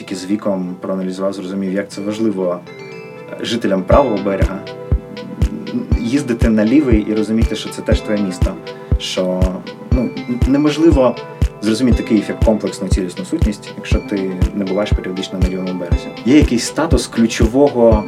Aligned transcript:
тільки 0.00 0.16
з 0.16 0.26
віком 0.26 0.76
проаналізував, 0.80 1.32
зрозумів, 1.32 1.72
як 1.72 1.88
це 1.88 2.00
важливо 2.00 2.60
жителям 3.40 3.82
правого 3.82 4.18
берега 4.24 4.58
їздити 6.00 6.48
на 6.48 6.64
лівий 6.64 7.06
і 7.10 7.14
розуміти, 7.14 7.56
що 7.56 7.70
це 7.70 7.82
теж 7.82 8.00
твоє 8.00 8.22
місто. 8.22 8.54
Що 8.98 9.42
ну, 9.90 10.10
неможливо 10.46 11.16
зрозуміти 11.62 12.02
Київ 12.02 12.24
як 12.28 12.40
комплексну 12.40 12.88
цілісну 12.88 13.24
сутність, 13.24 13.72
якщо 13.76 13.98
ти 14.10 14.32
не 14.54 14.64
буваєш 14.64 14.90
періодично 14.92 15.38
на 15.38 15.48
лівому 15.48 15.74
березі. 15.74 16.08
Є 16.24 16.36
якийсь 16.36 16.64
статус 16.64 17.06
ключового 17.06 18.04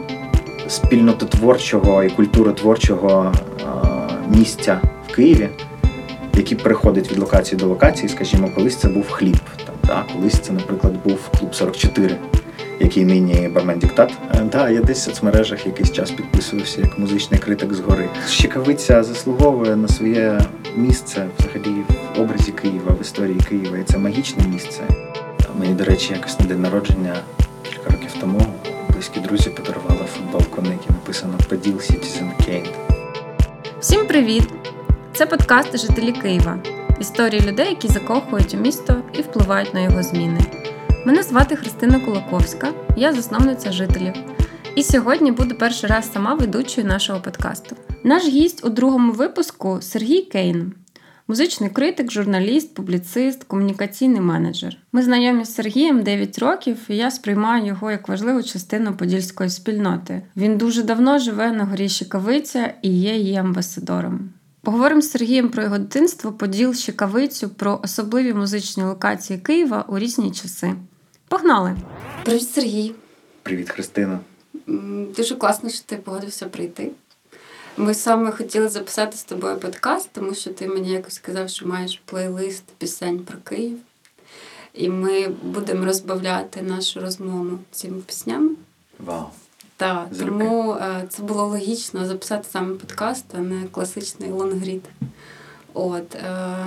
спільнототворчого 0.68 2.04
і 2.04 2.10
культуротворчого 2.10 3.32
місця 4.28 4.80
в 5.08 5.14
Києві, 5.14 5.48
який 6.36 6.58
переходить 6.58 7.12
від 7.12 7.18
локації 7.18 7.58
до 7.58 7.66
локації, 7.66 8.08
скажімо, 8.08 8.50
колись 8.54 8.76
це 8.76 8.88
був 8.88 9.10
хліб. 9.10 9.40
Да? 9.92 10.04
Колись 10.12 10.38
це, 10.38 10.52
наприклад, 10.52 10.92
був 11.04 11.28
клуб 11.38 11.54
44 11.54 12.16
який 12.80 13.04
нині 13.04 13.48
бармен 13.48 13.78
диктат. 13.78 14.12
Да, 14.52 14.70
я 14.70 14.80
десь 14.80 14.98
в 14.98 15.02
соцмережах 15.02 15.66
якийсь 15.66 15.92
час 15.92 16.10
підписувався 16.10 16.80
як 16.80 16.98
музичний 16.98 17.40
критик 17.40 17.74
згори. 17.74 18.08
Щекавиця 18.28 19.02
заслуговує 19.02 19.76
на 19.76 19.88
своє 19.88 20.40
місце 20.76 21.26
взагалі 21.38 21.82
в 22.16 22.20
образі 22.20 22.52
Києва, 22.52 22.96
в 22.98 23.00
історії 23.00 23.40
Києва. 23.48 23.78
І 23.78 23.84
це 23.84 23.98
магічне 23.98 24.44
місце. 24.46 24.82
Мені, 25.60 25.74
до 25.74 25.84
речі, 25.84 26.12
якось 26.12 26.40
на 26.40 26.46
день 26.46 26.62
народження 26.62 27.14
кілька 27.62 27.90
років 27.90 28.10
тому 28.20 28.40
близькі 28.92 29.20
друзі 29.20 29.50
подарували 29.50 30.06
футболку, 30.06 30.62
на 30.62 30.68
якій 30.68 30.90
написано 30.90 31.34
Поділ 31.48 31.74
Citizen 31.74 32.30
Kane. 32.40 32.68
Всім 33.80 34.06
привіт! 34.06 34.44
Це 35.14 35.26
подкаст 35.26 35.78
Жителі 35.78 36.12
Києва. 36.12 36.58
Історії 37.02 37.42
людей, 37.42 37.68
які 37.68 37.88
закохують 37.88 38.54
у 38.54 38.56
місто 38.56 39.02
і 39.18 39.22
впливають 39.22 39.74
на 39.74 39.80
його 39.80 40.02
зміни. 40.02 40.40
Мене 41.06 41.22
звати 41.22 41.56
Христина 41.56 42.00
Кулаковська, 42.00 42.72
я 42.96 43.12
засновниця 43.12 43.72
жителів. 43.72 44.12
І 44.76 44.82
сьогодні 44.82 45.32
буду 45.32 45.54
перший 45.54 45.90
раз 45.90 46.12
сама 46.12 46.34
ведучою 46.34 46.86
нашого 46.86 47.20
подкасту. 47.20 47.76
Наш 48.04 48.28
гість 48.28 48.64
у 48.64 48.68
другому 48.68 49.12
випуску 49.12 49.78
Сергій 49.80 50.22
Кейн, 50.22 50.72
музичний 51.28 51.70
критик, 51.70 52.12
журналіст, 52.12 52.74
публіцист, 52.74 53.44
комунікаційний 53.44 54.20
менеджер. 54.20 54.76
Ми 54.92 55.02
знайомі 55.02 55.44
з 55.44 55.54
Сергієм 55.54 56.02
9 56.02 56.38
років, 56.38 56.76
і 56.88 56.96
я 56.96 57.10
сприймаю 57.10 57.66
його 57.66 57.90
як 57.90 58.08
важливу 58.08 58.42
частину 58.42 58.92
подільської 58.92 59.50
спільноти. 59.50 60.22
Він 60.36 60.58
дуже 60.58 60.82
давно 60.82 61.18
живе 61.18 61.52
на 61.52 61.64
горі 61.64 61.88
Щекавиця 61.88 62.74
і 62.82 62.88
є 63.00 63.16
її 63.16 63.36
амбасадором. 63.36 64.30
Поговоримо 64.64 65.02
з 65.02 65.10
Сергієм 65.10 65.48
про 65.48 65.62
його 65.62 65.78
дитинство, 65.78 66.32
поділ 66.32 66.74
Щекавицю, 66.74 67.48
про 67.48 67.80
особливі 67.82 68.34
музичні 68.34 68.82
локації 68.82 69.38
Києва 69.38 69.84
у 69.88 69.98
різні 69.98 70.32
часи. 70.32 70.74
Погнали! 71.28 71.76
Привіт, 72.24 72.50
Сергій. 72.50 72.94
Привіт, 73.42 73.70
Христина. 73.70 74.20
Дуже 75.16 75.34
класно, 75.34 75.70
що 75.70 75.84
ти 75.86 75.96
погодився 75.96 76.46
прийти. 76.46 76.90
Ми 77.76 77.94
саме 77.94 78.32
хотіли 78.32 78.68
записати 78.68 79.16
з 79.16 79.24
тобою 79.24 79.56
подкаст, 79.56 80.08
тому 80.12 80.34
що 80.34 80.50
ти 80.50 80.68
мені 80.68 80.90
якось 80.90 81.14
сказав, 81.14 81.48
що 81.48 81.68
маєш 81.68 82.02
плейлист 82.04 82.64
пісень 82.78 83.18
про 83.18 83.38
Київ. 83.38 83.78
І 84.74 84.88
ми 84.88 85.28
будемо 85.28 85.84
розбавляти 85.84 86.62
нашу 86.62 87.00
розмову 87.00 87.58
цими 87.70 88.00
піснями. 88.00 88.50
Вау! 88.98 89.26
Так, 89.82 90.08
тому 90.18 90.72
е, 90.72 91.04
це 91.08 91.22
було 91.22 91.46
логічно 91.46 92.06
записати 92.06 92.48
саме 92.50 92.74
подкаст, 92.74 93.24
а 93.34 93.38
не 93.38 93.64
класичний 93.70 94.30
лонгрід. 94.30 94.84
От, 95.74 96.14
е, 96.14 96.66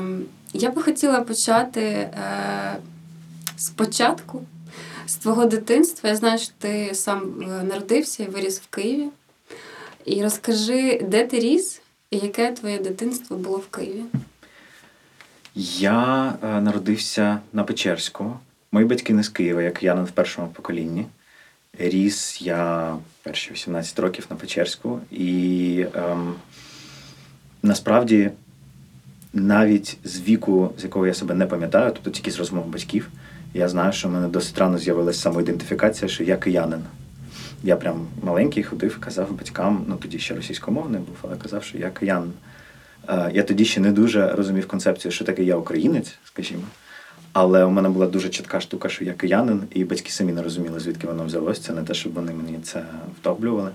Я 0.54 0.72
би 0.72 0.84
хотіла 0.84 1.22
почати 1.22 1.82
е, 1.82 2.12
спочатку 3.58 4.42
з 5.06 5.16
твого 5.16 5.46
дитинства. 5.46 6.10
Я 6.10 6.16
знаю, 6.16 6.40
що 6.40 6.52
ти 6.58 6.90
сам 6.94 7.42
е, 7.42 7.64
народився 7.64 8.24
і 8.24 8.28
виріс 8.28 8.60
в 8.60 8.68
Києві. 8.68 9.08
І 10.06 10.24
розкажи, 10.24 11.02
де 11.10 11.26
ти 11.26 11.40
ріс 11.40 11.82
і 12.12 12.18
яке 12.18 12.52
твоє 12.52 12.80
дитинство 12.80 13.38
було 13.38 13.58
в 13.58 13.68
Києві? 13.68 14.04
Я 15.80 16.34
е, 16.44 16.62
народився 16.62 17.40
на 17.54 17.64
Печерську. 17.64 18.34
Мої 18.72 18.86
батьки 18.86 19.14
не 19.14 19.24
з 19.24 19.30
Києва, 19.30 19.62
як 19.62 19.84
я 19.84 19.94
в 19.94 20.12
першому 20.12 20.48
поколінні. 20.48 21.06
Ріс 21.80 22.42
я 22.42 22.96
перші 23.24 23.52
18 23.54 24.00
років 24.00 24.28
на 24.30 24.36
Печерську. 24.36 25.00
І 25.12 25.86
ем, 25.96 26.34
насправді 27.64 28.32
навіть 29.34 29.98
з 30.04 30.22
віку, 30.22 30.74
з 30.78 30.84
якого 30.84 31.08
я 31.08 31.14
себе 31.14 31.36
не 31.36 31.46
пам'ятаю, 31.46 31.92
тобто 31.94 32.10
тільки 32.10 32.32
з 32.32 32.40
розмов 32.40 32.66
батьків, 32.66 33.10
я 33.54 33.70
знаю, 33.70 33.94
що 33.94 34.08
в 34.08 34.12
мене 34.12 34.28
досить 34.28 34.58
рано 34.58 34.78
з'явилася 34.78 35.20
самоідентифікація, 35.20 36.10
що 36.10 36.24
я 36.24 36.38
киянин. 36.38 36.82
Я 37.64 37.76
прям 37.76 38.08
маленький 38.24 38.64
ходив, 38.64 39.00
казав 39.00 39.32
батькам, 39.32 39.86
ну 39.88 39.96
тоді 39.96 40.20
ще 40.20 40.36
російськомовний 40.36 41.02
був, 41.02 41.16
але 41.22 41.36
казав, 41.36 41.64
що 41.64 41.78
я 41.78 41.90
киянин. 41.90 42.34
Е, 43.10 43.32
я 43.34 43.44
тоді 43.44 43.66
ще 43.66 43.82
не 43.82 43.92
дуже 43.92 44.28
розумів 44.28 44.68
концепцію, 44.68 45.12
що 45.12 45.26
таке 45.26 45.44
я 45.44 45.56
українець, 45.56 46.16
скажімо. 46.26 46.64
Але 47.36 47.64
у 47.64 47.70
мене 47.70 47.90
була 47.90 48.08
дуже 48.08 48.30
чітка 48.30 48.60
штука, 48.60 48.90
що 48.90 49.06
я 49.06 49.14
киянин, 49.14 49.64
і 49.74 49.84
батьки 49.84 50.12
самі 50.12 50.34
не 50.34 50.42
розуміли, 50.42 50.80
звідки 50.80 51.08
воно 51.08 51.26
взялося. 51.26 51.62
Це 51.62 51.74
не 51.74 51.84
те, 51.84 51.94
щоб 51.94 52.14
вони 52.14 52.34
мені 52.34 52.60
це 52.64 52.84
втоплювали. 53.20 53.72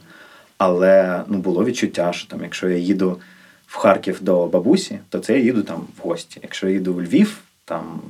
Але 0.59 1.23
ну, 1.29 1.39
було 1.39 1.65
відчуття, 1.65 2.13
що 2.13 2.29
там, 2.29 2.43
якщо 2.43 2.69
я 2.69 2.77
їду 2.77 3.21
в 3.67 3.77
Харків 3.77 4.19
до 4.21 4.47
бабусі, 4.47 4.99
то 5.09 5.19
це 5.19 5.33
я 5.33 5.39
їду 5.39 5.63
там 5.63 5.87
в 5.99 6.09
гості. 6.09 6.41
Якщо 6.43 6.67
я 6.69 6.73
їду 6.73 6.95
в 6.95 7.03
Львів, 7.03 7.39
там 7.65 8.01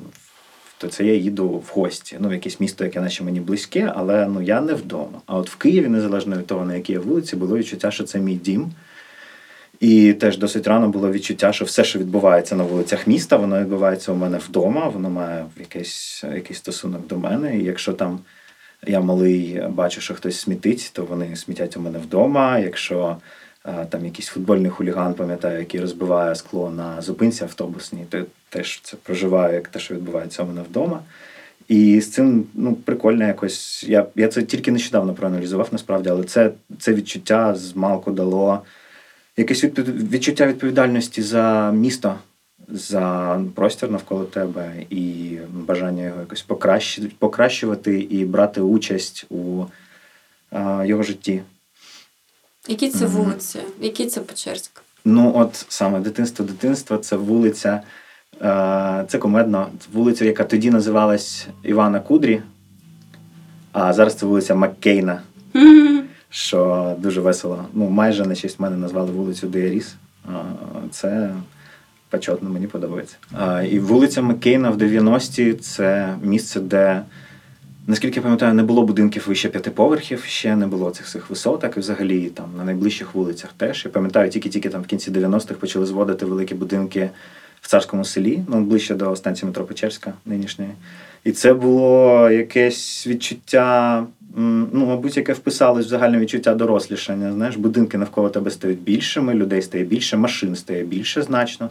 то 0.78 0.88
це 0.88 1.04
я 1.04 1.14
їду 1.14 1.48
в 1.48 1.70
гості. 1.74 2.16
Ну, 2.20 2.28
в 2.28 2.32
якесь 2.32 2.60
місто, 2.60 2.84
яке 2.84 3.00
наче 3.00 3.24
мені 3.24 3.40
близьке, 3.40 3.92
але 3.96 4.26
ну 4.26 4.42
я 4.42 4.60
не 4.60 4.74
вдома. 4.74 5.20
А 5.26 5.36
от 5.36 5.50
в 5.50 5.56
Києві, 5.56 5.88
незалежно 5.88 6.36
від 6.36 6.46
того, 6.46 6.64
на 6.64 6.74
якій 6.74 6.92
я 6.92 7.00
вулиці, 7.00 7.36
було 7.36 7.58
відчуття, 7.58 7.90
що 7.90 8.04
це 8.04 8.18
мій 8.18 8.34
дім. 8.34 8.72
І 9.80 10.12
теж 10.12 10.38
досить 10.38 10.66
рано 10.66 10.88
було 10.88 11.12
відчуття, 11.12 11.52
що 11.52 11.64
все, 11.64 11.84
що 11.84 11.98
відбувається 11.98 12.56
на 12.56 12.64
вулицях 12.64 13.06
міста, 13.06 13.36
воно 13.36 13.60
відбувається 13.60 14.12
у 14.12 14.14
мене 14.14 14.38
вдома, 14.38 14.88
воно 14.88 15.10
має 15.10 15.46
якийсь, 15.58 16.24
якийсь 16.34 16.58
стосунок 16.58 17.06
до 17.06 17.18
мене. 17.18 17.58
І 17.58 17.64
якщо 17.64 17.92
там 17.92 18.18
я 18.86 19.00
малий 19.00 19.62
бачу, 19.68 20.00
що 20.00 20.14
хтось 20.14 20.41
смітить, 20.41 20.91
то 20.94 21.04
вони 21.04 21.36
смітять 21.36 21.76
у 21.76 21.80
мене 21.80 21.98
вдома. 21.98 22.58
Якщо 22.58 23.16
там 23.88 24.04
якийсь 24.04 24.28
футбольний 24.28 24.70
хуліган, 24.70 25.14
пам'ятаю, 25.14 25.58
який 25.58 25.80
розбиває 25.80 26.34
скло 26.34 26.70
на 26.70 27.02
зупинці 27.02 27.44
автобусній, 27.44 28.06
то 28.08 28.24
теж 28.48 28.80
це 28.82 28.97
проживаю, 29.02 29.54
як 29.54 29.68
те, 29.68 29.78
що 29.78 29.94
відбувається 29.94 30.42
у 30.42 30.47
мене 30.47 30.62
вдома. 30.62 31.00
І 31.68 32.00
з 32.00 32.10
цим 32.10 32.44
ну, 32.54 32.74
прикольно 32.74 33.26
якось. 33.26 33.84
Я 33.88 34.06
я 34.16 34.28
це 34.28 34.42
тільки 34.42 34.72
нещодавно 34.72 35.14
проаналізував, 35.14 35.68
насправді, 35.72 36.08
але 36.08 36.24
це 36.24 36.50
це 36.78 36.94
відчуття 36.94 37.54
з 37.54 37.76
малку 37.76 38.10
дало 38.10 38.62
якесь 39.40 39.64
відчуття 39.64 40.46
відповідальності 40.46 41.22
за 41.22 41.72
місто, 41.72 42.14
за 42.68 43.40
простір 43.54 43.90
навколо 43.90 44.24
тебе 44.24 44.72
і 44.90 45.36
бажання 45.50 46.02
його 46.02 46.20
якось 46.20 46.46
покращувати 47.18 48.00
і 48.00 48.24
брати 48.24 48.60
участь 48.60 49.26
у 49.30 49.64
а, 50.50 50.84
його 50.84 51.02
житті. 51.02 51.42
Які 52.68 52.90
це 52.90 53.06
вулиці? 53.06 53.58
Які 53.80 54.06
це 54.06 54.20
Печерськ? 54.20 54.82
Ну, 55.04 55.32
от 55.36 55.66
саме 55.68 56.00
дитинство 56.00 56.44
дитинства 56.44 56.98
це 56.98 57.16
вулиця, 57.16 57.82
це 59.08 59.18
комедно, 59.18 59.68
вулиця, 59.92 60.24
яка 60.24 60.44
тоді 60.44 60.70
називалась 60.70 61.46
Івана 61.62 62.00
Кудрі, 62.00 62.42
а 63.72 63.92
зараз 63.92 64.14
це 64.14 64.26
вулиця 64.26 64.54
Маккейна, 64.54 65.22
що 66.30 66.94
дуже 66.98 67.20
весело. 67.20 67.64
Ну, 67.72 67.91
майже 67.91 68.26
на 68.26 68.34
честь 68.34 68.60
мене 68.60 68.76
назвали 68.76 69.10
вулицю 69.10 69.46
де. 69.46 69.82
Це 70.91 71.34
почетно, 72.10 72.50
мені 72.50 72.66
подобається. 72.66 73.16
І 73.70 73.78
вулиця 73.78 74.22
Маккейна 74.22 74.70
в 74.70 74.76
90-ті 74.76 75.52
це 75.52 76.14
місце, 76.22 76.60
де. 76.60 77.02
Наскільки 77.86 78.16
я 78.16 78.22
пам'ятаю, 78.22 78.54
не 78.54 78.62
було 78.62 78.82
будинків 78.82 79.24
вище 79.28 79.48
п'яти 79.48 79.71
поверхів, 79.71 80.24
ще 80.24 80.56
не 80.56 80.66
було 80.66 80.91
цих 80.91 81.06
цих 81.06 81.30
висоток, 81.30 81.77
і 81.77 81.80
взагалі 81.80 82.28
там 82.28 82.44
на 82.56 82.65
найближчих 82.65 83.15
вулицях 83.15 83.50
теж. 83.56 83.84
Я 83.84 83.91
пам'ятаю, 83.91 84.30
тільки-тільки 84.30 84.68
там 84.68 84.82
в 84.82 84.86
кінці 84.86 85.10
90-х 85.10 85.54
почали 85.54 85.86
зводити 85.86 86.27
великі 86.27 86.54
будинки 86.54 87.10
в 87.60 87.68
царському 87.68 88.04
селі, 88.04 88.42
ну 88.48 88.60
ближче 88.60 88.94
до 88.94 89.16
станції 89.16 89.47
метро 89.47 89.65
Печерська 89.65 90.12
нинішньої. 90.27 90.71
І 91.24 91.32
це 91.32 91.54
було 91.54 92.30
якесь 92.30 93.06
відчуття, 93.06 94.06
ну, 94.36 94.86
мабуть, 94.86 95.16
яке 95.16 95.32
вписалось 95.32 95.86
в 95.86 95.88
загальне 95.88 96.18
відчуття 96.18 96.54
дорослішання. 96.54 97.32
Знаєш, 97.32 97.56
будинки 97.56 97.98
навколо 97.98 98.28
тебе 98.28 98.50
стають 98.50 98.80
більшими, 98.80 99.34
людей 99.34 99.62
стає 99.62 99.84
більше, 99.84 100.16
машин 100.16 100.56
стає 100.56 100.84
більше 100.84 101.22
значно, 101.22 101.71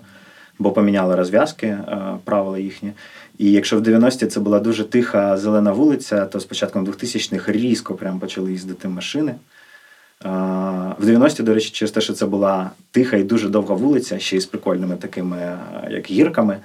бо 0.59 0.71
поміняли 0.71 1.15
розв'язки, 1.15 1.67
е, 1.67 2.17
правила 2.23 2.59
їхні. 2.59 2.91
І 3.37 3.51
якщо 3.51 3.77
в 3.77 3.81
90-ті 3.81 4.27
це 4.27 4.39
була 4.39 4.59
дуже 4.59 4.83
тиха 4.83 5.37
зелена 5.37 5.71
вулиця, 5.71 6.25
то 6.25 6.39
з 6.39 6.45
початком 6.45 6.85
2000-х 6.85 7.51
різко 7.51 7.95
прям 7.95 8.19
почали 8.19 8.51
їздити 8.51 8.87
машини. 8.87 9.35
В 10.23 11.03
90-ті, 11.03 11.43
до 11.43 11.53
речі, 11.53 11.69
через 11.69 11.91
те, 11.91 12.01
що 12.01 12.13
це 12.13 12.25
була 12.25 12.71
тиха 12.91 13.17
і 13.17 13.23
дуже 13.23 13.49
довга 13.49 13.75
вулиця, 13.75 14.19
ще 14.19 14.37
й 14.37 14.39
з 14.39 14.45
прикольними 14.45 14.95
такими, 14.95 15.57
як 15.89 16.11
гірками. 16.11 16.57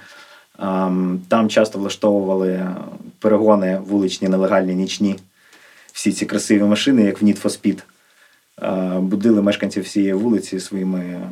Ем, 0.59 1.19
Там 1.27 1.49
часто 1.49 1.79
влаштовували 1.79 2.75
перегони 3.19 3.79
вуличні, 3.87 4.29
нелегальні, 4.29 4.75
нічні. 4.75 5.15
Всі 5.95 6.11
ці 6.11 6.25
красиві 6.25 6.63
машини, 6.63 7.03
як 7.03 7.21
в 7.21 7.25
Need 7.25 7.41
for 7.41 7.49
Speed. 7.61 7.79
Е, 8.61 8.99
Будили 8.99 9.41
мешканців 9.41 9.83
всієї 9.83 10.13
вулиці 10.13 10.59
своїми, 10.59 10.99
е, 10.99 11.29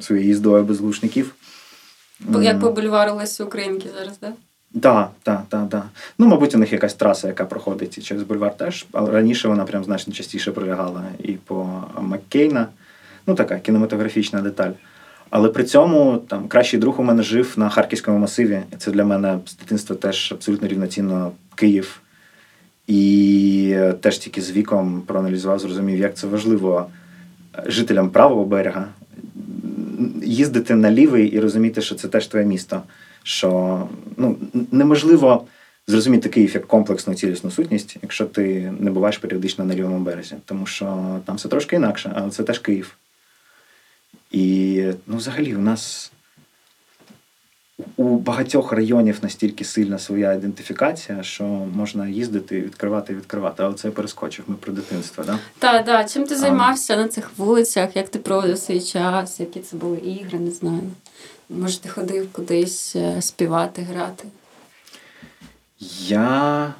своєю 0.00 0.26
їздою 0.26 0.64
без 0.64 0.80
глушників. 0.80 1.34
Як 2.40 2.54
М. 2.54 2.60
по 2.60 2.72
бульвару 2.72 3.12
Лесі 3.12 3.42
Українки 3.42 3.88
зараз, 3.98 4.16
так? 4.16 4.32
Так, 4.82 5.10
так, 5.22 5.42
так, 5.48 5.70
так. 5.70 5.84
Ну, 6.18 6.26
мабуть, 6.26 6.54
у 6.54 6.58
них 6.58 6.72
якась 6.72 6.94
траса, 6.94 7.28
яка 7.28 7.44
проходить 7.44 8.04
через 8.04 8.22
бульвар 8.22 8.56
теж. 8.56 8.86
Але 8.92 9.10
раніше 9.10 9.48
вона 9.48 9.64
прям 9.64 9.84
значно 9.84 10.12
частіше 10.12 10.52
пролягала 10.52 11.02
і 11.18 11.32
по 11.32 11.84
Маккейна. 12.00 12.66
Ну, 13.26 13.34
така 13.34 13.58
кінематографічна 13.58 14.42
деталь. 14.42 14.72
Але 15.30 15.48
при 15.48 15.64
цьому 15.64 16.18
там 16.28 16.48
кращий 16.48 16.80
друг 16.80 17.00
у 17.00 17.02
мене 17.02 17.22
жив 17.22 17.52
на 17.56 17.68
Харківському 17.68 18.18
масиві. 18.18 18.62
Це 18.78 18.90
для 18.90 19.04
мене 19.04 19.38
з 19.46 19.56
дитинства 19.56 19.96
теж 19.96 20.32
абсолютно 20.32 20.68
рівноцінно 20.68 21.32
Київ. 21.54 22.01
І 22.92 23.72
е, 23.74 23.92
теж 23.92 24.18
тільки 24.18 24.42
з 24.42 24.50
віком 24.50 25.02
проаналізував, 25.06 25.58
зрозумів, 25.58 25.98
як 25.98 26.14
це 26.14 26.26
важливо 26.26 26.86
жителям 27.66 28.10
правого 28.10 28.44
берега 28.44 28.88
їздити 30.22 30.74
на 30.74 30.90
лівий 30.90 31.26
і 31.28 31.40
розуміти, 31.40 31.80
що 31.80 31.94
це 31.94 32.08
теж 32.08 32.26
твоє 32.26 32.46
місто. 32.46 32.82
Що 33.22 33.82
ну, 34.16 34.36
неможливо 34.72 35.44
зрозуміти 35.86 36.28
Київ 36.28 36.54
як 36.54 36.66
комплексну 36.66 37.14
цілісну 37.14 37.50
сутність, 37.50 37.96
якщо 38.02 38.24
ти 38.24 38.72
не 38.80 38.90
буваєш 38.90 39.18
періодично 39.18 39.64
на 39.64 39.74
лівому 39.74 39.98
березі. 39.98 40.34
Тому 40.44 40.66
що 40.66 41.20
там 41.24 41.36
все 41.36 41.48
трошки 41.48 41.76
інакше, 41.76 42.12
але 42.14 42.30
це 42.30 42.42
теж 42.42 42.58
Київ. 42.58 42.96
І 44.30 44.84
ну, 45.06 45.16
взагалі, 45.16 45.54
у 45.54 45.60
нас 45.60 46.11
у 47.96 48.16
багатьох 48.16 48.72
районів 48.72 49.18
настільки 49.22 49.64
сильна 49.64 49.98
своя 49.98 50.32
ідентифікація, 50.32 51.22
що 51.22 51.44
можна 51.74 52.08
їздити, 52.08 52.60
відкривати 52.60 53.12
і 53.12 53.16
відкривати. 53.16 53.62
Але 53.62 53.74
це 53.74 53.88
я 53.88 53.92
перескочив. 53.92 54.44
Ми 54.48 54.54
про 54.54 54.72
дитинство, 54.72 55.24
да? 55.24 55.38
Так, 55.58 55.84
так. 55.84 56.10
Чим 56.10 56.24
ти 56.24 56.34
А. 56.34 56.38
займався 56.38 56.96
на 56.96 57.08
цих 57.08 57.30
вулицях? 57.36 57.96
Як 57.96 58.08
ти 58.08 58.18
проводив 58.18 58.58
свій 58.58 58.80
час? 58.80 59.40
Які 59.40 59.60
це 59.60 59.76
були 59.76 59.96
ігри, 59.96 60.38
не 60.38 60.50
знаю. 60.50 60.82
Може, 61.50 61.80
ти 61.80 61.88
ходив 61.88 62.32
кудись 62.32 62.96
е, 62.96 63.22
співати, 63.22 63.82
грати? 63.82 64.28
Я 66.06 66.74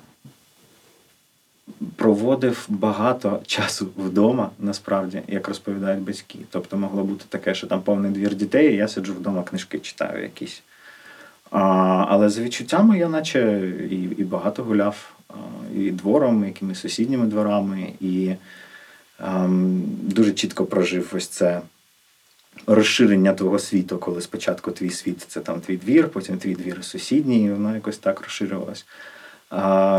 проводив 1.96 2.64
багато 2.68 3.40
часу 3.46 3.88
вдома, 3.96 4.50
насправді, 4.58 5.22
як 5.28 5.48
розповідають 5.48 6.02
батьки. 6.02 6.38
Тобто 6.50 6.76
могло 6.76 7.04
бути 7.04 7.24
таке, 7.28 7.54
що 7.54 7.66
там 7.66 7.82
повний 7.82 8.10
двір 8.10 8.34
дітей, 8.34 8.72
і 8.72 8.76
я 8.76 8.88
сиджу 8.88 9.14
вдома, 9.14 9.42
книжки 9.42 9.78
читаю 9.78 10.22
якісь. 10.22 10.62
А, 11.52 11.60
але 12.08 12.28
за 12.28 12.42
відчуттями 12.42 12.98
я 12.98 13.08
наче 13.08 13.70
і, 13.90 13.94
і 13.94 14.24
багато 14.24 14.64
гуляв, 14.64 15.12
і 15.76 15.90
двором, 15.90 16.44
і 16.44 16.46
якимись 16.46 16.80
сусідніми 16.80 17.26
дворами, 17.26 17.92
і 18.00 18.34
ем, 19.20 19.82
дуже 20.02 20.32
чітко 20.32 20.66
прожив 20.66 21.12
ось 21.16 21.28
це 21.28 21.60
розширення 22.66 23.34
твого 23.34 23.58
світу, 23.58 23.98
коли 23.98 24.20
спочатку 24.20 24.70
твій 24.70 24.90
світ 24.90 25.24
це 25.28 25.40
там 25.40 25.60
твій 25.60 25.76
двір, 25.76 26.08
потім 26.08 26.38
твій 26.38 26.54
двір 26.54 26.84
сусідній, 26.84 27.44
і 27.44 27.50
воно 27.50 27.74
якось 27.74 27.98
так 27.98 28.20
розширювалось. 28.20 28.86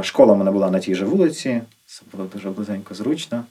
Школа 0.02 0.34
в 0.34 0.38
мене 0.38 0.52
була 0.52 0.72
на 0.72 0.80
тій 0.80 0.96
же 0.96 1.06
вулиці, 1.06 1.62
це 1.86 2.02
було 2.12 2.30
дуже 2.34 2.50
близенько 2.50 2.94
зручно. 2.94 3.44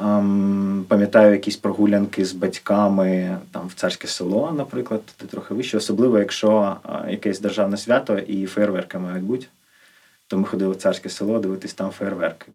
Ем, 0.00 0.84
пам'ятаю 0.88 1.32
якісь 1.32 1.56
прогулянки 1.56 2.24
з 2.24 2.32
батьками 2.32 3.38
там 3.52 3.66
в 3.66 3.74
царське 3.74 4.08
село, 4.08 4.52
наприклад, 4.56 5.00
туди 5.16 5.30
трохи 5.30 5.54
вище, 5.54 5.76
особливо 5.76 6.18
якщо 6.18 6.76
якесь 7.08 7.40
державне 7.40 7.76
свято 7.76 8.18
і 8.18 8.46
фейерверки 8.46 8.98
мають 8.98 9.24
бути. 9.24 9.46
То 10.26 10.38
ми 10.38 10.44
ходили 10.44 10.72
в 10.72 10.76
царське 10.76 11.08
село 11.08 11.38
дивитись 11.38 11.74
там 11.74 11.90
фейерверки. 11.90 12.46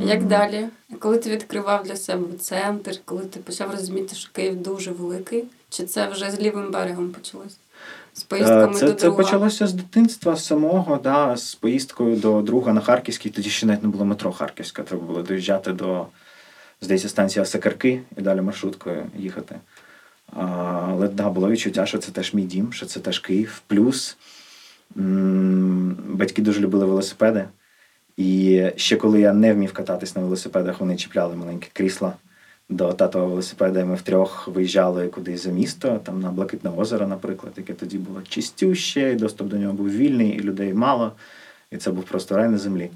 Як 0.00 0.24
далі? 0.24 0.66
Коли 0.98 1.18
ти 1.18 1.30
відкривав 1.30 1.84
для 1.84 1.96
себе 1.96 2.38
центр, 2.38 2.92
коли 3.04 3.22
ти 3.24 3.40
почав 3.40 3.70
розуміти, 3.70 4.14
що 4.14 4.30
Київ 4.32 4.62
дуже 4.62 4.90
великий, 4.90 5.44
чи 5.68 5.84
це 5.84 6.08
вже 6.08 6.30
з 6.30 6.40
лівим 6.40 6.70
берегом 6.70 7.10
почалось? 7.10 7.56
З 8.12 8.22
Е, 8.22 8.24
поїздками 8.28 8.74
Це, 8.74 8.86
до 8.86 8.92
це 8.94 9.06
друга? 9.06 9.16
почалося 9.22 9.66
з 9.66 9.72
дитинства 9.72 10.36
самого, 10.36 11.00
да, 11.04 11.36
з 11.36 11.54
поїздкою 11.54 12.16
до 12.16 12.42
друга 12.42 12.72
на 12.72 12.80
Харківський. 12.80 13.30
Тоді 13.32 13.50
ще 13.50 13.66
навіть 13.66 13.82
не 13.82 13.88
було 13.88 14.04
метро 14.04 14.32
Харківська. 14.32 14.82
Треба 14.82 15.02
було 15.04 15.22
доїжджати 15.22 15.72
до, 15.72 16.06
здається, 16.80 17.08
станції 17.08 17.42
Осакарки 17.42 18.00
і 18.16 18.20
далі 18.20 18.40
маршруткою 18.40 19.06
їхати. 19.18 19.56
Але 20.32 21.08
да, 21.08 21.30
було 21.30 21.50
відчуття, 21.50 21.86
що 21.86 21.98
це 21.98 22.12
теж 22.12 22.34
мій 22.34 22.42
дім, 22.42 22.72
що 22.72 22.86
це 22.86 23.00
теж 23.00 23.18
Київ. 23.18 23.62
Плюс 23.66 24.16
батьки 26.08 26.42
дуже 26.42 26.60
любили 26.60 26.86
велосипеди. 26.86 27.44
І 28.16 28.62
ще 28.76 28.96
коли 28.96 29.20
я 29.20 29.32
не 29.32 29.54
вмів 29.54 29.72
кататись 29.72 30.16
на 30.16 30.22
велосипедах, 30.22 30.80
вони 30.80 30.96
чіпляли 30.96 31.36
маленьке 31.36 31.68
крісло 31.72 32.12
до 32.68 32.92
татового 32.92 33.30
велосипеда. 33.30 33.80
і 33.80 33.84
Ми 33.84 33.94
втрьох 33.94 34.48
виїжджали 34.48 35.08
кудись 35.08 35.44
за 35.44 35.50
місто, 35.50 36.00
там 36.04 36.20
на 36.20 36.30
Блакитне 36.30 36.70
озеро, 36.70 37.06
наприклад, 37.06 37.52
яке 37.56 37.72
тоді 37.72 37.98
було 37.98 38.22
чистюще, 38.28 39.12
і 39.12 39.16
доступ 39.16 39.48
до 39.48 39.56
нього 39.56 39.72
був 39.72 39.90
вільний, 39.90 40.30
і 40.30 40.40
людей 40.40 40.74
мало. 40.74 41.12
І 41.70 41.76
це 41.76 41.90
був 41.90 42.04
просто 42.04 42.36
рай 42.36 42.48
на 42.48 42.58
землі. 42.58 42.90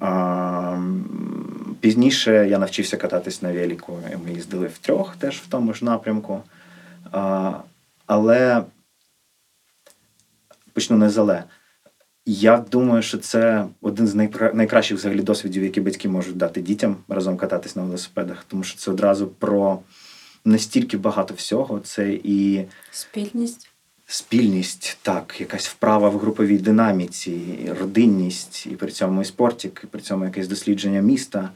А, 0.00 0.78
пізніше 1.84 2.46
я 2.50 2.58
навчився 2.58 2.96
кататись 2.96 3.42
на 3.42 3.52
велику, 3.52 3.98
і 4.12 4.16
ми 4.16 4.32
їздили 4.32 4.66
втрьох 4.66 5.16
теж 5.16 5.36
в 5.36 5.46
тому 5.46 5.74
ж 5.74 5.84
напрямку. 5.84 6.42
А, 7.12 7.52
але 8.06 8.62
почну 10.72 10.96
не 10.96 11.10
з 11.10 11.18
але. 11.18 11.44
Я 12.26 12.56
думаю, 12.70 13.02
що 13.02 13.18
це 13.18 13.66
один 13.80 14.06
з 14.06 14.14
найкращих 14.54 14.98
взагалі 14.98 15.22
досвідів, 15.22 15.62
які 15.62 15.80
батьки 15.80 16.08
можуть 16.08 16.36
дати 16.36 16.60
дітям 16.60 16.96
разом 17.08 17.36
кататись 17.36 17.76
на 17.76 17.82
велосипедах, 17.82 18.44
тому 18.48 18.64
що 18.64 18.78
це 18.78 18.90
одразу 18.90 19.26
про 19.26 19.78
настільки 20.44 20.96
багато 20.96 21.34
всього. 21.34 21.80
Це 21.80 22.12
і 22.24 22.64
Спільність. 22.90 23.70
спільність, 24.06 24.98
так, 25.02 25.36
якась 25.40 25.68
вправа 25.68 26.08
в 26.08 26.18
груповій 26.18 26.58
динаміці, 26.58 27.32
і 27.64 27.72
родинність, 27.72 28.66
і 28.66 28.70
при 28.70 28.90
цьому 28.90 29.22
і 29.22 29.24
спортик, 29.24 29.80
і 29.84 29.86
при 29.86 30.00
цьому 30.00 30.24
якесь 30.24 30.48
дослідження 30.48 31.00
міста. 31.00 31.50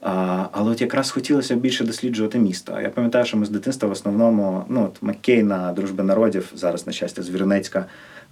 Але 0.00 0.70
от 0.70 0.80
якраз 0.80 1.10
хотілося 1.10 1.54
більше 1.54 1.84
досліджувати 1.84 2.38
місто. 2.38 2.80
Я 2.82 2.88
пам'ятаю, 2.88 3.24
що 3.24 3.36
ми 3.36 3.46
з 3.46 3.50
дитинства 3.50 3.88
в 3.88 3.92
основному, 3.92 4.64
ну 4.68 4.84
от 4.84 5.02
Маккейна, 5.02 5.72
Дружби 5.72 6.04
народів, 6.04 6.52
зараз, 6.54 6.86
на 6.86 6.92
щастя, 6.92 7.22
Звірнецька. 7.22 7.86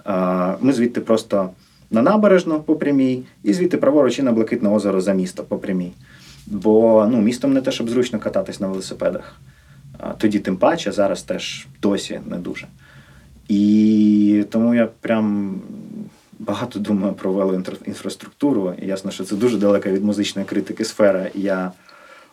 А, 0.05 0.55
ми 0.61 0.73
звідти 0.73 1.01
просто 1.01 1.51
на 1.91 2.03
набережну 2.03 2.61
по 2.61 2.77
прямій, 2.77 3.23
і 3.43 3.53
звідти 3.53 3.77
праворуч 3.77 4.19
і 4.19 4.23
на 4.23 4.33
Блакитне 4.33 4.69
озеро 4.69 5.01
за 5.01 5.13
місто 5.13 5.45
по 5.45 5.59
прямій. 5.59 5.93
Бо 6.47 7.09
ну, 7.11 7.21
містом 7.21 7.53
не 7.53 7.61
те, 7.61 7.73
щоб 7.73 7.91
зручно 7.91 8.19
кататись 8.19 8.61
на 8.61 8.67
велосипедах. 8.67 9.37
Тоді 10.19 10.39
тим 10.39 10.57
паче, 10.57 10.93
зараз 10.93 11.23
теж 11.23 11.67
досі 11.83 12.21
не 12.27 12.37
дуже. 12.37 12.67
І 13.49 14.45
тому 14.51 14.75
я 14.75 14.89
прям 15.01 15.55
багато 16.39 16.79
думаю 16.79 17.13
про 17.13 17.33
велоінфраструктуру. 17.33 18.75
І 18.83 18.87
ясно, 18.87 19.11
що 19.11 19.25
це 19.25 19.37
дуже 19.37 19.59
далека 19.59 19.91
від 19.91 20.05
музичної 20.05 20.49
критики 20.49 20.85
сфера. 20.85 21.31
Я, 21.35 21.73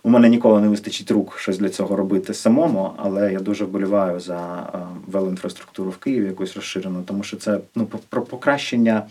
у 0.04 0.10
мене 0.10 0.30
ніколи 0.30 0.62
не 0.62 0.68
вистачить 0.68 1.12
рук 1.12 1.38
щось 1.38 1.58
для 1.58 1.70
цього 1.70 1.96
робити 1.96 2.34
самому, 2.34 2.92
але 2.98 3.34
я 3.34 3.40
дуже 3.40 3.66
вболіваю 3.66 4.20
за 4.20 4.70
е, 4.74 4.78
велоінфраструктуру 5.08 5.90
в 5.90 5.98
Києві, 5.98 6.26
якусь 6.26 6.56
розширену, 6.56 7.04
тому 7.06 7.24
що 7.24 7.38
це 7.38 7.60
ну, 7.76 7.88
про 8.10 8.22
покращення 8.22 9.04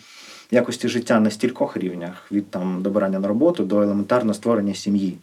якості 0.50 0.88
життя 0.88 1.20
на 1.20 1.30
стількох 1.30 1.76
рівнях: 1.76 2.32
від 2.32 2.50
там 2.50 2.82
добирання 2.82 3.18
на 3.18 3.28
роботу 3.28 3.64
до 3.64 3.82
елементарного 3.82 4.34
створення 4.34 4.74
сім'ї, 4.74 5.18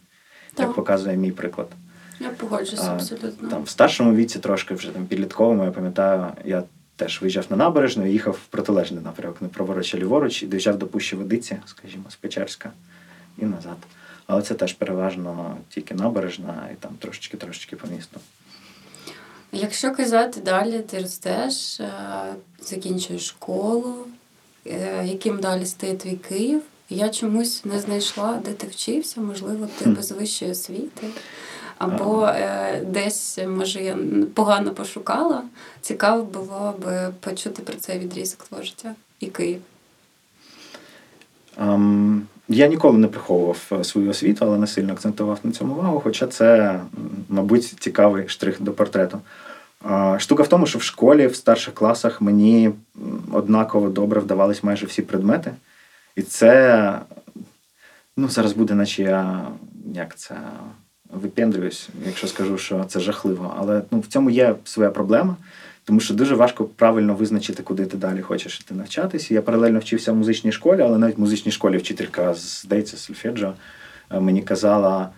як 0.59 0.73
показує 0.73 1.17
мій 1.17 1.31
приклад. 1.31 1.67
Я 2.19 2.29
погоджуюся 2.29 2.91
абсолютно. 2.93 3.49
Там 3.49 3.63
в 3.63 3.69
старшому 3.69 4.15
віці, 4.15 4.39
трошки 4.39 4.73
вже 4.73 4.91
там 4.91 5.05
підлітковому, 5.05 5.63
я 5.63 5.71
пам'ятаю, 5.71 6.25
я 6.45 6.63
теж 7.01 7.21
виїжджав 7.21 7.45
на 7.49 7.57
набережну 7.57 8.05
і 8.05 8.11
їхав 8.11 8.33
в 8.33 8.45
протилежний 8.45 9.03
напрямок, 9.03 9.41
не 9.41 9.47
праворуч, 9.47 9.95
а 9.95 9.97
ліворуч, 9.97 10.43
і 10.43 10.47
доїжджав 10.47 10.77
до 10.77 10.87
Пущі 10.87 11.15
Водиці, 11.15 11.57
скажімо, 11.65 12.03
з 12.09 12.15
Печерська 12.15 12.71
і 13.37 13.45
назад. 13.45 13.77
Але 14.27 14.41
це 14.41 14.53
теж 14.53 14.73
переважно 14.73 15.57
тільки 15.69 15.93
набережна 15.93 16.69
і 16.73 16.75
там 16.75 16.91
трошечки-трошечки 16.99 17.75
по 17.75 17.87
місту. 17.87 18.19
Якщо 19.51 19.95
казати 19.95 20.41
далі, 20.41 20.79
ти 20.79 20.99
ростеш, 20.99 21.79
е, 21.79 21.91
закінчуєш 22.59 23.27
школу, 23.27 23.95
е, 24.67 25.05
яким 25.05 25.39
далі 25.39 25.65
стає 25.65 25.95
твій 25.95 26.15
Київ? 26.15 26.61
Я 26.89 27.09
чомусь 27.09 27.65
не 27.65 27.79
знайшла, 27.79 28.41
де 28.45 28.53
ти 28.53 28.67
вчився, 28.67 29.21
можливо, 29.21 29.67
ти 29.77 29.89
без 29.89 30.11
вищої 30.11 30.51
освіти. 30.51 31.07
Або 31.81 32.25
е, 32.25 32.81
десь, 32.85 33.39
може, 33.47 33.83
я 33.83 33.97
погано 34.33 34.71
пошукала. 34.71 35.43
Цікаво 35.81 36.23
було 36.23 36.75
б 36.79 37.09
почути 37.19 37.61
про 37.61 37.75
цей 37.75 37.99
відрізок 37.99 38.43
твого 38.43 38.63
життя 38.63 38.95
і 39.19 39.27
Київ. 39.27 39.61
Ем, 41.57 42.27
я 42.47 42.67
ніколи 42.67 42.97
не 42.97 43.07
приховував 43.07 43.71
е, 43.71 43.83
свою 43.83 44.09
освіту, 44.09 44.45
але 44.45 44.57
не 44.57 44.67
сильно 44.67 44.93
акцентував 44.93 45.39
на 45.43 45.51
цьому 45.51 45.73
увагу, 45.73 46.01
хоча 46.03 46.27
це, 46.27 46.79
мабуть, 47.29 47.65
цікавий 47.79 48.27
штрих 48.27 48.61
до 48.61 48.71
портрету. 48.71 49.21
Штука 50.17 50.43
в 50.43 50.47
тому, 50.47 50.65
що 50.65 50.79
в 50.79 50.83
школі 50.83 51.27
в 51.27 51.35
старших 51.35 51.73
класах 51.73 52.21
мені 52.21 52.71
однаково 53.31 53.89
добре 53.89 54.21
вдавались 54.21 54.63
майже 54.63 54.85
всі 54.85 55.01
предмети. 55.01 55.51
І 56.15 56.21
це 56.21 56.99
ну, 58.17 58.29
зараз 58.29 58.53
буде, 58.53 58.73
наче 58.73 59.03
я 59.03 59.47
як 59.93 60.17
це 60.17 60.35
випендрююсь, 61.13 61.89
якщо 62.05 62.27
скажу, 62.27 62.57
що 62.57 62.83
це 62.87 62.99
жахливо. 62.99 63.55
Але 63.57 63.81
ну, 63.91 63.99
в 63.99 64.07
цьому 64.07 64.29
є 64.29 64.55
своя 64.63 64.89
проблема, 64.89 65.35
тому 65.83 65.99
що 65.99 66.13
дуже 66.13 66.35
важко 66.35 66.65
правильно 66.65 67.15
визначити, 67.15 67.63
куди 67.63 67.85
ти 67.85 67.97
далі 67.97 68.21
хочеш 68.21 68.59
іти 68.59 68.73
навчатися. 68.73 69.33
Я 69.33 69.41
паралельно 69.41 69.79
вчився 69.79 70.11
в 70.11 70.15
музичній 70.15 70.51
школі, 70.51 70.81
але 70.81 70.97
навіть 70.97 71.17
в 71.17 71.21
музичній 71.21 71.51
школі 71.51 71.77
вчителька, 71.77 72.33
здається, 72.33 72.97
сольфеджіо, 72.97 73.53
е, 74.11 74.19
мені 74.19 74.41
казала. 74.41 75.09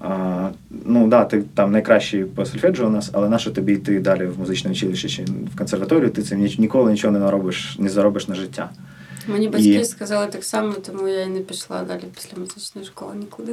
А, 0.00 0.48
ну 0.84 1.08
да, 1.08 1.24
ти 1.24 1.42
там 1.54 1.72
найкращий 1.72 2.24
по 2.24 2.46
сольфеджіо 2.46 2.86
у 2.86 2.90
нас, 2.90 3.10
але 3.12 3.28
нащо 3.28 3.50
тобі 3.50 3.72
йти 3.72 4.00
далі 4.00 4.26
в 4.26 4.38
музичне 4.38 4.70
училище 4.70 5.08
чи 5.08 5.24
в 5.24 5.58
консерваторію? 5.58 6.10
Ти 6.10 6.22
цим 6.22 6.40
ні- 6.40 6.56
ніколи 6.58 6.90
нічого 6.90 7.12
не 7.12 7.18
наробиш, 7.18 7.76
не 7.78 7.88
заробиш 7.88 8.28
на 8.28 8.34
життя. 8.34 8.70
Мені 9.28 9.48
батьки 9.48 9.68
І- 9.74 9.84
сказали 9.84 10.26
так 10.26 10.44
само, 10.44 10.72
тому 10.72 11.08
я 11.08 11.22
і 11.22 11.28
не 11.28 11.40
пішла 11.40 11.84
далі 11.84 12.02
після 12.14 12.38
музичної 12.40 12.86
школи 12.86 13.16
нікуди. 13.16 13.52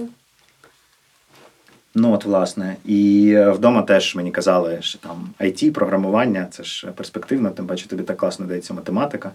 Ну, 1.98 2.14
от, 2.14 2.25
власне, 2.25 2.75
і 2.86 3.32
е, 3.36 3.52
вдома 3.52 3.82
теж 3.82 4.16
мені 4.16 4.32
казали, 4.32 4.78
що 4.82 5.00
там 5.00 5.30
IT, 5.40 5.72
програмування 5.72 6.48
це 6.52 6.64
ж 6.64 6.88
перспективно, 6.88 7.50
тим 7.50 7.68
паче 7.68 7.88
тобі 7.88 8.04
так 8.04 8.18
класно 8.18 8.46
дається 8.46 8.74
математика. 8.74 9.32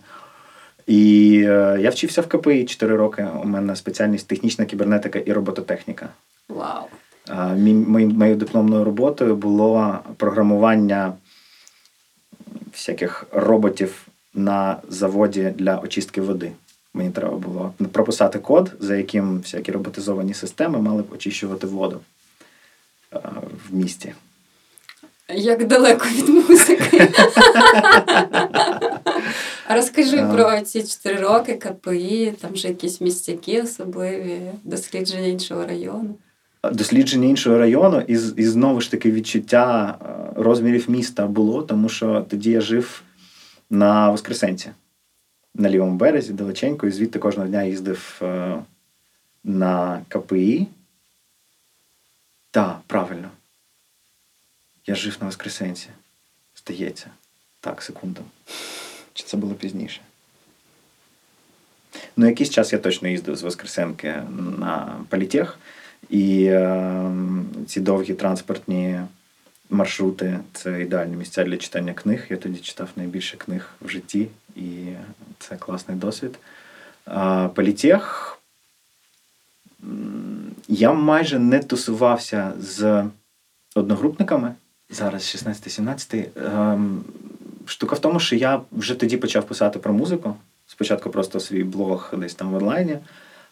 І 0.86 1.34
е, 1.46 1.78
я 1.80 1.90
вчився 1.90 2.20
в 2.20 2.26
КПІ 2.26 2.64
4 2.64 2.96
роки. 2.96 3.28
У 3.42 3.46
мене 3.46 3.76
спеціальність 3.76 4.28
технічна 4.28 4.64
кібернетика 4.64 5.18
і 5.18 5.32
робототехніка. 5.32 6.08
Вау! 6.48 6.84
Мій, 7.56 7.74
моєю 7.74 8.36
дипломною 8.36 8.84
роботою 8.84 9.36
було 9.36 9.98
програмування 10.16 11.12
всяких 12.72 13.24
роботів 13.32 14.06
на 14.34 14.76
заводі 14.88 15.52
для 15.56 15.78
очистки 15.78 16.20
води. 16.20 16.52
Мені 16.94 17.10
треба 17.10 17.36
було 17.36 17.72
прописати 17.92 18.38
код, 18.38 18.72
за 18.80 18.96
яким 18.96 19.38
всякі 19.38 19.72
роботизовані 19.72 20.34
системи 20.34 20.78
мали 20.80 21.02
б 21.02 21.12
очищувати 21.12 21.66
воду 21.66 22.00
в 23.12 23.74
місті. 23.74 24.14
Як 25.34 25.66
далеко 25.66 26.06
від 26.08 26.28
музики. 26.28 27.08
Розкажи 29.70 30.18
А. 30.18 30.34
про 30.34 30.60
ці 30.60 30.82
чотири 30.82 31.20
роки 31.20 31.54
КПІ, 31.54 32.32
там 32.40 32.56
же 32.56 32.68
якісь 32.68 33.00
містяки 33.00 33.62
особливі, 33.62 34.40
дослідження 34.64 35.26
іншого 35.26 35.66
району. 35.66 36.14
Дослідження 36.72 37.28
іншого 37.28 37.58
району, 37.58 38.00
і, 38.00 38.12
і 38.12 38.44
знову 38.44 38.80
ж 38.80 38.90
таки 38.90 39.12
відчуття 39.12 39.98
е, 40.02 40.32
розмірів 40.42 40.90
міста 40.90 41.26
було, 41.26 41.62
тому 41.62 41.88
що 41.88 42.26
тоді 42.30 42.50
я 42.50 42.60
жив 42.60 43.02
на 43.70 44.10
Воскресенці, 44.10 44.70
на 45.54 45.70
лівому 45.70 45.96
березі, 45.96 46.32
далеченько, 46.32 46.86
і 46.86 46.90
звідти 46.90 47.18
кожного 47.18 47.48
дня 47.48 47.62
їздив 47.62 48.20
е, 48.22 48.56
на 49.44 50.00
КПІ. 50.08 50.66
Так, 52.50 52.80
правильно. 52.86 53.30
Я 54.86 54.94
жив 54.94 55.16
на 55.20 55.26
Воскресенці. 55.26 55.88
Здається. 56.56 57.10
Так, 57.60 57.82
секунду. 57.82 58.20
Чи 59.14 59.24
це 59.24 59.36
було 59.36 59.54
пізніше? 59.54 60.00
Ну, 62.16 62.26
якийсь 62.26 62.50
час 62.50 62.72
я 62.72 62.78
точно 62.78 63.08
їздив 63.08 63.36
з 63.36 63.42
Воскресенки 63.42 64.22
на 64.58 65.04
політех. 65.08 65.58
І 66.08 66.44
е, 66.44 67.12
ці 67.66 67.80
довгі 67.80 68.14
транспортні 68.14 69.00
маршрути 69.70 70.38
це 70.52 70.82
ідеальні 70.82 71.16
місця 71.16 71.44
для 71.44 71.56
читання 71.56 71.92
книг. 71.92 72.26
Я 72.30 72.36
тоді 72.36 72.58
читав 72.58 72.88
найбільше 72.96 73.36
книг 73.36 73.70
в 73.80 73.88
житті, 73.88 74.28
і 74.56 74.86
це 75.38 75.56
класний 75.56 75.96
досвід. 75.96 76.38
А, 77.04 77.48
політех. 77.48 78.39
Я 80.68 80.92
майже 80.92 81.38
не 81.38 81.58
тусувався 81.58 82.52
з 82.60 83.04
одногрупниками. 83.74 84.54
Зараз 84.90 85.22
16-17. 85.22 86.26
Ем, 86.46 87.04
Штука 87.66 87.96
в 87.96 87.98
тому, 87.98 88.20
що 88.20 88.36
я 88.36 88.60
вже 88.72 88.94
тоді 88.94 89.16
почав 89.16 89.46
писати 89.46 89.78
про 89.78 89.92
музику. 89.92 90.34
Спочатку 90.66 91.10
просто 91.10 91.40
свій 91.40 91.64
блог 91.64 92.14
десь 92.16 92.34
там 92.34 92.50
в 92.50 92.54
онлайні. 92.54 92.98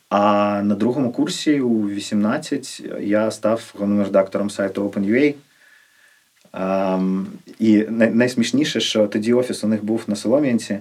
А 0.09 0.63
на 0.63 0.75
другому 0.75 1.13
курсі 1.13 1.61
у 1.61 1.89
18 1.89 2.83
я 3.01 3.31
став 3.31 3.73
головним 3.75 4.05
редактором 4.05 4.51
сайту 4.51 4.89
OpenUA. 4.89 5.35
Ем, 6.53 7.27
і 7.59 7.77
най- 7.89 8.11
найсмішніше, 8.11 8.81
що 8.81 9.07
тоді 9.07 9.33
офіс 9.33 9.65
у 9.65 9.69
них 9.69 9.85
був 9.85 10.03
на 10.07 10.17
Солом'янці, 10.17 10.79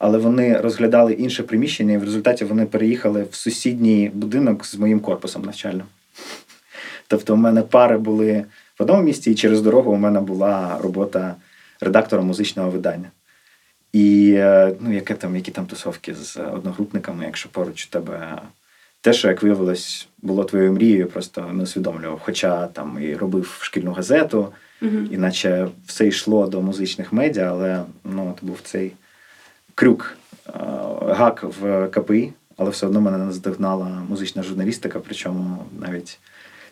але 0.00 0.18
вони 0.18 0.60
розглядали 0.60 1.12
інше 1.12 1.42
приміщення, 1.42 1.94
і 1.94 1.96
в 1.96 2.04
результаті 2.04 2.44
вони 2.44 2.66
переїхали 2.66 3.26
в 3.30 3.34
сусідній 3.34 4.10
будинок 4.14 4.66
з 4.66 4.74
моїм 4.76 5.00
корпусом 5.00 5.42
навчальним. 5.42 5.86
Тобто, 7.08 7.34
у 7.34 7.36
мене 7.36 7.62
пари 7.62 7.98
були 7.98 8.44
в 8.78 8.82
одному 8.82 9.02
місці, 9.02 9.30
і 9.30 9.34
через 9.34 9.62
дорогу 9.62 9.92
у 9.92 9.96
мене 9.96 10.20
була 10.20 10.78
робота 10.82 11.34
редактора 11.80 12.22
музичного 12.22 12.70
видання. 12.70 13.10
І 13.92 14.34
е, 14.36 14.74
ну, 14.80 14.92
яке 14.92 15.14
там, 15.14 15.36
які 15.36 15.50
там 15.50 15.66
тусовки 15.66 16.14
з 16.14 16.36
одногрупниками, 16.36 17.24
якщо 17.24 17.48
поруч 17.48 17.86
у 17.86 17.90
тебе 17.90 18.38
те, 19.00 19.12
що 19.12 19.28
як 19.28 19.42
виявилось, 19.42 20.08
було 20.22 20.44
твоєю 20.44 20.72
мрією, 20.72 21.06
просто 21.06 21.50
не 21.52 21.62
усвідомлював. 21.62 22.20
Хоча 22.24 22.66
там 22.66 22.98
і 23.02 23.14
робив 23.14 23.58
шкільну 23.62 23.92
газету, 23.92 24.52
Угу. 24.82 24.96
іначе 25.10 25.68
все 25.86 26.06
йшло 26.06 26.46
до 26.46 26.62
музичних 26.62 27.12
медіа, 27.12 27.50
але 27.50 27.82
ну, 28.04 28.30
от 28.30 28.44
був 28.48 28.60
цей 28.64 28.92
крюк, 29.80 30.16
е, 30.48 30.52
гак 31.08 31.44
в 31.60 31.88
КПІ, 31.88 32.32
але 32.56 32.70
все 32.70 32.86
одно 32.86 33.00
мене 33.00 33.18
наздогнала 33.18 33.86
музична 34.08 34.42
журналістика, 34.42 35.00
причому 35.04 35.58
навіть 35.80 36.18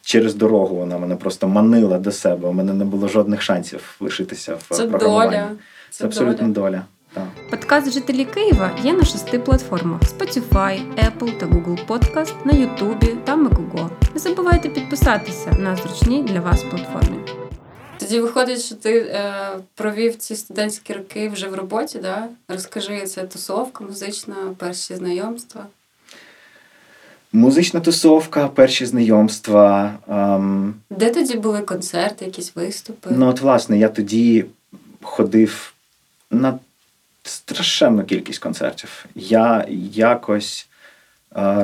через 0.02 0.34
дорогу 0.34 0.76
вона 0.76 0.98
мене 0.98 1.16
просто 1.16 1.48
манила 1.48 1.98
до 1.98 2.12
себе. 2.12 2.48
У 2.48 2.52
мене 2.52 2.74
не 2.74 2.84
було 2.84 3.08
жодних 3.08 3.42
шансів 3.42 3.96
лишитися 4.00 4.54
в 4.54 4.76
Це 4.76 4.86
програмуванні. 4.86 5.30
доля. 5.30 5.50
Це 5.90 6.04
абсолютно 6.04 6.48
доля. 6.48 6.70
доля. 6.70 6.82
Так. 7.14 7.50
Подкаст 7.50 7.92
Жителі 7.92 8.24
Києва 8.24 8.70
є 8.82 8.92
на 8.92 9.04
шести 9.04 9.38
платформах: 9.38 10.00
Spotify, 10.00 10.80
Apple 10.96 11.38
та 11.38 11.46
Google 11.46 11.86
Podcast, 11.86 12.34
на 12.44 12.52
YouTube 12.52 13.16
та 13.24 13.36
Megogo. 13.36 13.88
Не 14.14 14.20
забувайте 14.20 14.68
підписатися 14.68 15.50
на 15.58 15.76
зручній 15.76 16.22
для 16.22 16.40
вас 16.40 16.62
платформі. 16.62 17.37
Тоді 17.98 18.20
виходить, 18.20 18.62
що 18.62 18.74
ти 18.74 18.98
е, 18.98 19.50
провів 19.74 20.16
ці 20.16 20.36
студентські 20.36 20.92
роки 20.92 21.28
вже 21.28 21.48
в 21.48 21.54
роботі, 21.54 21.98
да? 21.98 22.28
Розкажи, 22.48 23.06
це 23.06 23.22
тусовка 23.26 23.84
музична, 23.84 24.34
перші 24.58 24.96
знайомства. 24.96 25.66
Музична 27.32 27.80
тусовка, 27.80 28.48
перші 28.48 28.86
знайомства. 28.86 29.98
Ем, 30.08 30.74
Де 30.90 31.10
тоді 31.10 31.36
були 31.36 31.60
концерти, 31.60 32.24
якісь 32.24 32.56
виступи? 32.56 33.10
Ну, 33.12 33.26
от, 33.28 33.40
власне, 33.40 33.78
я 33.78 33.88
тоді 33.88 34.44
ходив 35.02 35.72
на 36.30 36.58
страшенну 37.22 38.04
кількість 38.04 38.38
концертів. 38.38 39.06
Я 39.14 39.66
якось 39.92 40.67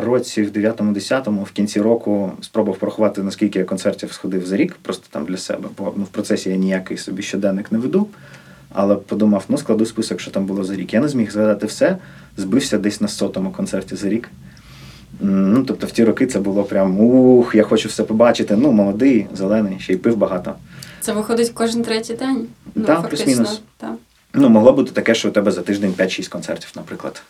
році 0.05 0.43
в 0.43 0.51
9-10 0.51 1.45
в 1.45 1.51
кінці 1.51 1.81
року 1.81 2.33
спробував 2.41 2.79
порахувати, 2.79 3.23
наскільки 3.23 3.59
я 3.59 3.65
концертів 3.65 4.13
сходив 4.13 4.47
за 4.47 4.57
рік, 4.57 4.77
просто 4.83 5.07
там 5.11 5.25
для 5.25 5.37
себе. 5.37 5.69
Бо 5.79 5.93
ну, 5.97 6.05
в 6.05 6.09
процесі 6.09 6.51
я 6.51 6.57
ніякий 6.57 6.97
собі 6.97 7.23
щоденник 7.23 7.73
не 7.73 7.79
веду. 7.79 8.09
Але 8.73 8.97
подумав, 8.97 9.45
ну 9.49 9.59
складу 9.59 9.87
список, 9.87 10.21
що 10.21 10.31
там 10.31 10.47
було 10.47 10.65
за 10.65 10.75
рік. 10.75 10.95
Я 10.95 11.01
не 11.01 11.09
зміг 11.09 11.31
згадати 11.31 11.67
все, 11.67 11.97
збився 12.37 12.79
десь 12.79 13.01
на 13.01 13.09
сотому 13.09 13.51
концерті 13.51 13.97
за 13.97 14.09
рік. 14.09 14.31
Ну, 15.21 15.65
тобто 15.65 15.87
в 15.87 15.91
ті 15.91 16.05
роки 16.05 16.27
це 16.27 16.39
було 16.39 16.65
прям 16.65 17.01
ух, 17.01 17.55
я 17.55 17.63
хочу 17.63 17.89
все 17.89 18.03
побачити. 18.03 18.57
Ну, 18.57 18.73
молодий, 18.73 19.27
зелений, 19.35 19.81
ще 19.81 19.93
й 19.93 19.97
пив 19.97 20.17
багато. 20.17 20.55
Це 21.01 21.13
виходить 21.13 21.51
кожен 21.55 21.83
третій 21.83 22.15
день? 22.15 22.47
Ну, 22.75 22.85
фактично, 22.85 23.09
плюс-мінус. 23.09 23.63
так. 23.77 23.95
Ну, 24.35 24.49
могло 24.49 24.73
бути 24.73 24.93
таке, 24.93 25.15
що 25.15 25.29
у 25.29 25.33
тебе 25.33 25.51
за 25.51 25.63
тиждень 25.63 25.95
5-6 25.99 26.29
концертів, 26.29 26.73
наприклад. 26.77 27.23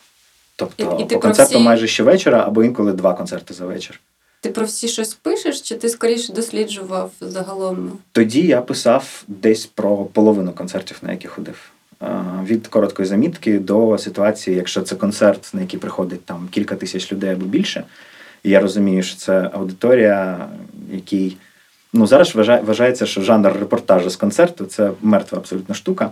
Тобто 0.57 0.97
І- 0.99 1.03
і 1.03 1.07
ти 1.07 1.15
по 1.15 1.21
концерту 1.21 1.55
всі- 1.55 1.65
майже 1.65 1.87
щовечора, 1.87 2.45
або 2.47 2.65
інколи 2.65 2.93
два 2.93 3.15
концерти 3.15 3.55
за 3.55 3.67
вечір. 3.67 4.01
Ти 4.41 4.51
про 4.51 4.65
всі 4.67 4.89
щось 4.89 5.15
пишеш, 5.15 5.61
чи 5.61 5.75
ти 5.75 5.89
скоріше 5.89 6.33
досліджував 6.33 7.11
загалом? 7.21 7.93
Тоді 8.13 8.47
я 8.47 8.61
писав 8.61 9.23
десь 9.29 9.67
про 9.67 9.97
половину 9.97 10.53
концертів, 10.53 10.99
на 11.03 11.13
які 11.13 11.29
ходив. 11.29 11.71
Від 12.45 12.67
короткої 12.67 13.09
замітки 13.09 13.59
до 13.59 13.99
ситуації, 13.99 14.57
якщо 14.57 14.83
це 14.83 14.97
концерт, 14.97 15.51
на 15.53 15.61
який 15.61 15.81
приходить 15.81 16.25
там 16.25 16.49
кілька 16.51 16.77
тисяч 16.77 17.13
людей 17.13 17.31
або 17.31 17.47
більше. 17.47 17.85
І 18.43 18.51
я 18.51 18.61
розумію, 18.61 19.03
що 19.03 19.17
це 19.17 19.51
аудиторія, 19.53 20.49
який 20.93 21.37
ну 21.93 22.07
зараз 22.07 22.35
вважає, 22.35 22.63
вважається, 22.63 23.07
що 23.07 23.23
жанр 23.23 23.53
репортажу 23.61 24.11
з 24.11 24.17
концерту 24.17 24.65
це 24.65 24.91
мертва 25.03 25.39
абсолютно 25.39 25.75
штука. 25.75 26.11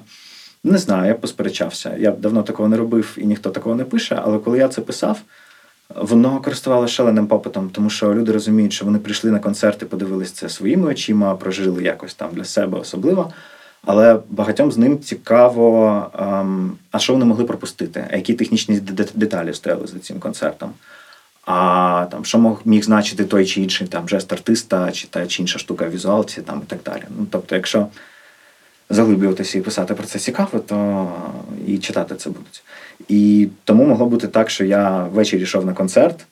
Не 0.65 0.79
знаю, 0.79 1.09
я 1.09 1.15
посперечався. 1.15 1.97
Я 1.99 2.11
давно 2.11 2.43
такого 2.43 2.69
не 2.69 2.77
робив 2.77 3.15
і 3.17 3.27
ніхто 3.27 3.51
такого 3.51 3.75
не 3.75 3.85
пише, 3.85 4.21
але 4.25 4.39
коли 4.39 4.59
я 4.59 4.69
це 4.69 4.81
писав, 4.81 5.21
воно 5.95 6.41
користувалося 6.41 6.95
шаленим 6.95 7.27
попитом, 7.27 7.71
тому 7.71 7.91
що 7.91 8.15
люди 8.15 8.33
розуміють, 8.33 8.73
що 8.73 8.85
вони 8.85 8.99
прийшли 8.99 9.31
на 9.31 9.39
концерти, 9.39 9.87
подивились 9.87 10.33
це 10.33 10.49
своїми 10.49 10.89
очима, 10.89 11.35
прожили 11.35 11.83
якось 11.83 12.15
там 12.15 12.31
для 12.33 12.45
себе 12.45 12.79
особливо. 12.79 13.33
Але 13.85 14.19
багатьом 14.31 14.73
з 14.73 14.79
ним 14.79 15.01
цікаво, 15.01 16.07
ем, 16.19 16.73
а 16.91 16.99
що 16.99 17.13
вони 17.13 17.25
могли 17.25 17.45
пропустити, 17.45 18.07
а 18.13 18.17
які 18.17 18.35
технічні 18.35 18.81
деталі 19.15 19.55
стояли 19.55 19.87
за 19.87 19.99
цим 19.99 20.19
концертом. 20.19 20.71
А 21.47 22.07
там, 22.11 22.25
що 22.25 22.39
мог 22.39 22.61
міг 22.65 22.85
значити 22.85 23.25
той 23.25 23.47
чи 23.47 23.61
інший 23.61 23.87
там 23.87 24.09
жест 24.09 24.33
артиста, 24.33 24.93
чи 24.93 25.07
та 25.07 25.27
чи 25.27 25.43
інша 25.43 25.59
штука 25.59 25.87
в 25.87 25.91
візуалці, 25.91 26.43
там 26.43 26.63
і 26.67 26.71
так 26.71 26.79
далі. 26.85 27.03
Ну, 27.19 27.27
тобто, 27.31 27.55
якщо 27.55 27.87
заглиблюватися 28.91 29.59
і 29.59 29.61
писати 29.61 29.95
про 29.95 30.07
це 30.07 30.19
цікаво, 30.19 30.59
то 30.67 31.09
і 31.67 31.79
читати 31.79 32.15
це 32.15 32.31
будуть. 32.31 32.63
І 33.09 33.49
тому 33.65 33.85
могло 33.85 34.07
бути 34.07 34.29
так, 34.29 34.51
що 34.51 34.65
я 34.65 35.05
ввечері 35.05 35.43
йшов 35.43 35.67
на 35.67 35.73
концерт, 35.73 36.27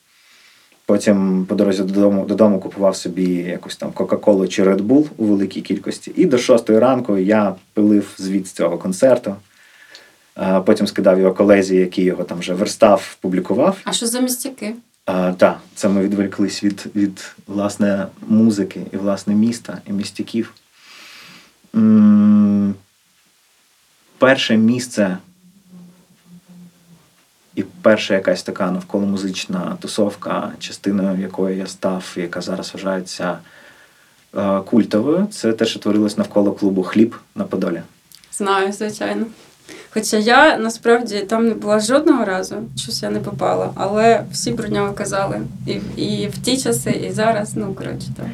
потім 0.85 1.45
по 1.49 1.55
дорозі 1.55 1.83
додому, 1.83 2.25
додому 2.25 2.59
купував 2.59 2.95
собі 2.95 3.33
якусь 3.33 3.75
там 3.75 3.91
Кока-Колу 3.91 4.47
чи 4.47 4.63
Red 4.63 4.81
Bull 4.81 5.05
у 5.17 5.25
великій 5.25 5.61
кількості. 5.61 6.11
І 6.15 6.25
до 6.25 6.37
шостої 6.37 6.79
ранку 6.79 7.17
я 7.17 7.55
пилив 7.73 8.13
звіт 8.17 8.47
з 8.47 8.51
цього 8.51 8.77
концерту. 8.77 9.35
Потім 10.65 10.87
скидав 10.87 11.19
його 11.19 11.33
колезі, 11.33 11.75
який 11.75 12.05
його 12.05 12.23
там 12.23 12.39
вже 12.39 12.53
верстав, 12.53 13.17
публікував. 13.21 13.77
А 13.83 13.93
що 13.93 14.07
за 14.07 14.19
містяки? 14.19 14.73
А, 15.05 15.33
так, 15.33 15.59
це 15.75 15.89
ми 15.89 16.01
відволіклись 16.01 16.63
від, 16.63 16.85
від 16.95 17.35
власне 17.47 18.07
музики 18.27 18.81
і 18.91 18.97
власне 18.97 19.35
міста 19.35 19.81
і 19.87 19.93
містяків. 19.93 20.53
Перше 24.17 24.57
місце 24.57 25.17
і 27.55 27.63
перша 27.81 28.13
якась 28.13 28.43
така 28.43 28.71
навколомузична 28.71 29.77
тусовка, 29.79 30.51
частиною 30.59 31.21
якої 31.21 31.57
я 31.57 31.67
став, 31.67 32.13
яка 32.15 32.41
зараз 32.41 32.73
вважається 32.73 33.37
е, 34.37 34.59
культовою, 34.59 35.27
це 35.31 35.53
те, 35.53 35.65
що 35.65 35.79
творилось 35.79 36.17
навколо 36.17 36.51
клубу 36.51 36.83
Хліб 36.83 37.15
на 37.35 37.43
Подолі. 37.43 37.81
Знаю, 38.31 38.73
звичайно. 38.73 39.25
Хоча 39.93 40.17
я 40.17 40.57
насправді 40.57 41.19
там 41.19 41.47
не 41.47 41.53
була 41.53 41.79
жодного 41.79 42.25
разу, 42.25 42.55
щось 42.77 43.03
я 43.03 43.09
не 43.09 43.19
попала, 43.19 43.71
але 43.75 44.23
всі 44.31 44.51
про 44.51 44.67
нього 44.67 44.93
казали. 44.93 45.41
І, 45.67 46.01
і 46.01 46.27
в 46.27 46.37
ті 46.37 46.57
часи, 46.57 46.91
і 46.91 47.11
зараз, 47.11 47.55
ну 47.55 47.73
коротше, 47.73 48.07
так. 48.17 48.25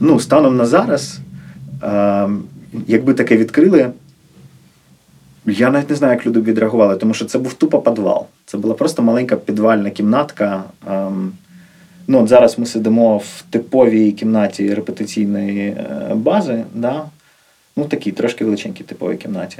Ну, 0.00 0.20
станом 0.20 0.56
на 0.56 0.66
зараз, 0.66 1.18
е, 1.82 2.28
якби 2.86 3.14
таке 3.14 3.36
відкрили, 3.36 3.90
я 5.46 5.70
навіть 5.70 5.90
не 5.90 5.96
знаю, 5.96 6.12
як 6.12 6.26
люди 6.26 6.40
б 6.40 6.44
відреагували, 6.44 6.96
тому 6.96 7.14
що 7.14 7.24
це 7.24 7.38
був 7.38 7.54
тупо 7.54 7.80
підвал. 7.80 8.26
Це 8.46 8.58
була 8.58 8.74
просто 8.74 9.02
маленька 9.02 9.36
підвальна 9.36 9.90
кімнатка. 9.90 10.64
Ем, 10.86 11.32
ну, 12.06 12.22
от 12.22 12.28
зараз 12.28 12.58
ми 12.58 12.66
сидимо 12.66 13.18
в 13.18 13.44
типовій 13.50 14.12
кімнаті 14.12 14.74
репетиційної 14.74 15.68
е, 15.68 16.12
бази, 16.14 16.64
да? 16.74 17.04
ну 17.76 17.84
такій 17.84 18.12
трошки 18.12 18.44
величенькій 18.44 18.84
типовій 18.84 19.16
кімнаті. 19.16 19.58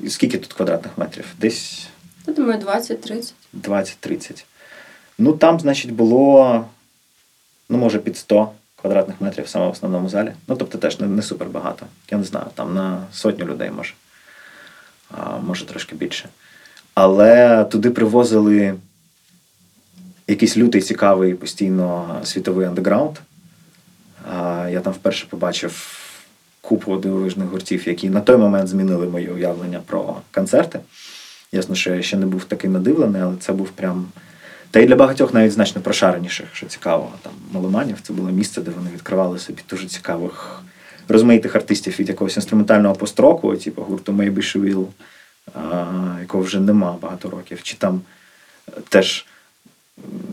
І 0.00 0.10
Скільки 0.10 0.38
тут 0.38 0.52
квадратних 0.52 0.98
метрів? 0.98 1.24
Десь 1.40 1.88
Я 2.26 2.34
думаю, 2.34 2.60
20-30. 2.60 3.32
20-30. 3.62 4.44
Ну, 5.18 5.32
там, 5.32 5.60
значить, 5.60 5.92
було, 5.92 6.64
ну, 7.68 7.78
може, 7.78 7.98
під 7.98 8.16
100 8.16 8.50
квадратних 8.80 9.20
метрів 9.20 9.48
саме 9.48 9.66
в 9.66 9.70
основному 9.70 10.08
залі. 10.08 10.32
Ну, 10.48 10.56
тобто 10.56 10.78
теж 10.78 11.00
не, 11.00 11.06
не 11.06 11.22
супер 11.22 11.48
багато. 11.48 11.86
Я 12.10 12.18
не 12.18 12.24
знаю, 12.24 12.46
там 12.54 12.74
на 12.74 13.02
сотню 13.12 13.46
людей 13.46 13.70
може. 13.70 13.94
А, 15.10 15.38
може, 15.38 15.66
трошки 15.66 15.96
більше. 15.96 16.28
Але 16.94 17.64
туди 17.64 17.90
привозили 17.90 18.74
якийсь 20.26 20.56
лютий, 20.56 20.82
цікавий 20.82 21.34
постійно 21.34 22.20
світовий 22.24 22.66
андеграунд. 22.66 23.16
А, 24.32 24.68
Я 24.70 24.80
там 24.80 24.92
вперше 24.92 25.26
побачив 25.30 25.98
купу 26.60 26.96
дивовижних 26.96 27.48
гуртів, 27.48 27.88
які 27.88 28.10
на 28.10 28.20
той 28.20 28.36
момент 28.36 28.68
змінили 28.68 29.06
моє 29.06 29.30
уявлення 29.30 29.80
про 29.86 30.16
концерти. 30.34 30.80
Ясно, 31.52 31.74
що 31.74 31.94
я 31.94 32.02
ще 32.02 32.16
не 32.16 32.26
був 32.26 32.44
такий 32.44 32.70
надивлений, 32.70 33.22
але 33.22 33.36
це 33.36 33.52
був 33.52 33.68
прям. 33.68 34.06
Та 34.70 34.80
й 34.80 34.86
для 34.86 34.96
багатьох 34.96 35.34
навіть 35.34 35.52
значно 35.52 35.80
прошареніших, 35.80 36.46
що 36.52 36.66
цікаво, 36.66 37.12
там 37.22 37.32
меломанів. 37.52 37.96
Це 38.02 38.12
було 38.12 38.30
місце, 38.30 38.60
де 38.60 38.70
вони 38.70 38.90
відкривали 38.94 39.38
собі 39.38 39.62
дуже 39.70 39.86
цікавих 39.86 40.62
розмаїтих 41.08 41.56
артистів 41.56 41.96
від 41.98 42.08
якогось 42.08 42.36
інструментального 42.36 42.94
построку, 42.94 43.56
типу 43.56 43.82
гурту 43.82 44.12
Maybe 44.12 44.36
She 44.36 44.60
Will, 44.60 44.86
якого 46.20 46.42
вже 46.42 46.60
нема 46.60 46.96
багато 47.02 47.30
років. 47.30 47.62
Чи 47.62 47.76
там 47.76 48.00
е, 48.68 48.72
теж 48.88 49.26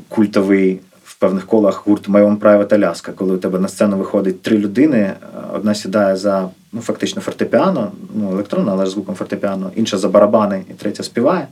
культовий 0.07 0.79
в 1.03 1.15
певних 1.15 1.45
колах 1.45 1.87
гурт 1.87 2.09
My 2.09 2.27
Own 2.27 2.37
Private 2.37 2.79
Alaska, 2.79 3.13
коли 3.13 3.35
у 3.35 3.37
тебе 3.37 3.59
на 3.59 3.67
сцену 3.67 3.97
виходить 3.97 4.41
три 4.41 4.57
людини, 4.57 4.97
е, 4.97 5.17
одна 5.53 5.75
сідає 5.75 6.15
за 6.15 6.49
ну, 6.71 6.81
фактично 6.81 7.21
фортепіано, 7.21 7.91
ну, 8.15 8.31
електронно, 8.31 8.71
але 8.71 8.85
з 8.85 8.89
звуком 8.89 9.15
фортепіано, 9.15 9.71
інша 9.75 9.97
за 9.97 10.09
барабани, 10.09 10.63
і 10.69 10.73
третя 10.73 11.03
співає. 11.03 11.47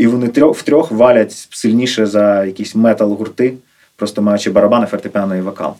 І 0.00 0.06
вони 0.06 0.28
трьох, 0.28 0.56
втрьох 0.56 0.90
валять 0.90 1.48
сильніше 1.50 2.06
за 2.06 2.44
якісь 2.44 2.76
метал-гурти, 2.76 3.52
просто 3.96 4.22
маючи 4.22 4.50
барабани, 4.50 4.86
фортепіано 4.86 5.36
і 5.36 5.40
вокал. 5.40 5.74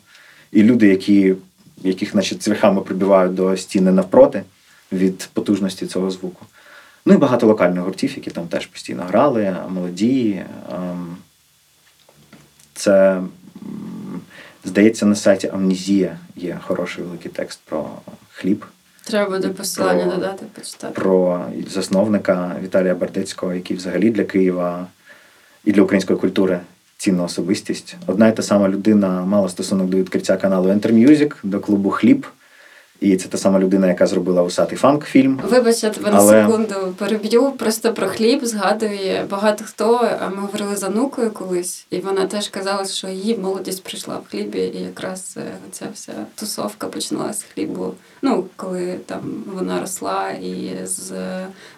І 0.53 0.63
люди, 0.63 0.89
які, 0.89 1.35
яких 1.83 2.11
значить, 2.11 2.43
цвяхами 2.43 2.81
прибивають 2.81 3.35
до 3.35 3.57
стіни 3.57 3.93
навпроти 3.93 4.43
від 4.93 5.29
потужності 5.33 5.87
цього 5.87 6.11
звуку. 6.11 6.47
Ну 7.07 7.15
і 7.15 7.17
багато 7.17 7.47
локальних 7.47 7.83
гуртів, 7.83 8.13
які 8.17 8.31
там 8.31 8.47
теж 8.47 8.67
постійно 8.67 9.03
грали, 9.03 9.57
молоді. 9.69 10.43
Ем, 10.75 11.17
Це, 12.75 13.23
здається, 14.65 15.07
на 15.07 15.15
сайті 15.15 15.49
Амнезія 15.49 16.19
є 16.37 16.61
хороший 16.67 17.05
великий 17.05 17.31
текст 17.31 17.61
про 17.65 17.91
хліб, 18.33 18.65
Треба 19.11 19.31
буде 19.37 19.49
посилання 19.49 20.05
Про- 20.05 20.13
додати, 20.15 20.45
почитати. 20.55 20.95
про 21.01 21.45
засновника 21.71 22.57
Віталія 22.63 22.95
Бардецького, 22.95 23.55
який 23.55 23.77
взагалі 23.77 24.11
для 24.11 24.25
Києва 24.25 24.87
і 25.65 25.73
для 25.73 25.83
української 25.83 26.19
культури 26.19 26.61
цінна 26.99 27.25
особистість. 27.25 27.97
Одна 28.07 28.29
і 28.29 28.37
та 28.37 28.43
сама 28.43 28.69
людина 28.69 29.25
мала 29.25 29.49
стосунок 29.49 29.89
до 29.89 29.97
відкриття 29.97 30.37
каналу 30.37 30.69
Enter 30.69 30.93
Music, 30.93 31.33
до 31.43 31.61
клубу 31.61 31.91
Хліб. 31.91 32.27
І 33.01 33.17
це 33.17 33.29
та 33.29 33.39
сама 33.39 33.59
людина, 33.59 33.89
яка 33.89 34.07
зробила 34.07 34.43
усатий 34.43 34.79
фанк 34.79 35.05
фільм. 35.05 35.41
Вибач, 35.51 35.83
я 35.83 35.91
тебе 35.91 36.11
на 36.11 36.21
секунду 36.21 36.75
переб'ю. 36.99 37.53
Просто 37.59 37.93
про 37.93 38.09
хліб 38.09 38.45
згадує 38.45 39.25
багато 39.31 39.65
хто. 39.65 40.09
А 40.21 40.29
Ми 40.29 40.37
говорили 40.37 40.77
з 40.77 40.83
Анукою 40.83 41.31
колись, 41.31 41.87
і 41.91 41.99
вона 41.99 42.27
теж 42.27 42.49
казала, 42.49 42.85
що 42.85 43.09
її 43.09 43.39
молодість 43.39 43.85
прийшла 43.85 44.17
в 44.17 44.31
хлібі, 44.31 44.59
і 44.59 44.83
якраз 44.83 45.35
е, 45.37 45.43
ця 45.71 45.87
вся 45.95 46.13
тусовка 46.35 46.87
почалася 46.87 47.41
з 47.41 47.43
хлібу. 47.55 47.95
Ну, 48.23 48.45
коли 48.57 48.97
там 49.07 49.21
вона 49.55 49.81
росла 49.81 50.31
і 50.31 50.71
з 50.85 51.13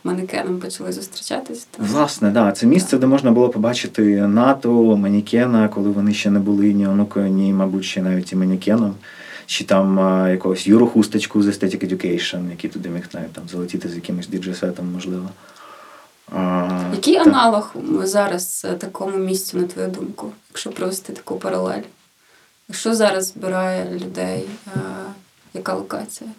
манекеном 0.05 0.59
почали 0.59 0.93
зустрічатись. 0.93 1.69
То... 1.71 1.83
Власне, 1.83 2.31
да, 2.31 2.53
це 2.53 2.67
місце, 2.67 2.99
де 2.99 3.07
можна 3.07 3.31
було 3.31 3.49
побачити 3.49 4.03
НАТО, 4.27 4.97
манікена, 4.97 5.69
коли 5.69 5.91
вони 5.91 6.15
ще 6.15 6.31
не 6.31 6.39
були 6.39 6.73
ні 6.73 6.87
онукою, 6.87 7.29
ні, 7.29 7.53
мабуть, 7.53 7.85
ще 7.85 8.03
навіть 8.03 8.33
і 8.33 8.37
манікеном. 8.37 8.95
Чи 9.47 9.65
там 9.65 10.01
а, 10.01 10.29
якогось 10.29 10.67
Юру 10.67 10.87
Хусточку 10.87 11.43
з 11.43 11.47
Aesthetic 11.49 11.85
Education, 11.89 12.51
який 12.51 12.71
туди 12.71 12.89
міг 12.89 13.05
навіть 13.15 13.33
там 13.33 13.49
залетіти 13.49 13.89
з 13.89 13.95
якимось 13.95 14.29
діджей-сетом, 14.29 14.93
можливо. 14.93 15.29
А, 16.33 16.69
Який 16.95 17.15
та- 17.15 17.23
аналог 17.23 17.75
зараз 18.03 18.67
е, 18.71 18.75
такому 18.75 19.17
місцю, 19.17 19.59
на 19.59 19.65
твою 19.65 19.89
думку, 19.89 20.33
якщо 20.51 20.71
провести 20.71 21.13
таку 21.13 21.37
паралель? 21.37 21.83
Що 22.71 22.95
зараз 22.95 23.27
збирає 23.27 23.99
людей? 23.99 24.45
Е, 24.77 24.81
Яка 25.55 25.75
локація? 25.75 26.31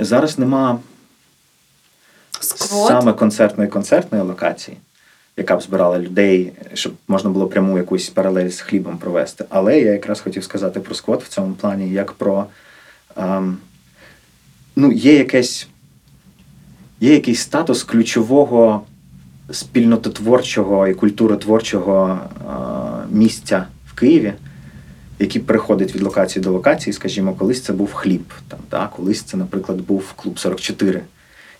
Зараз 0.00 0.38
нема 0.38 0.78
Сквот? 2.40 2.88
саме 2.88 3.12
концертної 3.12 3.70
концертної 3.70 4.24
локації, 4.24 4.76
яка 5.38 5.56
б 5.56 5.62
збирала 5.62 5.98
людей, 5.98 6.52
щоб 6.74 6.92
можна 7.08 7.30
було 7.30 7.46
пряму 7.46 7.78
якусь 7.78 8.08
паралель 8.08 8.48
з 8.48 8.60
хлібом 8.60 8.98
провести. 8.98 9.44
Але 9.48 9.80
я 9.80 9.92
якраз 9.92 10.20
хотів 10.20 10.44
сказати 10.44 10.80
про 10.80 10.94
сквот 10.94 11.24
в 11.24 11.28
цьому 11.28 11.54
плані, 11.54 11.92
як 11.92 12.12
про. 12.12 12.46
Ем, 13.16 13.58
ну, 14.76 14.92
є 14.92 15.14
якесь. 15.14 15.68
Є 17.00 17.12
якийсь 17.12 17.40
статус 17.40 17.82
ключового 17.82 18.82
спільнототворчого 19.50 20.88
і 20.88 20.94
культуротворчого 20.94 22.18
е, 22.18 22.54
місця 23.10 23.66
в 23.86 23.94
Києві, 23.94 24.32
який 25.18 25.42
переходить 25.42 25.94
від 25.94 26.02
локації 26.02 26.42
до 26.42 26.52
локації, 26.52 26.94
скажімо, 26.94 27.34
колись 27.34 27.62
це 27.62 27.72
був 27.72 27.92
хліб. 27.92 28.32
Там, 28.48 28.58
да? 28.70 28.86
Колись 28.96 29.22
це, 29.22 29.36
наприклад, 29.36 29.80
був 29.80 30.12
клуб 30.12 30.38
44, 30.38 31.02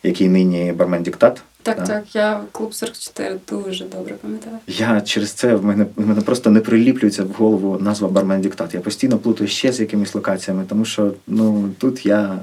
який 0.03 0.29
нині 0.29 0.73
бармен 0.73 1.03
Диктат. 1.03 1.43
Так, 1.63 1.79
да? 1.79 1.87
так, 1.87 2.15
я 2.15 2.41
клуб 2.53 2.75
44 2.75 3.39
дуже 3.51 3.85
добре 3.85 4.15
пам'ятаю. 4.15 4.57
Я 4.67 5.01
через 5.01 5.33
це 5.33 5.55
в 5.55 5.65
мене, 5.65 5.87
в 5.97 6.07
мене 6.07 6.21
просто 6.21 6.51
не 6.51 6.61
приліплюється 6.61 7.25
в 7.25 7.29
голову 7.29 7.79
назва 7.81 8.09
бармен 8.09 8.41
Диктат. 8.41 8.75
Я 8.75 8.81
постійно 8.81 9.19
плутаю 9.19 9.49
ще 9.49 9.73
з 9.73 9.81
якимись 9.81 10.15
локаціями, 10.15 10.65
тому 10.69 10.85
що 10.85 11.13
ну, 11.27 11.71
тут 11.79 12.07
я 12.07 12.39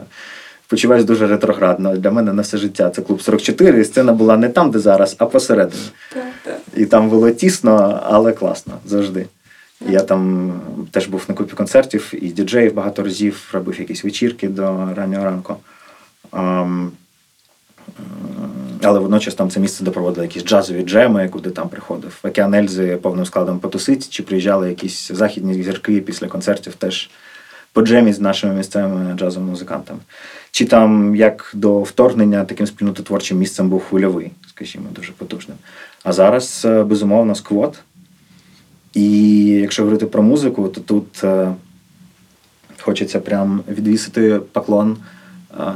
почуваюся 0.67 1.07
дуже 1.07 1.27
ретроградно. 1.27 1.97
Для 1.97 2.11
мене 2.11 2.33
на 2.33 2.41
все 2.41 2.57
життя 2.57 2.89
це 2.89 3.01
клуб 3.01 3.21
44, 3.21 3.81
і 3.81 3.85
сцена 3.85 4.13
була 4.13 4.37
не 4.37 4.49
там, 4.49 4.71
де 4.71 4.79
зараз, 4.79 5.15
а 5.19 5.25
посередині. 5.25 5.83
Так, 6.13 6.23
так. 6.43 6.59
І 6.75 6.85
там 6.85 7.09
було 7.09 7.31
тісно, 7.31 7.99
але 8.03 8.33
класно 8.33 8.73
завжди. 8.85 9.25
Я 9.89 9.99
там 9.99 10.53
теж 10.91 11.07
був 11.07 11.25
на 11.27 11.35
купі 11.35 11.53
концертів 11.53 12.13
і 12.21 12.27
діджеїв 12.27 12.73
багато 12.73 13.03
разів, 13.03 13.49
робив 13.53 13.79
якісь 13.79 14.03
вечірки 14.03 14.47
до 14.47 14.93
раннього 14.95 15.25
ранку. 15.25 15.55
Але 18.83 18.99
водночас 18.99 19.35
там 19.35 19.49
це 19.49 19.59
місце, 19.59 19.83
де 19.83 19.91
проводили 19.91 20.25
якісь 20.25 20.43
джазові 20.43 20.83
джеми, 20.83 21.29
куди 21.29 21.49
там 21.49 21.69
приходив 21.69 22.19
Океан 22.23 22.53
Ельзи 22.53 22.95
повним 23.01 23.25
складом 23.25 23.59
потусить, 23.59 24.09
чи 24.09 24.23
приїжджали 24.23 24.69
якісь 24.69 25.11
західні 25.11 25.63
зірки 25.63 26.01
після 26.01 26.27
концертів 26.27 26.73
теж 26.75 27.09
по 27.73 27.81
джемі 27.81 28.13
з 28.13 28.19
нашими 28.19 28.53
місцевими 28.53 29.13
джазовими 29.13 29.51
музикантами. 29.51 29.99
Чи 30.51 30.65
там 30.65 31.15
як 31.15 31.51
до 31.53 31.81
вторгнення 31.81 32.45
таким 32.45 32.67
спільнототворчим 32.67 33.37
місцем 33.37 33.69
був 33.69 33.83
хвильовий, 33.83 34.31
скажімо, 34.49 34.85
дуже 34.95 35.11
потужним. 35.11 35.57
А 36.03 36.13
зараз, 36.13 36.61
е, 36.65 36.83
безумовно, 36.83 37.35
сквот. 37.35 37.79
І 38.93 39.45
якщо 39.45 39.81
говорити 39.83 40.05
про 40.05 40.23
музику, 40.23 40.67
то 40.67 40.81
тут 40.81 41.23
е, 41.23 41.53
хочеться 42.81 43.19
прям 43.19 43.63
відвісити 43.69 44.39
поклон 44.51 44.97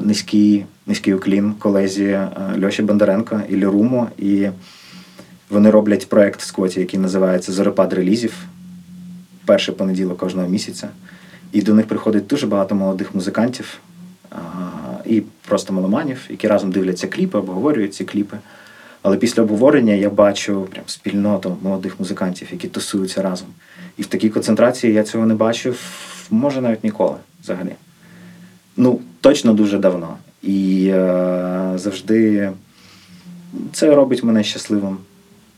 низький, 0.02 0.66
низький 0.88 1.14
уклін 1.14 1.54
колезі 1.54 2.06
е, 2.06 2.30
Льоші 2.64 2.82
Бондаренко 2.82 3.42
і 3.50 3.56
Ліруму. 3.56 4.08
І 4.18 4.48
вони 5.50 5.72
роблять 5.72 6.10
проект 6.10 6.42
в 6.42 6.46
сквоті, 6.46 6.80
який 6.80 7.00
називається 7.00 7.52
Зорепад 7.52 7.94
релізів. 7.94 8.34
Перший 9.46 9.76
понеділок 9.76 10.18
кожного 10.18 10.48
місяця. 10.48 10.90
І 11.52 11.62
до 11.62 11.74
них 11.74 11.88
приходить 11.88 12.28
дуже 12.28 12.48
багато 12.48 12.76
молодих 12.76 13.16
музикантів 13.16 13.80
і 15.06 15.24
просто 15.48 15.74
меломанів, 15.74 16.26
які 16.30 16.48
разом 16.48 16.72
дивляться 16.72 17.08
кліпи, 17.08 17.38
обговорюють 17.38 17.94
ці 17.94 18.06
кліпи. 18.06 18.38
Але 19.02 19.18
після 19.18 19.44
обговорення 19.44 19.94
я 19.94 20.10
бачу 20.10 20.68
прям 20.72 20.84
спільноту 20.88 21.58
молодих 21.62 22.00
музикантів, 22.00 22.48
які 22.52 22.68
тусуються 22.68 23.22
разом. 23.22 23.48
І 23.98 24.02
в 24.02 24.06
такій 24.06 24.30
концентрації 24.30 24.94
я 24.94 25.04
цього 25.04 25.26
не 25.26 25.34
бачив, 25.34 25.80
може, 26.32 26.62
навіть 26.62 26.84
ніколи 26.84 27.16
взагалі. 27.42 27.72
Ну, 28.78 29.00
точно 29.22 29.54
дуже 29.54 29.78
давно. 29.78 30.18
І 30.44 30.88
е, 30.94 31.72
завжди 31.76 32.52
це 33.72 33.96
робить 33.96 34.24
мене 34.24 34.44
щасливим. 34.44 34.98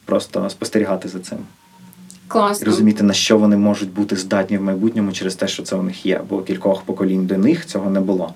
Просто 0.06 0.50
спостерігати 0.50 1.08
за 1.08 1.20
цим. 1.20 1.38
І 1.38 2.14
Класно. 2.28 2.66
розуміти, 2.66 3.04
на 3.04 3.14
що 3.14 3.38
вони 3.38 3.58
можуть 3.58 3.94
бути 3.94 4.16
здатні 4.16 4.58
в 4.58 4.62
майбутньому 4.62 5.12
через 5.12 5.36
те, 5.36 5.48
що 5.48 5.64
це 5.64 5.76
у 5.76 5.84
них 5.84 6.06
є. 6.06 6.22
Бо 6.30 6.42
кількох 6.42 6.82
поколінь 6.82 7.26
до 7.26 7.38
них 7.38 7.66
цього 7.66 7.90
не 7.90 8.00
було. 8.00 8.34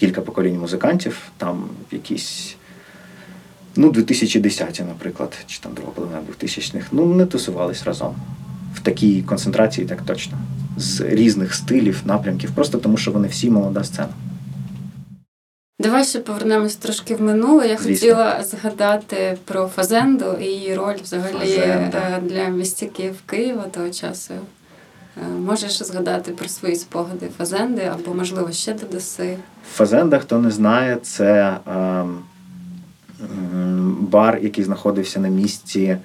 Кілька 0.00 0.20
поколінь 0.20 0.58
музикантів, 0.58 1.18
там 1.36 1.64
якісь. 1.90 2.56
Ну, 3.76 3.90
2010-ті, 3.90 4.82
наприклад, 4.82 5.36
чи 5.46 5.60
там 5.60 5.72
друга 5.74 5.90
половина 5.94 6.20
2000-х, 6.42 6.86
ну, 6.92 7.06
не 7.06 7.26
тусувались 7.26 7.84
разом. 7.84 8.14
В 8.74 8.80
такій 8.80 9.22
концентрації, 9.22 9.86
так 9.86 10.02
точно. 10.02 10.38
З 10.76 11.00
різних 11.00 11.54
стилів, 11.54 12.02
напрямків, 12.04 12.50
просто 12.50 12.78
тому 12.78 12.96
що 12.96 13.10
вони 13.10 13.28
всі 13.28 13.50
молода 13.50 13.84
сцена. 13.84 14.08
Давай 15.80 16.04
ще 16.04 16.18
повернемось 16.20 16.76
трошки 16.76 17.14
в 17.14 17.22
минуле. 17.22 17.68
Я 17.68 17.76
Звісно. 17.76 17.94
хотіла 17.94 18.42
згадати 18.44 19.38
про 19.44 19.66
Фазенду 19.66 20.36
і 20.40 20.44
її 20.44 20.74
роль 20.74 20.96
взагалі 21.02 21.32
Фазенда. 21.56 21.98
е, 21.98 22.20
для 22.22 22.44
містяків 22.48 23.14
Києва 23.26 23.62
того 23.62 23.90
часу. 23.90 24.34
Е, 25.16 25.28
Можеш 25.28 25.82
згадати 25.82 26.32
про 26.32 26.48
свої 26.48 26.76
спогади 26.76 27.28
Фазенди 27.38 27.82
або, 27.94 28.14
можливо, 28.14 28.52
ще 28.52 28.74
додаси. 28.74 29.36
Фазенда, 29.72 30.18
хто 30.18 30.38
не 30.38 30.50
знає, 30.50 30.98
це 31.02 31.56
м, 31.68 32.18
бар, 34.00 34.38
який 34.42 34.64
знаходився 34.64 35.20
на 35.20 35.28
місці 35.28 35.96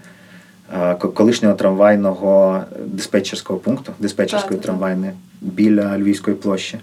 е, 0.73 0.95
колишнього 0.95 1.55
трамвайного 1.55 2.63
диспетчерського 2.85 3.59
пункту, 3.59 3.93
диспетчерської 3.99 4.59
Так, 4.59 4.79
так. 4.79 5.13
біля 5.41 5.97
Львівської 5.97 6.35
площі. 6.35 6.79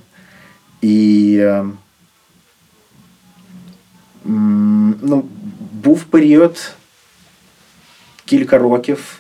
І 0.80 1.36
м, 1.40 1.72
ну, 4.24 5.24
був 5.72 6.04
період 6.04 6.72
кілька 8.24 8.58
років, 8.58 9.18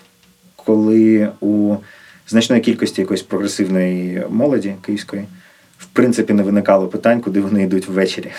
коли 0.56 1.32
у 1.40 1.76
значної 2.28 2.62
кількості 2.62 3.00
якоїсь 3.00 3.22
прогресивної 3.22 4.22
молоді 4.30 4.74
київської 4.82 5.26
в 5.82 5.86
принципі 5.86 6.32
не 6.32 6.42
виникало 6.42 6.88
питань, 6.88 7.20
куди 7.20 7.40
вони 7.40 7.62
йдуть 7.62 7.88
ввечері. 7.88 8.30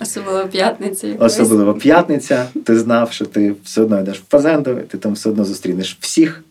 Особливо 0.00 0.48
п'ятниці. 0.48 1.06
якоїсь. 1.06 1.32
Особливо 1.32 1.74
п'ятниця. 1.74 2.46
Ти 2.64 2.78
знав, 2.78 3.12
що 3.12 3.24
ти 3.24 3.54
все 3.64 3.82
одно 3.82 4.00
йдеш 4.00 4.18
в 4.18 4.24
фазенду, 4.28 4.70
і 4.70 4.82
ти 4.82 4.98
там 4.98 5.12
все 5.12 5.30
одно 5.30 5.44
зустрінеш 5.44 5.98
всіх. 6.00 6.44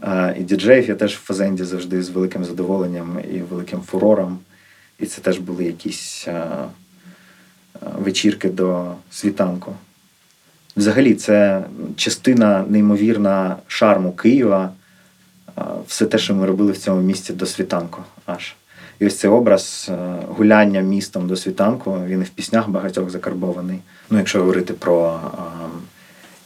А, 0.00 0.32
і 0.38 0.42
діджеїв 0.42 0.88
я 0.88 0.94
теж 0.94 1.14
в 1.14 1.24
фазенді 1.24 1.64
завжди 1.64 2.02
з 2.02 2.08
великим 2.08 2.44
задоволенням 2.44 3.18
і 3.34 3.38
великим 3.38 3.80
фурором. 3.80 4.38
І 4.98 5.06
це 5.06 5.20
теж 5.20 5.38
були 5.38 5.64
якісь 5.64 6.28
а, 6.28 6.68
вечірки 7.98 8.48
до 8.48 8.94
світанку. 9.10 9.72
Взагалі, 10.76 11.14
це 11.14 11.64
частина 11.96 12.64
неймовірна 12.68 13.56
шарму 13.66 14.12
Києва. 14.12 14.70
Все 15.86 16.06
те, 16.06 16.18
що 16.18 16.34
ми 16.34 16.46
робили 16.46 16.72
в 16.72 16.78
цьому 16.78 17.02
місті 17.02 17.32
до 17.32 17.46
світанку 17.46 18.02
аж. 18.26 18.54
І 18.98 19.06
ось 19.06 19.18
цей 19.18 19.30
образ 19.30 19.90
е, 19.90 19.96
гуляння 20.28 20.80
містом 20.80 21.26
до 21.26 21.36
світанку, 21.36 21.98
він 22.06 22.20
і 22.20 22.24
в 22.24 22.28
піснях 22.28 22.68
багатьох 22.68 23.10
закарбований. 23.10 23.78
Ну, 24.10 24.18
якщо 24.18 24.38
говорити 24.38 24.74
про 24.74 25.20
е, 25.24 25.40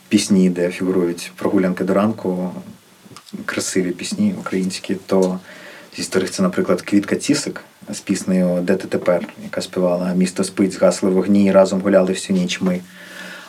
пісні, 0.09 0.51
де 0.51 0.71
фігурують 0.71 1.33
прогулянки 1.37 1.85
до 1.85 1.95
ранку, 1.95 2.51
красиві 3.45 3.91
пісні 3.91 4.35
українські, 4.39 4.95
то 4.95 5.39
зі 5.97 6.03
старих 6.03 6.31
це, 6.31 6.43
наприклад, 6.43 6.83
Квітка 6.83 7.17
Цісик 7.17 7.65
з 7.89 8.01
піснею 8.01 8.59
Де 8.63 8.75
ти 8.77 8.89
тепер, 8.89 9.29
яка 9.45 9.61
співала 9.61 10.15
Місто 10.15 10.45
спить, 10.45 10.73
згасли 10.73 11.11
вогні, 11.11 11.53
разом 11.53 11.81
гуляли 11.81 12.13
всю 12.13 12.39
ніч 12.39 12.61
ми. 12.61 12.81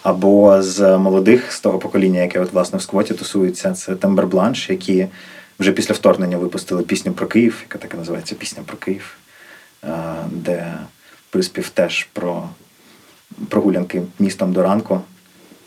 Або 0.04 0.62
з 0.62 0.98
молодих, 0.98 1.52
з 1.52 1.60
того 1.60 1.80
покоління, 1.80 2.22
яке 2.22 2.40
от 2.40 2.54
власне 2.54 2.80
в 2.80 2.82
сквоті 2.82 3.14
тусується, 3.14 3.74
це 3.74 3.96
Тембер 3.96 4.28
Бланш, 4.28 4.70
які 4.70 5.08
вже 5.60 5.72
після 5.72 5.94
вторгнення 5.96 6.38
випустили 6.38 6.84
пісню 6.84 7.12
про 7.12 7.28
Київ, 7.28 7.60
яка 7.64 7.78
так 7.78 7.94
і 7.94 7.98
називається 7.98 8.36
Пісня 8.36 8.64
про 8.66 8.78
Київ, 8.78 9.18
е, 9.84 9.90
де 10.32 10.74
приспів 11.30 11.70
теж 11.70 12.08
про 12.14 12.50
прогулянки 13.50 14.02
містом 14.20 14.54
до 14.54 14.64
ранку. 14.64 15.02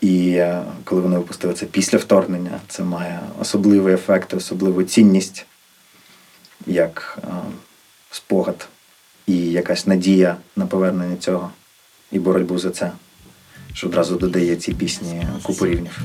І 0.01 0.29
е, 0.29 0.61
коли 0.83 1.01
вони 1.01 1.17
випустили 1.17 1.53
це 1.53 1.65
після 1.65 1.97
вторгнення, 1.97 2.59
це 2.67 2.83
має 2.83 3.19
особливий 3.39 3.93
ефект, 3.93 4.33
особливу 4.33 4.83
цінність, 4.83 5.45
як 6.67 7.19
е, 7.23 7.27
спогад 8.15 8.67
і 9.27 9.37
якась 9.37 9.87
надія 9.87 10.37
на 10.55 10.65
повернення 10.65 11.17
цього 11.17 11.51
і 12.11 12.19
боротьбу 12.19 12.59
за 12.59 12.69
це, 12.69 12.91
що 13.73 13.87
одразу 13.87 14.15
додає 14.15 14.55
цій 14.55 14.73
пісні 14.73 15.27
купу 15.43 15.65
рівнів. 15.65 16.01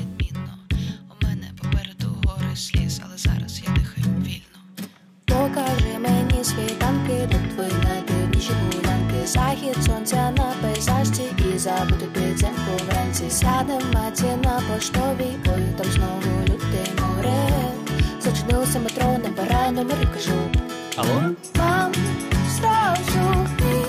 Покажи 5.25 5.99
мені 5.99 6.43
світанки, 6.43 7.27
до 7.31 7.37
твої 7.53 7.73
найдивніші 7.83 8.51
гулянки. 8.53 9.25
Захід 9.25 9.83
сонця 9.85 10.31
на 10.37 10.53
пейзажці 10.61 11.23
і 11.55 11.57
забути 11.57 12.05
підземку 12.13 12.71
вранці. 12.87 13.29
Сядем 13.29 13.81
маті 13.93 14.23
на 14.43 14.61
поштовій, 14.73 15.35
бою 15.45 15.73
там 15.77 15.91
знову 15.91 16.41
людей 16.43 16.91
море. 16.99 17.47
Зачинилося 18.21 18.79
метро, 18.79 19.17
набирай 19.23 19.71
номер 19.71 20.13
кажу 20.13 20.70
Алло? 21.01 21.21
Вам 21.55 21.91
зразу 22.59 23.47
ні 23.59 23.85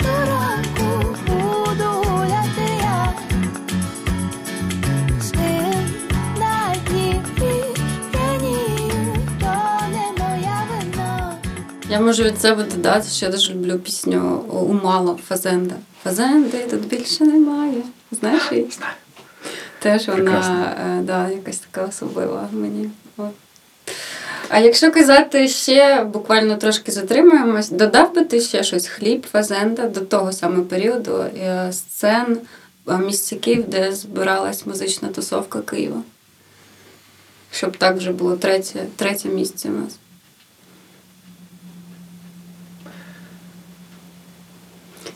до 0.00 0.08
ранку 0.30 1.16
буду 1.26 1.84
гуляти 1.84 2.68
я 2.80 3.12
З 5.22 5.32
ним 5.34 5.84
на 6.38 6.74
дні 6.88 7.20
п'янію, 8.12 9.16
то 9.40 9.54
не 9.90 10.24
моя 10.24 10.62
вина 10.70 11.34
Я 11.90 12.00
можу 12.00 12.22
від 12.22 12.40
себе 12.40 12.62
додати, 12.64 13.08
що 13.08 13.26
я 13.26 13.32
дуже 13.32 13.54
люблю 13.54 13.78
пісню 13.78 14.38
Умало 14.48 15.18
Фазенда. 15.28 15.74
Фазенди 16.04 16.66
тут 16.70 16.86
більше 16.88 17.24
немає. 17.24 17.82
Знаєш 18.10 18.42
її? 18.52 18.70
Знаю. 18.70 18.92
Теж 19.78 20.08
вона 20.08 20.22
Прекрасно. 20.22 20.64
е, 20.64 21.00
да, 21.02 21.28
якась 21.28 21.58
така 21.58 21.86
особлива 21.86 22.48
мені. 22.52 22.90
От. 23.16 23.30
А 24.48 24.58
якщо 24.58 24.92
казати 24.92 25.48
ще, 25.48 26.04
буквально 26.04 26.56
трошки 26.56 26.92
затримуємось, 26.92 27.70
додав 27.70 28.14
би 28.14 28.24
ти 28.24 28.40
ще 28.40 28.62
щось 28.62 28.86
хліб, 28.86 29.26
фазенда 29.32 29.88
до 29.88 30.00
того 30.00 30.32
саме 30.32 30.62
періоду 30.62 31.16
е, 31.16 31.72
сцен, 31.72 32.38
місцяків, 33.06 33.68
де 33.68 33.92
збиралась 33.92 34.66
музична 34.66 35.08
тусовка 35.08 35.60
Києва. 35.60 36.02
Щоб 37.52 37.76
так 37.76 37.96
вже 37.96 38.12
було 38.12 38.36
третє, 38.36 38.86
третє 38.96 39.28
місце 39.28 39.68
у 39.68 39.72
нас. 39.72 39.98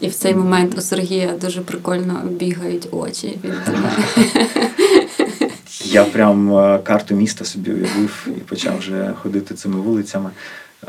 І 0.01 0.09
в 0.09 0.14
цей 0.14 0.35
момент 0.35 0.79
у 0.79 0.81
Сергія 0.81 1.33
дуже 1.40 1.61
прикольно 1.61 2.23
бігають 2.25 2.88
очі. 2.90 3.38
Він 3.45 3.55
тебе 3.64 3.90
Я 5.90 6.05
прям 6.05 6.57
е, 6.57 6.79
карту 6.79 7.14
міста 7.14 7.44
собі 7.44 7.72
уявив 7.72 8.29
і 8.29 8.40
почав 8.40 8.79
вже 8.79 9.14
ходити 9.22 9.55
цими 9.55 9.81
вулицями. 9.81 10.31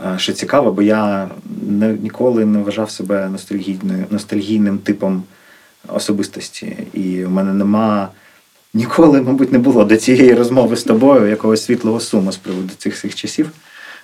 Е, 0.05 0.19
Що 0.19 0.33
цікаво, 0.33 0.71
бо 0.71 0.81
я 0.81 1.29
ніколи 2.01 2.45
не 2.45 2.59
вважав 2.59 2.91
себе 2.91 3.29
ностальгійним 4.09 4.77
типом 4.77 5.23
особистості. 5.87 6.77
І 6.93 7.25
в 7.25 7.31
мене 7.31 7.53
нема 7.53 8.09
ніколи, 8.73 9.21
мабуть, 9.21 9.51
не 9.51 9.59
було 9.59 9.85
до 9.85 9.97
цієї 9.97 10.33
розмови 10.33 10.75
з 10.75 10.83
тобою 10.83 11.27
якогось 11.27 11.65
світлого 11.65 11.99
суму 11.99 12.31
з 12.31 12.37
приводу 12.37 12.69
цих 12.77 12.93
всіх 12.95 13.15
часів. 13.15 13.51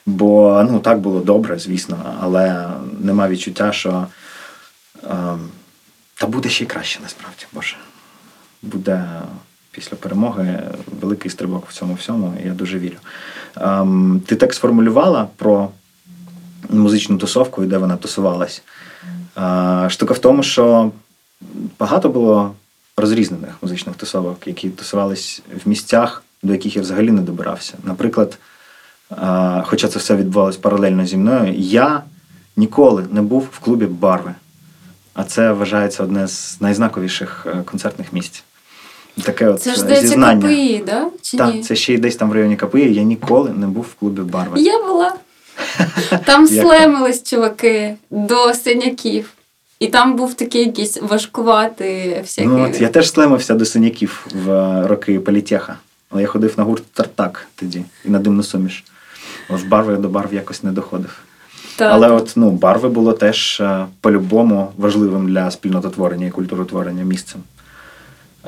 Бо 0.06 0.64
ну 0.72 0.80
так 0.80 1.00
було 1.00 1.20
добре, 1.20 1.60
звісно, 1.60 2.16
але 2.22 2.70
нема 3.00 3.28
відчуття, 3.28 3.72
що 3.72 4.08
ем, 5.10 5.50
та 6.16 6.28
буде 6.28 6.50
ще 6.50 6.64
й 6.64 6.68
краще 6.68 7.00
насправді, 7.04 7.46
Боже. 7.54 7.76
Буде 8.62 9.06
після 9.78 9.98
перемоги 9.98 10.64
великий 11.02 11.32
стрибок 11.32 11.66
в 11.70 11.74
цьому 11.74 11.94
всьому, 11.94 12.34
і 12.44 12.48
я 12.48 12.54
дуже 12.54 12.80
вірю. 12.80 12.96
Ем, 13.56 14.22
ти 14.26 14.36
так 14.36 14.54
сформулювала 14.54 15.28
про 15.36 15.70
музичну 16.70 17.18
тусовку 17.18 17.64
і 17.64 17.68
де 17.68 17.78
вона 17.78 17.98
тусувалась. 17.98 18.64
Е, 19.38 19.90
штука 19.90 20.14
в 20.14 20.20
тому, 20.20 20.44
що 20.44 20.92
багато 21.80 22.10
було 22.10 22.56
розрізнених 22.98 23.50
музичних 23.62 23.96
тусовок, 23.96 24.48
які 24.48 24.70
тусувались 24.70 25.42
в 25.66 25.70
місцях, 25.70 26.24
до 26.44 26.54
яких 26.54 26.76
я 26.76 26.82
взагалі 26.82 27.12
не 27.12 27.22
добирався. 27.22 27.74
Наприклад, 27.84 28.38
е, 29.12 29.64
хоча 29.66 29.88
це 29.88 30.00
все 30.00 30.16
відбувалось 30.16 30.58
паралельно 30.58 31.06
зі 31.06 31.18
мною, 31.18 31.54
я 31.58 32.04
ніколи 32.56 33.06
не 33.12 33.22
був 33.22 33.50
в 33.52 33.60
клубі 33.60 33.86
Барви. 33.86 34.34
А 35.14 35.24
це 35.24 35.52
вважається 35.52 36.04
одне 36.04 36.28
з 36.28 36.62
найзнаковіших 36.62 37.48
е, 37.50 37.64
концертних 37.66 38.14
місць. 38.14 38.44
Таке 39.24 39.48
от 39.48 39.62
Це 39.62 39.70
ж 39.70 39.76
е, 39.76 39.80
здається 39.80 40.08
зізнання. 40.08 40.48
КПІ, 40.48 40.84
да? 40.86 41.08
Чи 41.22 41.38
Так, 41.38 41.56
ні? 41.56 41.64
це 41.64 41.76
ще 41.76 41.94
й 41.94 41.98
десь 41.98 42.16
там 42.16 42.30
в 42.30 42.34
районі 42.34 42.56
КПІ. 42.56 42.94
Я 42.94 43.04
ніколи 43.04 43.50
не 43.50 43.68
був 43.68 43.84
в 43.84 43.94
клубі 44.00 44.22
Барви. 44.22 44.62
Я 44.62 44.84
була. 44.84 45.14
Там 46.26 46.48
слемились 46.48 47.24
чуваки 47.24 47.96
до 48.10 48.54
синяків. 48.54 49.34
І 49.80 49.88
там 49.88 50.16
був 50.16 50.34
такий 50.34 50.66
якийсь 50.66 50.98
важкуватий 51.02 52.22
всякий. 52.22 52.52
Ну, 52.52 52.64
от 52.64 52.82
я 52.82 52.88
теж 52.88 53.12
слемився 53.12 53.54
до 53.54 53.66
синяків 53.66 54.28
в 54.46 54.52
е, 54.52 54.88
роки 54.88 55.20
політеха. 55.20 55.78
Але 56.10 56.22
я 56.22 56.28
ходив 56.28 56.54
на 56.58 56.64
гурт 56.64 56.84
Тартак 56.94 57.48
тоді 57.56 57.86
і 58.06 58.10
на 58.10 58.20
димну 58.20 58.44
суміш. 58.44 58.84
В 59.50 59.68
барви 59.68 59.94
я 59.94 60.00
до 60.00 60.10
барв 60.10 60.34
якось 60.34 60.64
не 60.64 60.72
доходив. 60.72 61.20
Та- 61.76 61.86
Але 61.86 62.10
от 62.10 62.34
ну, 62.36 62.52
барви 62.52 62.90
було 62.90 63.14
теж 63.14 63.60
е, 63.62 63.86
по-любому 64.02 64.72
важливим 64.78 65.28
для 65.28 65.52
спільнототворення 65.52 66.28
і 66.28 66.32
культуротворення 66.32 67.04
місцем. 67.04 67.42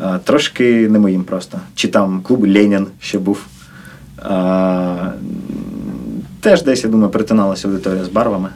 Е, 0.02 0.20
Трошки 0.24 0.90
не 0.90 1.00
моїм 1.00 1.24
просто. 1.24 1.60
Чи 1.76 1.88
там 1.88 2.22
клуб 2.22 2.44
Ленін 2.48 2.88
ще 3.02 3.20
був. 3.20 3.46
Е, 4.26 5.12
Теж 6.42 6.64
десь, 6.64 6.84
я 6.84 6.90
думаю, 6.90 7.10
перетиналася 7.10 7.68
аудиторія 7.68 8.04
з 8.06 8.10
барвами. 8.10 8.50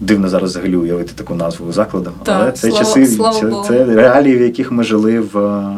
Дивно 0.00 0.28
зараз 0.28 0.50
взагалі 0.50 0.76
уявити 0.76 1.12
таку 1.14 1.34
назву 1.34 1.72
закладу. 1.72 2.10
Так, 2.22 2.36
Але 2.42 2.52
це 2.52 2.70
слава- 2.70 2.78
часи, 2.84 3.06
слава 3.06 3.40
це, 3.40 3.46
Богу. 3.46 3.64
це 3.68 3.84
реалії, 3.84 4.36
в 4.36 4.40
яких 4.42 4.72
ми 4.72 4.84
жили 4.84 5.20
в 5.20 5.38
е, 5.38 5.76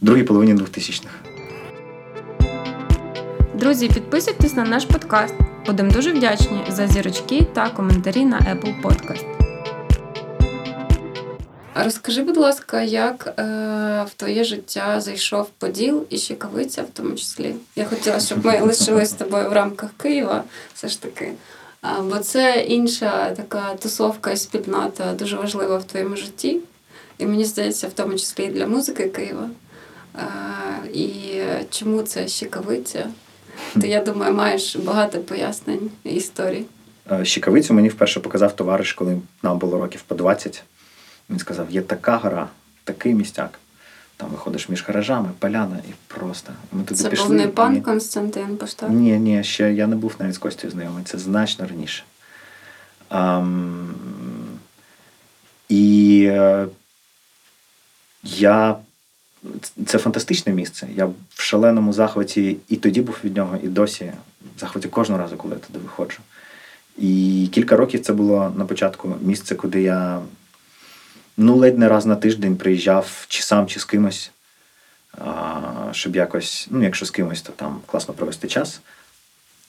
другій 0.00 0.22
половині 0.22 0.54
2000-х. 0.54 1.10
Друзі, 3.58 3.88
підписуйтесь 3.88 4.56
на 4.56 4.64
наш 4.64 4.84
подкаст. 4.84 5.34
Будемо 5.66 5.90
дуже 5.90 6.12
вдячні 6.12 6.58
за 6.70 6.86
зірочки 6.86 7.46
та 7.52 7.68
коментарі 7.68 8.24
на 8.24 8.38
Apple 8.38 8.74
Podcast. 8.82 9.24
Розкажи, 11.74 12.22
будь 12.22 12.36
ласка, 12.36 12.82
як 12.82 13.34
е, 13.38 13.42
в 14.08 14.14
твоє 14.16 14.44
життя 14.44 15.00
зайшов 15.00 15.50
Поділ 15.58 16.06
і 16.10 16.18
Щекавиця 16.18 16.82
в 16.82 16.88
тому 16.92 17.14
числі? 17.14 17.54
Я 17.76 17.84
хотіла, 17.84 18.20
щоб 18.20 18.44
ми 18.44 18.60
лишились 18.62 19.10
з 19.10 19.12
тобою 19.12 19.50
в 19.50 19.52
рамках 19.52 19.90
Києва, 19.96 20.44
все 20.74 20.88
ж 20.88 21.02
таки. 21.02 21.32
А, 21.80 22.00
бо 22.00 22.18
це 22.18 22.64
інша 22.68 23.30
така 23.30 23.74
тусовка 23.74 24.30
і 24.30 24.36
спільнота 24.36 25.12
дуже 25.12 25.36
важлива 25.36 25.78
в 25.78 25.84
твоєму 25.84 26.16
житті. 26.16 26.60
І 27.18 27.26
мені 27.26 27.44
здається, 27.44 27.88
в 27.88 27.92
тому 27.92 28.12
числі 28.12 28.44
і 28.44 28.48
для 28.48 28.66
музики 28.66 29.08
Києва. 29.08 29.50
А, 30.14 30.26
і 30.92 31.40
чому 31.70 32.02
це 32.02 32.28
Щекавиця? 32.28 33.08
Ти, 33.80 33.88
я 33.88 34.00
думаю, 34.00 34.34
маєш 34.34 34.76
багато 34.76 35.18
пояснень 35.18 35.90
і 36.04 36.10
історій. 36.10 36.64
Е, 37.12 37.24
Щекавицю 37.24 37.74
мені 37.74 37.88
вперше 37.88 38.20
показав 38.20 38.56
товариш, 38.56 38.92
коли 38.92 39.18
нам 39.42 39.58
було 39.58 39.78
років 39.78 40.02
по 40.02 40.14
20. 40.14 40.64
Він 41.34 41.38
сказав: 41.40 41.70
є 41.70 41.82
така 41.82 42.16
гора, 42.16 42.48
такий 42.84 43.14
містяк. 43.14 43.58
Там 44.16 44.28
виходиш 44.28 44.68
між 44.68 44.84
гаражами, 44.86 45.28
поляна 45.38 45.76
і 45.88 45.92
просто. 46.06 46.52
Ми 46.72 46.84
туди 46.84 47.00
Це 47.00 47.08
пішли. 47.08 47.26
був 47.26 47.36
не 47.36 47.44
і- 47.44 47.48
пан 47.48 47.80
Константин 47.82 48.56
Поштар? 48.56 48.90
Ні, 48.90 49.18
ні, 49.18 49.44
ще 49.44 49.72
я 49.72 49.86
не 49.86 49.96
був 49.96 50.14
навіть 50.18 50.34
з 50.34 50.38
Костю 50.38 50.70
знайомий, 50.70 51.04
це 51.04 51.18
значно 51.18 51.66
раніше. 51.66 52.02
Ам, 53.08 53.94
і 55.68 56.24
е, 56.30 56.66
я. 58.22 58.76
Це 59.86 59.98
фантастичне 59.98 60.52
місце. 60.52 60.88
Я 60.96 61.06
в 61.06 61.14
шаленому 61.42 61.92
захваті 61.92 62.56
і 62.68 62.76
тоді 62.76 63.00
був 63.00 63.16
від 63.24 63.36
нього, 63.36 63.58
і 63.62 63.68
досі 63.68 64.12
в 64.56 64.60
захваті 64.60 64.88
кожного 64.88 65.22
разу, 65.22 65.36
коли 65.36 65.54
я 65.54 65.60
туди 65.60 65.78
виходжу. 65.78 66.18
І 66.98 67.48
кілька 67.52 67.76
років 67.76 68.00
це 68.02 68.12
було 68.12 68.52
на 68.56 68.64
початку 68.64 69.14
місце, 69.22 69.54
куди 69.54 69.82
я 69.82 70.20
ну, 71.36 71.56
ледь 71.56 71.78
не 71.78 71.88
раз 71.88 72.06
на 72.06 72.16
тиждень 72.16 72.56
приїжджав 72.56 73.26
чи 73.28 73.42
сам, 73.42 73.66
чи 73.66 73.80
з 73.80 73.84
кимось 73.84 74.30
щоб 75.92 76.16
якось, 76.16 76.68
ну, 76.70 76.82
якщо 76.82 77.06
з 77.06 77.10
кимось, 77.10 77.42
то 77.42 77.52
там 77.52 77.80
класно 77.86 78.14
провести 78.14 78.48
час. 78.48 78.80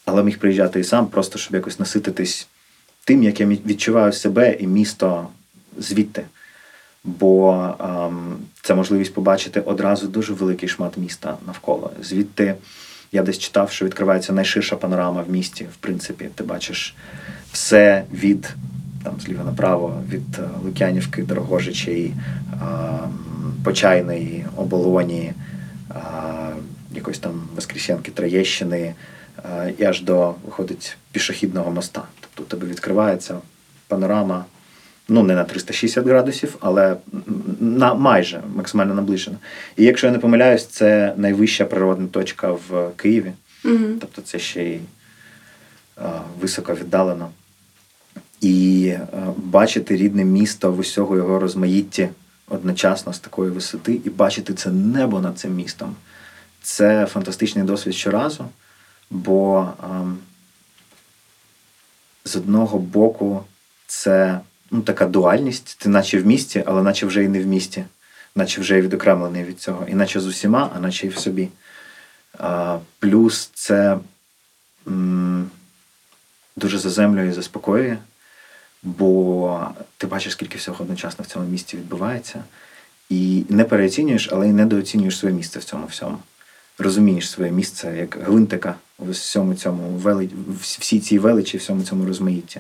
Але 0.06 0.24
міг 0.24 0.40
приїжджати 0.40 0.80
і 0.80 0.84
сам, 0.84 1.08
просто 1.08 1.40
щоб 1.40 1.54
якось 1.54 1.80
насититись 1.80 2.48
тим, 3.04 3.24
як 3.24 3.40
я 3.40 3.46
відчуваю 3.46 4.14
себе 4.14 4.54
і 4.60 4.68
місто 4.68 5.28
звідти. 5.78 6.26
Бо 7.04 7.70
ем, 7.80 8.38
це 8.62 8.76
можливість 8.76 9.14
побачити 9.14 9.60
одразу 9.60 10.08
дуже 10.08 10.34
великий 10.34 10.70
шмат 10.70 10.98
міста 10.98 11.38
навколо. 11.46 11.92
Звідти 12.02 12.56
я 13.12 13.24
десь 13.24 13.40
читав, 13.40 13.72
що 13.72 13.86
відкривається 13.86 14.34
найширша 14.34 14.76
панорама 14.76 15.22
в 15.22 15.30
місті. 15.30 15.64
В 15.64 15.76
принципі, 15.76 16.30
ти 16.36 16.44
бачиш 16.44 16.96
все 17.52 18.04
від 18.14 18.50
там 19.06 19.20
зліва 19.20 19.44
направо, 19.44 20.04
від 20.10 20.40
е, 20.40 20.50
Лук'янівки, 20.64 21.24
Дорогожичей, 21.24 22.14
Почайної, 23.64 24.46
Оболоні, 24.56 25.34
якось 26.92 27.20
там 27.20 27.48
Воскресенки, 27.56 28.12
Троєщини, 28.12 28.94
і 29.78 29.84
аж 29.84 30.02
до 30.02 30.36
виходить 30.46 30.98
пішохідного 31.12 31.72
моста. 31.72 32.04
Тобто 32.20 32.44
у 32.44 32.46
тебе 32.46 32.72
відкривається 32.72 33.36
панорама, 33.88 34.46
ну 35.10 35.24
не 35.24 35.36
на 35.36 35.44
360 35.44 36.06
градусів, 36.06 36.56
але 36.60 36.96
на 37.60 37.94
майже 37.94 38.42
максимально 38.56 38.94
наближена. 38.94 39.38
І 39.78 39.84
якщо 39.84 40.08
я 40.08 40.14
не 40.14 40.20
помиляюсь, 40.20 40.66
це 40.66 41.14
найвища 41.18 41.66
природна 41.66 42.08
точка 42.08 42.52
в 42.52 42.90
Києві. 42.96 43.32
Угу. 43.66 43.86
Тобто 44.02 44.22
це 44.22 44.40
ще 44.40 44.64
й 44.64 44.76
е, 44.76 44.82
високо 46.42 46.74
віддалено. 46.74 47.30
І 48.42 48.88
е, 48.88 49.08
бачити 49.38 49.96
рідне 49.96 50.26
місто 50.26 50.72
в 50.72 50.80
усього 50.80 51.16
його 51.16 51.40
розмаїтті 51.40 52.10
одночасно 52.48 53.14
з 53.14 53.20
такої 53.20 53.52
висоти, 53.52 54.02
і 54.06 54.10
бачити 54.10 54.54
це 54.54 54.72
небо 54.72 55.22
над 55.22 55.40
цим 55.40 55.56
містом. 55.56 55.96
Це 56.62 57.06
фантастичний 57.06 57.66
досвід 57.66 57.96
щоразу, 57.96 58.46
бо 59.10 59.70
ем, 59.84 60.18
з 62.26 62.36
одного 62.36 62.80
боку 62.80 63.44
це 63.88 64.40
ну, 64.72 64.82
така 64.82 65.06
дуальність, 65.06 65.78
ти 65.80 65.90
наче 65.90 66.22
в 66.22 66.26
місті, 66.26 66.64
але 66.66 66.84
наче 66.84 67.06
вже 67.06 67.24
і 67.24 67.28
не 67.28 67.44
в 67.44 67.46
місті, 67.46 67.86
наче 68.36 68.62
вже 68.62 68.78
і 68.78 68.82
відокремлений 68.82 69.44
від 69.44 69.60
цього, 69.60 69.88
і 69.88 69.94
наче 69.94 70.20
з 70.20 70.28
усіма, 70.28 70.72
а 70.76 70.80
наче 70.80 71.08
і 71.08 71.10
в 71.10 71.18
собі. 71.18 71.50
А, 72.40 72.80
плюс 73.00 73.50
це 73.54 73.98
м, 74.88 75.50
дуже 76.56 76.80
заземлює 76.80 77.28
і 77.28 77.32
заспокоює, 77.32 77.98
бо 78.86 79.60
ти 79.98 80.08
бачиш, 80.08 80.34
скільки 80.34 80.58
всього 80.58 80.84
одночасно 80.84 81.24
в 81.24 81.28
цьому 81.28 81.46
місті 81.46 81.78
відбувається, 81.78 82.44
і 83.10 83.44
не 83.50 83.64
переоцінюєш, 83.64 84.30
але 84.32 84.50
й 84.50 84.54
недооцінюєш 84.54 85.18
своє 85.18 85.36
місце 85.36 85.60
в 85.60 85.64
цьому 85.64 85.86
всьому. 85.86 86.18
Розумієш 86.78 87.30
своє 87.30 87.52
місце 87.52 87.98
як 87.98 88.18
гвинтика 88.22 88.76
в 89.00 89.12
всьому 89.12 89.56
цьому 89.56 89.90
вели... 89.90 90.30
всій 90.62 91.00
цій 91.00 91.20
величі, 91.20 91.58
всьому 91.58 91.84
цьому 91.84 92.06
розмаїтті. 92.06 92.60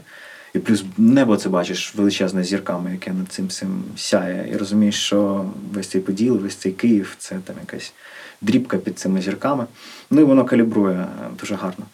І 0.53 0.59
плюс 0.59 0.83
небо 0.97 1.37
це 1.37 1.49
бачиш 1.49 1.95
величезне 1.95 2.43
зірками, 2.43 2.91
яке 2.91 3.13
над 3.13 3.27
цим 3.31 3.47
всім 3.47 3.83
сяє. 3.97 4.49
І 4.51 4.57
розумієш, 4.57 4.95
що 4.95 5.45
весь 5.73 5.87
цей 5.87 6.01
поділ, 6.01 6.37
весь 6.37 6.55
цей 6.55 6.71
Київ 6.71 7.15
це 7.17 7.39
там 7.45 7.55
якась 7.61 7.93
дрібка 8.41 8.77
під 8.77 8.99
цими 8.99 9.21
зірками. 9.21 9.65
Ну 10.11 10.21
і 10.21 10.23
воно 10.23 10.45
калібрує 10.45 11.07
дуже 11.39 11.55
гарно. 11.55 11.85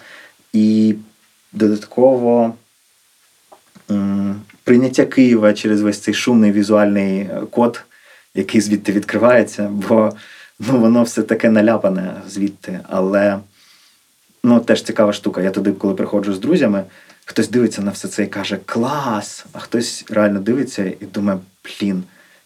І 0.53 0.95
додатково 1.51 2.55
прийняття 4.63 5.05
Києва 5.05 5.53
через 5.53 5.81
весь 5.81 5.99
цей 5.99 6.13
шумний 6.13 6.51
візуальний 6.51 7.19
е, 7.19 7.41
код, 7.51 7.83
який 8.35 8.61
звідти 8.61 8.91
відкривається. 8.91 9.69
Бо 9.71 10.13
ну, 10.59 10.79
воно 10.79 11.03
все 11.03 11.23
таке 11.23 11.49
наляпане 11.49 12.13
звідти. 12.27 12.79
Але 12.89 13.39
ну, 14.43 14.59
теж 14.59 14.83
цікава 14.83 15.13
штука. 15.13 15.41
Я 15.41 15.51
туди, 15.51 15.71
коли 15.71 15.93
приходжу 15.93 16.33
з 16.33 16.39
друзями, 16.39 16.83
хтось 17.25 17.49
дивиться 17.49 17.81
на 17.81 17.91
все 17.91 18.07
це 18.07 18.23
і 18.23 18.27
каже 18.27 18.59
клас! 18.65 19.45
А 19.53 19.59
хтось 19.59 20.05
реально 20.09 20.39
дивиться 20.39 20.83
і 20.99 21.05
думає, 21.05 21.39
блін, 21.63 22.03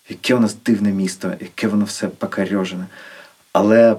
яке 0.10 0.36
у 0.36 0.40
нас 0.40 0.56
дивне 0.66 0.92
місто, 0.92 1.34
яке 1.40 1.68
воно 1.68 1.86
все 1.86 2.08
покарьожене. 2.08 2.86
Але 3.54 3.96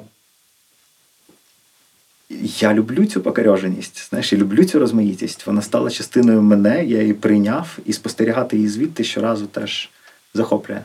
я 2.60 2.74
люблю 2.74 3.06
цю 3.06 3.20
покарьоженість, 3.20 4.08
знаєш, 4.10 4.32
я 4.32 4.38
люблю 4.38 4.64
цю 4.64 4.78
розмаїтість. 4.78 5.46
Вона 5.46 5.62
стала 5.62 5.90
частиною 5.90 6.42
мене, 6.42 6.84
я 6.84 7.00
її 7.00 7.14
прийняв, 7.14 7.78
і 7.86 7.92
спостерігати 7.92 8.56
її 8.56 8.68
звідти 8.68 9.04
щоразу 9.04 9.46
теж 9.46 9.90
захоплює. 10.34 10.82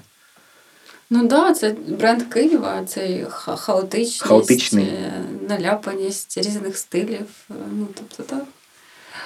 Ну 1.09 1.19
так, 1.19 1.29
да, 1.29 1.53
це 1.53 1.75
бренд 1.87 2.23
Києва, 2.23 2.83
цей 2.85 3.25
хаотичність, 3.29 4.21
Хаотичний. 4.23 4.85
е, 4.85 5.23
наляпаність 5.49 6.37
різних 6.37 6.77
стилів. 6.77 7.25
е, 7.51 7.53
Ну, 7.73 7.87
тобто 7.95 8.23
так. 8.23 8.43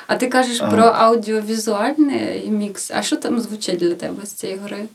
А 0.08 0.16
ти 0.16 0.28
кажеш 0.28 0.62
А. 0.62 0.72
про 0.72 0.84
аудіовізуальний 0.84 2.50
мікс. 2.50 2.92
А 2.92 3.02
що 3.02 3.16
там 3.18 3.40
звучить 3.40 3.80
для 3.80 3.96
тебе 3.96 4.26
з 4.26 4.32
цієї 4.34 4.60
гри? 4.60 4.86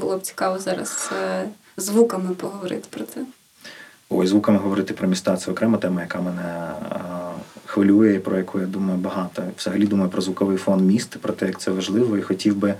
Було 0.00 0.16
б 0.18 0.22
цікаво 0.22 0.58
зараз 0.58 1.10
е, 1.22 1.48
звуками 1.76 2.34
поговорити 2.34 2.86
про 2.90 3.04
це. 3.04 3.20
Ой, 4.12 4.26
звуками 4.26 4.58
говорити 4.58 4.94
про 4.94 5.08
міста 5.08 5.36
це 5.36 5.50
окрема 5.50 5.78
тема, 5.78 6.00
яка 6.00 6.20
мене 6.20 6.70
хвилює, 7.66 8.14
і 8.14 8.18
про 8.18 8.36
яку 8.36 8.60
я 8.60 8.66
думаю 8.66 8.98
багато. 8.98 9.42
Взагалі 9.58 9.86
думаю 9.86 10.10
про 10.10 10.22
звуковий 10.22 10.56
фон 10.56 10.84
міст, 10.84 11.18
про 11.18 11.32
те, 11.32 11.46
як 11.46 11.60
це 11.60 11.70
важливо, 11.70 12.18
і 12.18 12.22
хотів 12.22 12.56
би 12.56 12.74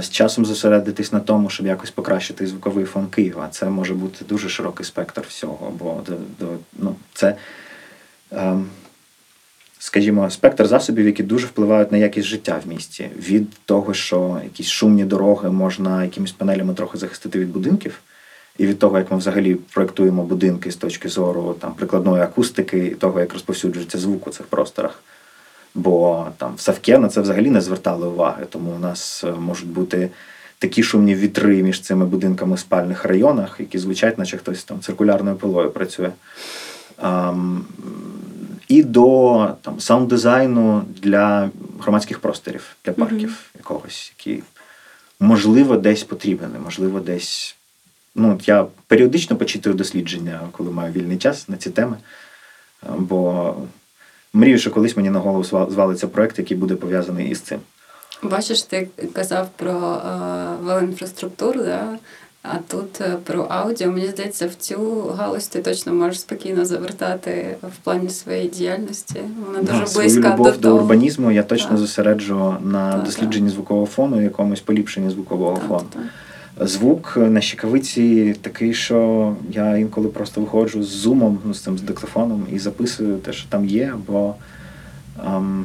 з 0.00 0.10
часом 0.10 0.46
зосередитись 0.46 1.12
на 1.12 1.20
тому, 1.20 1.50
щоб 1.50 1.66
якось 1.66 1.90
покращити 1.90 2.46
звуковий 2.46 2.84
фон 2.84 3.06
Києва. 3.06 3.48
Це 3.50 3.66
може 3.66 3.94
бути 3.94 4.24
дуже 4.24 4.48
широкий 4.48 4.86
спектр 4.86 5.22
всього, 5.28 5.72
бо 5.78 6.02
до, 6.06 6.14
до, 6.40 6.52
ну, 6.78 6.96
це. 7.14 7.36
ем, 8.30 8.66
Скажімо, 9.78 10.30
спектр 10.30 10.66
засобів, 10.66 11.06
які 11.06 11.22
дуже 11.22 11.46
впливають 11.46 11.92
на 11.92 11.98
якість 11.98 12.28
життя 12.28 12.60
в 12.64 12.68
місті. 12.68 13.08
Від 13.16 13.54
того, 13.64 13.94
що 13.94 14.40
якісь 14.44 14.68
шумні 14.68 15.04
дороги 15.04 15.50
можна 15.50 16.04
якимись 16.04 16.32
панелями 16.32 16.74
трохи 16.74 16.98
захистити 16.98 17.38
від 17.38 17.52
будинків, 17.52 18.00
і 18.58 18.66
від 18.66 18.78
того, 18.78 18.98
як 18.98 19.10
ми 19.10 19.16
взагалі 19.16 19.54
проектуємо 19.54 20.22
будинки 20.22 20.70
з 20.70 20.76
точки 20.76 21.08
зору 21.08 21.56
там 21.60 21.74
прикладної 21.74 22.22
акустики 22.22 22.86
і 22.86 22.94
того, 22.94 23.20
як 23.20 23.32
розповсюджується 23.32 23.98
звук 23.98 24.26
у 24.26 24.30
цих 24.30 24.46
просторах. 24.46 25.02
Бо 25.74 26.26
там 26.36 26.54
в 26.54 26.60
Савке 26.60 26.98
на 26.98 27.08
це 27.08 27.20
взагалі 27.20 27.50
не 27.50 27.60
звертали 27.60 28.06
уваги, 28.06 28.46
тому 28.50 28.70
у 28.70 28.78
нас 28.78 29.24
е, 29.24 29.32
можуть 29.32 29.68
бути 29.68 30.10
такі 30.58 30.82
шумні 30.82 31.14
вітри 31.14 31.62
між 31.62 31.80
цими 31.80 32.06
будинками 32.06 32.54
в 32.54 32.58
спальних 32.58 33.04
районах, 33.04 33.56
які 33.58 33.78
звучать, 33.78 34.18
наче 34.18 34.38
хтось 34.38 34.64
там 34.64 34.80
циркулярною 34.80 35.36
пилою 35.36 35.70
працює. 35.70 36.10
Ам, 36.96 37.64
і 38.68 38.82
до 38.82 39.48
там 39.62 39.78
саунд-дизайну 39.78 40.82
для 41.02 41.50
громадських 41.80 42.18
просторів, 42.18 42.76
для 42.84 42.92
парків 42.92 43.50
якогось, 43.58 44.12
які 44.18 44.42
можливо 45.20 45.76
десь 45.76 46.02
потрібен, 46.02 46.50
можливо, 46.64 47.00
десь. 47.00 47.56
Ну, 48.14 48.32
от 48.34 48.48
я 48.48 48.66
періодично 48.86 49.36
почитую 49.36 49.74
дослідження, 49.74 50.40
коли 50.52 50.70
маю 50.70 50.92
вільний 50.92 51.18
час 51.18 51.48
на 51.48 51.56
ці 51.56 51.70
теми. 51.70 51.96
Бо 52.98 53.54
мрію, 54.32 54.58
що 54.58 54.70
колись 54.70 54.96
мені 54.96 55.10
на 55.10 55.18
голову 55.18 55.44
звалиться 55.70 56.08
проект, 56.08 56.38
який 56.38 56.56
буде 56.56 56.74
пов'язаний 56.74 57.28
із 57.30 57.40
цим. 57.40 57.60
Бачиш, 58.22 58.62
ти 58.62 58.88
казав 59.12 59.48
про 59.56 59.72
е, 59.72 60.08
велоінфраструктуру, 60.62 61.62
да? 61.62 61.98
а 62.42 62.56
тут 62.68 63.00
е, 63.00 63.16
про 63.24 63.42
аудіо. 63.42 63.90
Мені 63.92 64.06
здається, 64.06 64.46
в 64.46 64.54
цю 64.54 65.02
галузь 65.18 65.46
ти 65.46 65.62
точно 65.62 65.92
можеш 65.94 66.20
спокійно 66.20 66.64
завертати 66.64 67.56
в 67.62 67.84
плані 67.84 68.08
своєї 68.08 68.48
діяльності. 68.48 69.20
Вона 69.46 69.58
дуже 69.62 69.80
Да, 69.80 69.86
свою 69.86 70.08
близька 70.08 70.32
любов 70.32 70.46
до 70.46 70.52
до, 70.52 70.58
того. 70.58 70.76
урбанізму 70.76 71.32
я 71.32 71.42
точно 71.42 71.68
Так. 71.68 71.78
зосереджу 71.78 72.56
на 72.60 72.92
Так, 72.92 73.02
дослідженні 73.04 73.48
звукового 73.50 73.86
фону, 73.86 74.22
якомусь 74.22 74.60
поліпшенні 74.60 75.10
звукового 75.10 75.56
Так, 75.56 75.68
фону. 75.68 76.06
Звук 76.66 77.16
на 77.16 77.40
щекавиці 77.40 78.34
такий, 78.42 78.74
що 78.74 79.36
я 79.50 79.76
інколи 79.76 80.08
просто 80.08 80.40
виходжу 80.40 80.82
з 80.82 80.88
зумом, 80.88 81.38
ну, 81.44 81.54
з 81.54 81.60
цим 81.60 81.78
з 81.78 81.82
диктофоном 81.82 82.46
і 82.52 82.58
записую 82.58 83.18
те, 83.18 83.32
що 83.32 83.48
там 83.48 83.66
є, 83.66 83.94
бо 84.06 84.34
ем, 85.26 85.64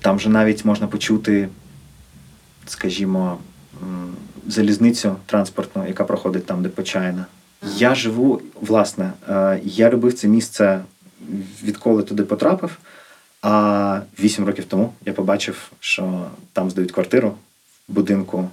там 0.00 0.20
же 0.20 0.28
навіть 0.28 0.64
можна 0.64 0.86
почути, 0.86 1.48
скажімо, 2.66 3.38
залізницю 4.46 5.16
транспортну, 5.26 5.86
яка 5.86 6.04
проходить 6.04 6.46
там, 6.46 6.62
де 6.62 6.68
почайна. 6.68 7.26
Я 7.76 7.94
живу, 7.94 8.42
власне, 8.60 9.12
е, 9.28 9.60
я 9.64 9.90
любив 9.90 10.14
це 10.14 10.28
місце, 10.28 10.80
відколи 11.62 12.02
туди 12.02 12.22
потрапив. 12.22 12.78
А 13.42 14.00
вісім 14.20 14.44
років 14.44 14.64
тому 14.64 14.92
я 15.06 15.12
побачив, 15.12 15.70
що 15.80 16.26
там 16.52 16.70
здають 16.70 16.92
квартиру 16.92 17.34
в 17.88 17.92
будинку 17.92 18.48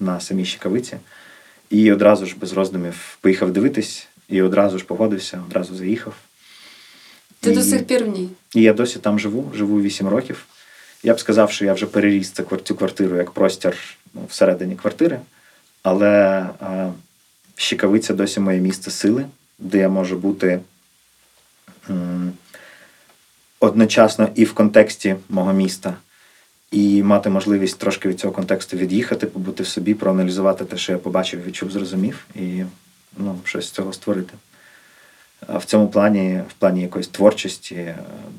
на 0.00 0.20
самій 0.20 0.44
Щекавиці. 0.44 0.96
І 1.70 1.92
одразу 1.92 2.26
ж 2.26 2.36
без 2.40 2.52
роздумів 2.52 3.18
поїхав 3.20 3.50
дивитись, 3.52 4.06
і 4.28 4.42
одразу 4.42 4.78
ж 4.78 4.84
погодився, 4.84 5.42
одразу 5.48 5.74
заїхав. 5.76 6.14
Ти 7.40 7.50
і, 7.50 7.54
до 7.54 7.62
сих 7.62 7.84
пір 7.84 8.04
в 8.04 8.08
ній. 8.08 8.28
і 8.54 8.62
я 8.62 8.72
досі 8.72 8.98
там 8.98 9.18
живу, 9.18 9.52
живу 9.54 9.80
8 9.80 10.08
років. 10.08 10.46
Я 11.02 11.14
б 11.14 11.20
сказав, 11.20 11.52
що 11.52 11.64
я 11.64 11.72
вже 11.72 11.86
переріс 11.86 12.32
цю 12.64 12.74
квартиру 12.76 13.16
як 13.16 13.30
простір 13.30 13.76
ну, 14.14 14.20
всередині 14.28 14.76
квартири, 14.76 15.20
але 15.82 16.10
е, 16.62 16.92
Щекавиця 17.56 18.14
досі 18.14 18.40
моє 18.40 18.60
місце 18.60 18.90
сили, 18.90 19.26
де 19.58 19.78
я 19.78 19.88
можу 19.88 20.16
бути 20.18 20.60
м, 21.90 22.32
одночасно 23.60 24.28
і 24.34 24.44
в 24.44 24.54
контексті 24.54 25.16
мого 25.28 25.52
міста, 25.52 25.94
і 26.74 27.02
мати 27.02 27.30
можливість 27.30 27.78
трошки 27.78 28.08
від 28.08 28.20
цього 28.20 28.32
контексту 28.32 28.76
від'їхати, 28.76 29.26
побути 29.26 29.62
в 29.62 29.66
собі, 29.66 29.94
проаналізувати 29.94 30.64
те, 30.64 30.76
що 30.76 30.92
я 30.92 30.98
побачив, 30.98 31.44
відчув, 31.46 31.70
зрозумів, 31.70 32.26
і 32.34 32.64
ну, 33.18 33.38
щось 33.44 33.66
з 33.66 33.70
цього 33.70 33.92
створити. 33.92 34.34
А 35.46 35.58
в 35.58 35.64
цьому 35.64 35.88
плані, 35.88 36.42
в 36.48 36.52
плані 36.52 36.82
якоїсь 36.82 37.08
творчості, 37.08 37.94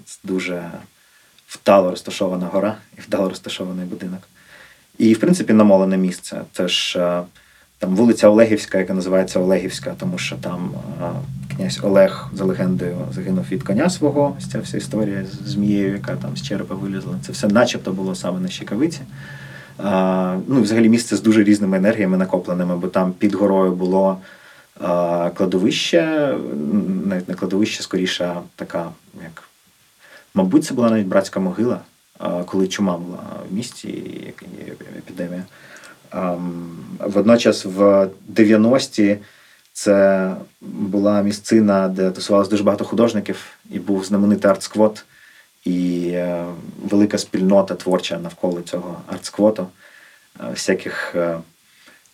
це 0.06 0.18
дуже 0.24 0.72
вдало 1.50 1.90
розташована 1.90 2.46
гора 2.46 2.78
і 2.98 3.02
вдало 3.02 3.30
розташований 3.30 3.86
будинок. 3.86 4.28
І, 4.98 5.14
в 5.14 5.20
принципі, 5.20 5.54
намолене 5.54 5.98
місце. 5.98 6.42
Це 6.52 6.68
ж 6.68 7.00
е, 7.00 7.24
там 7.86 7.96
вулиця 7.96 8.30
Олегівська, 8.30 8.78
яка 8.78 8.94
називається 8.94 9.40
Олегівська, 9.40 9.94
тому 10.00 10.18
що 10.18 10.36
там 10.36 10.72
е, 11.02 11.56
князь 11.56 11.80
Олег 11.84 12.28
за 12.34 12.46
легендою 12.46 12.98
загинув 13.12 13.46
від 13.52 13.64
коня 13.64 13.90
свого. 13.90 14.38
Ця 14.52 14.60
вся 14.60 14.78
історія 14.78 15.26
з 15.26 15.48
змією, 15.50 15.94
яка 15.94 16.16
там 16.16 16.38
з 16.38 16.42
черепа 16.42 16.76
вилізла. 16.76 17.14
Це 17.26 17.32
все 17.32 17.48
начебто 17.48 17.94
було 17.94 18.16
саме 18.16 18.40
на 18.40 18.48
Щекавиці. 18.48 19.00
Ну, 20.48 20.62
взагалі 20.62 20.90
місце 20.90 21.16
з 21.16 21.22
дуже 21.22 21.44
різними 21.44 21.78
енергіями 21.78 22.18
накопленими, 22.18 22.78
бо 22.78 22.88
там 22.88 23.14
під 23.14 23.36
горою 23.36 23.72
було 23.72 24.18
кладовище, 25.34 26.36
навіть 27.06 27.30
не 27.30 27.36
кладовище, 27.36 27.84
скоріше, 27.84 28.36
така, 28.56 28.90
як, 29.24 29.44
мабуть, 30.34 30.66
це 30.66 30.74
була 30.74 30.90
навіть 30.90 31.08
братська 31.08 31.40
могила, 31.40 31.80
коли 32.46 32.68
чума 32.68 32.98
була 32.98 33.20
в 33.52 33.56
місті, 33.56 33.88
і 33.88 34.34
епідемія. 34.98 35.44
Ам, 36.10 36.72
Водночас 37.00 37.66
в 37.66 38.10
90-ті 38.34 39.18
це 39.74 40.32
була 40.62 41.22
місцина, 41.22 41.88
де 41.88 42.12
тусувалось 42.12 42.50
дуже 42.50 42.64
багато 42.64 42.86
художників, 42.86 43.46
і 43.72 43.80
був 43.80 44.06
знаменитий 44.06 44.52
арт-сквот, 44.52 45.04
і 45.66 46.08
е, 46.08 46.46
велика 46.84 47.18
спільнота 47.18 47.76
творча 47.76 48.20
навколо 48.20 48.62
цього 48.62 49.02
арт-сквоту, 49.08 49.66
е, 50.40 50.44
всяких 50.52 51.16
е, 51.16 51.38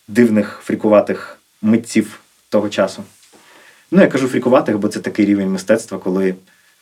дивних, 0.08 0.60
фрікуватих 0.62 1.38
митців 1.62 2.20
того 2.48 2.68
часу. 2.68 3.02
Ну, 3.90 4.02
я 4.02 4.08
кажу 4.08 4.28
фрікуватих, 4.28 4.78
бо 4.78 4.88
це 4.88 5.00
такий 5.00 5.26
рівень 5.26 5.50
мистецтва, 5.50 5.98
коли 5.98 6.34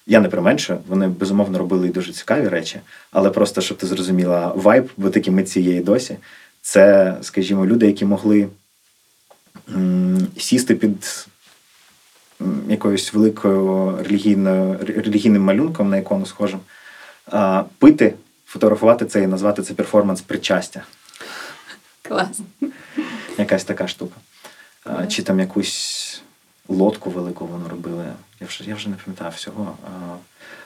я 0.07 0.20
не 0.20 0.29
применшую, 0.29 0.79
вони 0.88 1.09
безумовно 1.09 1.59
робили 1.59 1.87
і 1.87 1.90
дуже 1.90 2.12
цікаві 2.12 2.49
речі, 2.49 2.81
але 3.11 3.31
просто 3.31 3.61
щоб 3.61 3.79
ти 3.79 3.87
зрозуміла 3.87 4.53
вайб, 4.57 4.90
бо 4.96 5.11
такі 5.11 5.31
митці 5.31 5.61
є 5.61 5.77
і 5.77 5.81
досі. 5.81 6.16
Це, 6.62 7.16
скажімо, 7.23 7.66
люди, 7.66 7.87
які 7.87 8.04
могли 8.04 8.48
сісти 10.37 10.75
під 10.75 11.27
якоюсь 12.69 13.15
великою 13.15 13.96
релігійною, 14.02 14.79
релігійним 14.79 15.42
малюнком 15.42 15.90
на 15.90 15.96
ікону 15.96 16.27
схожим, 16.27 16.61
пити, 17.79 18.15
фотографувати 18.46 19.06
це 19.06 19.23
і 19.23 19.27
назвати 19.27 19.63
це 19.63 19.75
перформанс 19.75 20.21
причастя. 20.21 20.83
Клас. 22.02 22.40
Якась 23.38 23.65
така 23.65 23.88
штука. 23.88 24.17
А, 24.85 25.06
чи 25.06 25.23
там 25.23 25.40
якусь 25.40 26.23
лодку 26.69 27.11
велику 27.11 27.46
вони 27.46 27.69
робили. 27.69 28.04
Я 28.40 28.46
вже, 28.46 28.65
я 28.65 28.75
вже 28.75 28.88
не 28.88 28.96
пам'ятаю 29.04 29.33
всього. 29.37 29.77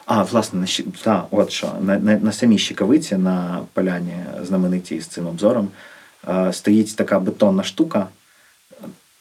А, 0.06 0.22
власне, 0.22 0.60
на, 0.60 0.66
та, 1.02 1.26
от 1.30 1.50
що, 1.50 1.72
на, 1.80 1.98
на, 1.98 2.16
на 2.16 2.32
самій 2.32 2.58
Щекавиці, 2.58 3.16
на 3.16 3.64
поляні 3.72 4.16
знаменитій 4.42 5.00
з 5.00 5.06
цим 5.06 5.26
обзором, 5.26 5.68
а, 6.22 6.52
стоїть 6.52 6.96
така 6.96 7.18
бетонна 7.18 7.62
штука, 7.62 8.08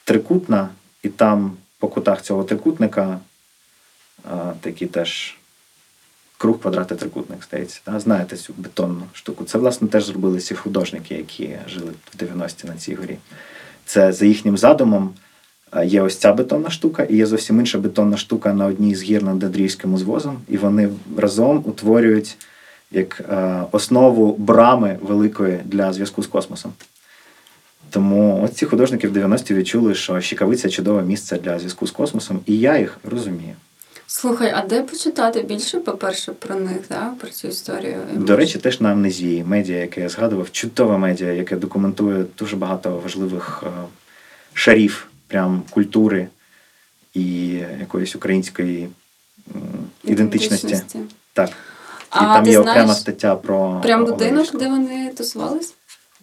трикутна, 0.04 0.68
і 1.02 1.08
там 1.08 1.56
по 1.78 1.88
кутах 1.88 2.22
цього 2.22 2.44
трикутника 2.44 3.18
а, 4.30 4.52
такі 4.60 4.86
теж 4.86 5.36
круг, 6.38 6.60
квадрат 6.60 6.92
і 6.92 6.94
трикутник, 6.94 7.44
здається. 7.44 7.80
Да? 7.86 8.00
Знаєте 8.00 8.36
цю 8.36 8.54
бетонну 8.56 9.02
штуку. 9.12 9.44
Це, 9.44 9.58
власне, 9.58 9.88
теж 9.88 10.04
зробили 10.04 10.40
ці 10.40 10.54
художники, 10.54 11.14
які 11.14 11.58
жили 11.68 11.92
в 12.10 12.16
90-ті 12.16 12.66
на 12.66 12.76
цій 12.76 12.94
горі. 12.94 13.18
Це 13.84 14.12
за 14.12 14.26
їхнім 14.26 14.58
задумом 14.58 15.14
є 15.84 16.02
ось 16.02 16.16
ця 16.16 16.32
бетонна 16.32 16.70
штука, 16.70 17.02
і 17.02 17.16
є 17.16 17.26
зовсім 17.26 17.60
інша 17.60 17.78
бетонна 17.78 18.16
штука 18.16 18.52
на 18.52 18.66
одній 18.66 18.94
з 18.94 19.02
гір 19.02 19.22
над 19.22 19.44
Андріївським 19.44 19.94
узвозом, 19.94 20.38
і 20.48 20.56
вони 20.56 20.88
разом 21.16 21.62
утворюють 21.66 22.36
як 22.90 23.20
е, 23.20 23.62
основу 23.72 24.34
брами 24.38 24.98
великої 25.02 25.60
для 25.64 25.92
зв'язку 25.92 26.22
з 26.22 26.26
космосом. 26.26 26.72
Тому 27.90 28.44
от 28.44 28.56
ці 28.56 28.66
художники 28.66 29.08
в 29.08 29.16
90-ті 29.16 29.54
відчули, 29.54 29.94
що 29.94 30.20
Щекавиця 30.20 30.68
чудове 30.68 31.02
місце 31.02 31.38
для 31.38 31.58
зв'язку 31.58 31.86
з 31.86 31.90
космосом, 31.90 32.40
і 32.46 32.58
я 32.58 32.78
їх 32.78 32.98
розумію. 33.10 33.54
Слухай, 34.06 34.52
а 34.56 34.66
де 34.66 34.82
почитати 34.82 35.42
більше, 35.42 35.80
по-перше, 35.80 36.32
про 36.32 36.54
них, 36.54 36.78
да? 36.88 37.12
про 37.20 37.30
цю 37.30 37.48
історію? 37.48 37.96
До 38.12 38.36
речі, 38.36 38.58
теж 38.58 38.80
на 38.80 38.92
амнезії 38.92 39.44
медіа, 39.44 39.76
яке 39.76 40.00
я 40.00 40.08
згадував, 40.08 40.50
чудове 40.50 40.98
медіа, 40.98 41.32
яке 41.32 41.56
документує 41.56 42.24
дуже 42.38 42.56
багато 42.56 43.00
важливих 43.04 43.64
е, 43.66 43.70
шарів 44.52 45.06
прям 45.26 45.62
культури 45.70 46.28
і 47.14 47.46
якоїсь 47.80 48.16
української 48.16 48.88
ідентичності. 50.04 50.80
Так. 51.32 51.48
І 51.48 51.52
А 52.10 52.20
там 52.34 52.44
ти 52.44 52.50
є 52.50 52.62
знаєш 52.62 52.70
окрема 52.78 52.94
стаття 52.94 53.36
про 53.36 53.80
Прям 53.82 54.04
будинок, 54.04 54.58
де 54.58 54.68
вони 54.68 55.10
тусувались? 55.16 55.74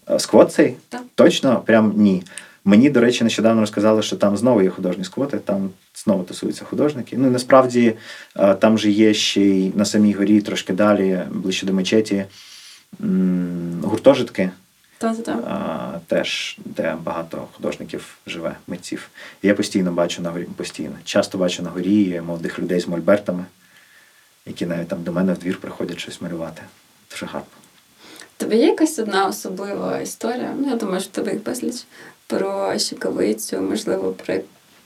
Е, 0.09 0.19
Сквот 0.19 0.51
цей? 0.51 0.75
Так. 0.89 1.01
Точно, 1.15 1.59
прям 1.65 1.93
ні. 1.95 2.23
Мені, 2.65 2.89
до 2.89 2.99
речі, 3.01 3.23
нещодавно 3.23 3.61
розказали, 3.61 4.03
що 4.03 4.15
там 4.15 4.37
знову 4.37 4.61
є 4.61 4.69
художні 4.69 5.03
сквоти, 5.03 5.37
там 5.37 5.69
знову 5.95 6.23
тусуються 6.23 6.65
художники. 6.65 7.17
Ну 7.17 7.31
насправді 7.31 7.93
е, 8.37 8.53
там 8.53 8.77
же 8.77 8.91
є 8.91 9.13
ще 9.13 9.41
й 9.41 9.71
на 9.75 9.85
самій 9.85 10.13
горі, 10.13 10.41
трошки 10.41 10.73
далі, 10.73 11.19
ближче 11.31 11.65
до 11.65 11.73
мечеті, 11.73 12.25
м, 13.03 13.83
теж, 16.07 16.57
де 16.65 16.97
багато 17.03 17.47
художників 17.53 18.17
живе, 18.27 18.55
митців. 18.67 19.09
І 19.41 19.47
я 19.47 19.53
постійно 19.53 19.91
бачу 19.91 20.21
на 20.21 20.31
горі, 20.31 20.43
постійно. 20.43 20.95
Часто 21.03 21.37
бачу 21.37 21.63
на 21.63 21.69
горі 21.69 22.21
молодих 22.21 22.59
людей 22.59 22.79
з 22.79 22.87
мольбертами, 22.87 23.45
які 24.45 24.65
навіть 24.65 24.87
там 24.87 25.03
до 25.03 25.11
мене 25.11 25.33
в 25.33 25.37
двір 25.37 25.57
приходять 25.57 25.99
щось 25.99 26.21
малювати. 26.21 26.61
Дуже 27.11 27.25
гарно. 27.25 27.47
Тобі 28.37 28.55
є 28.55 28.65
якась 28.65 28.99
одна 28.99 29.27
особлива 29.27 29.99
історія? 29.99 30.53
Ну, 30.59 30.69
я 30.69 30.75
думаю, 30.75 31.01
що 31.01 31.09
в 31.09 31.13
тебе 31.13 31.31
їх 31.31 31.43
безліч 31.43 31.85
про 32.27 32.79
щекавицю, 32.79 33.61
можливо, 33.61 34.11
про 34.11 34.35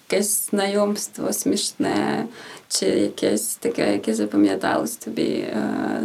якесь 0.10 0.50
знайомство 0.50 1.34
смішне, 1.34 2.26
чи 2.68 2.86
якесь 2.86 3.56
таке, 3.56 3.94
яке 3.94 4.14
запам'яталось 4.14 4.96
тобі. 4.96 5.30
Е, 5.32 6.02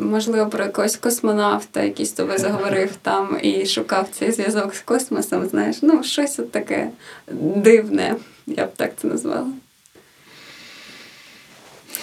Можливо, 0.00 0.50
про 0.50 0.64
якогось 0.64 0.96
космонавта, 0.96 1.82
який 1.82 2.06
з 2.06 2.12
тобою 2.12 2.38
заговорив 2.38 2.90
там 3.02 3.38
і 3.42 3.66
шукав 3.66 4.08
цей 4.12 4.32
зв'язок 4.32 4.74
з 4.74 4.80
космосом, 4.80 5.46
знаєш, 5.46 5.76
ну, 5.82 6.02
щось 6.04 6.38
от 6.38 6.52
таке 6.52 6.90
дивне, 7.56 8.16
я 8.46 8.66
б 8.66 8.74
так 8.76 8.92
це 8.96 9.08
назвала. 9.08 9.46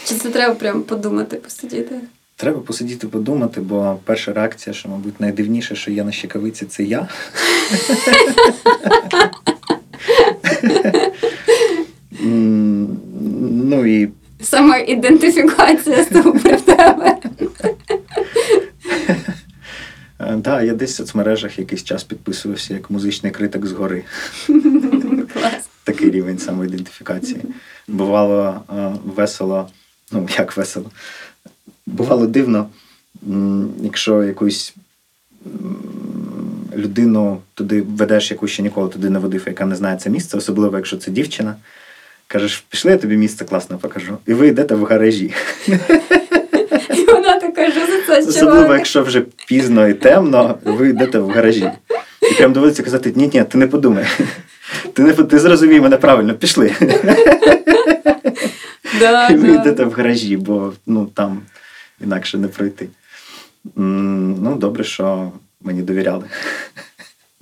Чи 0.05 0.15
це 0.15 0.29
треба 0.29 0.55
прям 0.55 0.83
подумати, 0.83 1.35
посидіти? 1.35 1.99
Треба 2.35 2.59
посидіти 2.59 3.07
подумати, 3.07 3.61
бо 3.61 3.99
перша 4.03 4.33
реакція, 4.33 4.73
що, 4.73 4.89
мабуть, 4.89 5.19
найдивніше, 5.19 5.75
що 5.75 5.91
є 5.91 6.03
на 6.03 6.11
щекавиці, 6.11 6.65
це 6.65 6.83
я. 6.83 7.07
Ну 13.67 13.85
і 13.85 14.09
Саме 14.45 14.83
ідентифікація 14.83 16.05
супер 16.05 16.57
в 16.57 16.61
тебе. 16.61 17.17
е, 20.19 20.65
я 20.65 20.73
десь 20.73 20.93
в 20.93 20.95
соцмережах 20.95 21.59
якийсь 21.59 21.83
час 21.83 22.03
підписувався 22.03 22.73
як 22.73 22.91
музичний 22.91 23.31
критик 23.31 23.65
згори. 23.65 24.03
Клас. 25.33 25.69
Такий 25.83 26.11
рівень 26.11 26.39
самоідентифікації. 26.39 27.41
Бувало 27.87 28.61
е, 28.77 28.91
весело, 29.15 29.69
ну 30.11 30.27
як 30.37 30.57
весело. 30.57 30.91
Бувало 31.85 32.27
дивно, 32.27 32.69
якщо 33.81 34.23
якусь 34.23 34.75
людину 36.75 37.41
туди 37.53 37.81
ведеш, 37.81 38.31
яку 38.31 38.47
ще 38.47 38.63
ніколи 38.63 38.89
туди 38.89 39.09
не 39.09 39.19
водив, 39.19 39.43
яка 39.47 39.65
не 39.65 39.75
знає 39.75 39.97
це 39.97 40.09
місце, 40.09 40.37
особливо 40.37 40.77
якщо 40.77 40.97
це 40.97 41.11
дівчина. 41.11 41.55
Кажеш, 42.27 42.65
пішли, 42.69 42.91
я 42.91 42.97
тобі 42.97 43.17
місце 43.17 43.45
класно 43.45 43.77
покажу. 43.77 44.17
І 44.27 44.33
ви 44.33 44.47
йдете 44.47 44.75
в 44.75 44.83
гаражі. 44.83 45.33
І 46.95 47.05
вона 47.07 47.39
така, 47.39 47.71
що 47.71 47.79
за 47.79 48.01
це 48.07 48.29
Особливо, 48.29 48.73
якщо 48.73 49.03
вже 49.03 49.21
пізно 49.47 49.87
і 49.87 49.93
темно, 49.93 50.57
ви 50.63 50.89
йдете 50.89 51.19
в 51.19 51.29
гаражі. 51.29 51.71
І 52.31 52.35
прям 52.35 52.53
доводиться 52.53 52.83
казати: 52.83 53.13
ні, 53.15 53.29
ні, 53.33 53.43
ти 53.43 53.57
не 53.57 53.67
подумай. 53.67 54.05
Ти 54.93 55.03
не 55.03 55.13
ти 55.13 55.39
зрозумій 55.39 55.79
мене 55.79 55.97
правильно, 55.97 56.33
пішли. 56.33 56.71
Да, 58.99 59.29
І 59.29 59.35
ви 59.35 59.47
да. 59.47 59.53
йдете 59.53 59.83
в 59.83 59.91
гаражі, 59.91 60.37
бо 60.37 60.73
ну, 60.85 61.05
там 61.05 61.41
інакше 62.01 62.37
не 62.37 62.47
пройти. 62.47 62.87
Ну, 63.75 64.55
добре, 64.55 64.83
що 64.83 65.31
мені 65.61 65.81
довіряли. 65.81 66.23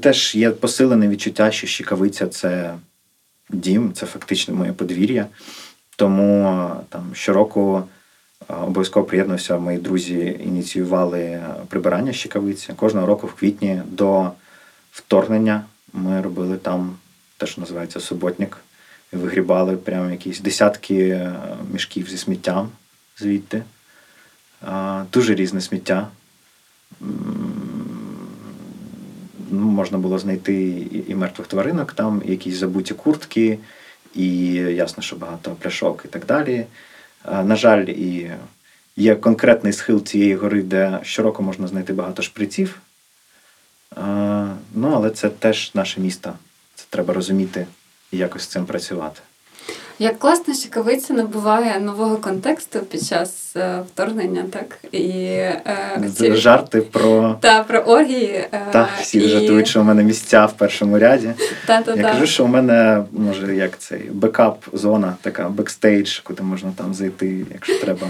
Теж 0.01 0.35
є 0.35 0.49
посилене 0.49 1.07
відчуття, 1.07 1.51
що 1.51 1.67
щекавиця 1.67 2.27
це 2.27 2.73
дім, 3.53 3.93
це 3.93 4.05
фактично 4.05 4.55
моє 4.55 4.73
подвір'я. 4.73 5.27
Тому 5.95 6.69
там 6.89 7.11
щороку 7.13 7.83
обов'язково 8.47 9.05
приєднався. 9.05 9.57
Мої 9.57 9.77
друзі 9.77 10.39
ініціювали 10.45 11.41
прибирання 11.67 12.13
щекавиці. 12.13 12.73
Кожного 12.73 13.07
року 13.07 13.27
в 13.27 13.33
квітні 13.33 13.81
до 13.85 14.31
вторгнення 14.91 15.63
ми 15.93 16.21
робили 16.21 16.57
там, 16.57 16.95
те, 17.37 17.45
що 17.45 17.61
називається 17.61 17.99
суботник. 17.99 18.57
І 19.13 19.15
вигрібали 19.15 19.77
прямо 19.77 20.11
якісь 20.11 20.39
десятки 20.39 21.07
е, 21.09 21.33
мішків 21.73 22.09
зі 22.09 22.17
сміттям 22.17 22.69
звідти. 23.17 23.63
Дуже 25.11 25.35
різне 25.35 25.61
сміття. 25.61 26.07
Ну, 29.53 29.65
можна 29.65 29.97
було 29.97 30.19
знайти 30.19 30.53
і- 31.07 31.15
мертвих 31.15 31.47
тваринок 31.47 31.93
там, 31.93 32.21
якісь 32.25 32.55
забуті 32.55 32.93
куртки, 32.93 33.59
і 34.15 34.53
ясно, 34.53 35.03
що 35.03 35.15
багато 35.15 35.51
пляшок 35.51 36.01
і 36.05 36.07
так 36.07 36.25
далі. 36.25 36.65
На 37.25 37.55
жаль, 37.55 37.85
і 37.85 38.31
є 38.95 39.15
конкретний 39.15 39.73
схил 39.73 40.03
цієї 40.03 40.35
гори, 40.35 40.61
де 40.61 40.99
щороку 41.03 41.43
можна 41.43 41.67
знайти 41.67 41.93
багато 41.93 42.21
шприців. 42.21 42.81
Ну, 44.75 44.91
але 44.93 45.09
це 45.09 45.29
теж 45.29 45.71
наше 45.73 46.01
місто. 46.01 46.33
Це 46.75 46.85
треба 46.89 47.13
розуміти 47.13 47.67
і 48.11 48.17
якось 48.17 48.43
з 48.43 48.47
цим 48.47 48.65
працювати. 48.65 49.21
Як 50.03 50.19
класно, 50.19 50.53
що 50.53 50.69
кавиця 50.69 51.13
набуває 51.13 51.79
нового 51.79 52.17
контексту 52.17 52.79
під 52.79 53.07
час 53.07 53.55
е, 53.55 53.79
вторгнення, 53.87 54.45
так? 54.51 54.77
І 54.91 55.07
е, 55.09 56.01
Це 56.15 56.35
жарти 56.35 56.81
про. 56.81 57.37
та, 57.41 57.63
про 57.63 57.79
оргії. 57.79 58.45
Е, 58.51 58.61
Так, 58.71 58.89
всі 59.01 59.19
і... 59.19 59.29
жартують, 59.29 59.67
що 59.67 59.81
у 59.81 59.83
мене 59.83 60.03
місця 60.03 60.45
в 60.45 60.53
першому 60.53 60.99
ряді. 60.99 61.29
Та, 61.65 61.81
та, 61.81 61.95
Я 61.95 62.03
та. 62.03 62.11
кажу, 62.11 62.25
що 62.25 62.43
у 62.43 62.47
мене 62.47 63.03
може 63.11 63.55
як 63.55 63.77
цей 63.77 63.99
backup 64.11 64.65
зона, 64.73 65.15
така 65.21 65.49
бекстейдж, 65.49 66.19
куди 66.19 66.43
можна 66.43 66.71
там 66.77 66.93
зайти, 66.93 67.45
якщо 67.53 67.79
треба. 67.79 68.07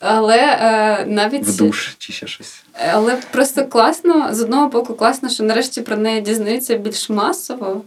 Але 0.00 0.38
е, 0.38 1.04
навіть 1.06 1.42
в 1.42 1.56
душ 1.56 1.94
чи 1.98 2.12
ще 2.12 2.26
щось. 2.26 2.62
Але 2.92 3.16
просто 3.30 3.66
класно, 3.66 4.28
з 4.34 4.42
одного 4.42 4.68
боку, 4.68 4.94
класно, 4.94 5.28
що 5.28 5.44
нарешті 5.44 5.80
про 5.80 5.96
неї 5.96 6.20
дізнаються 6.20 6.76
більш 6.76 7.10
масово, 7.10 7.82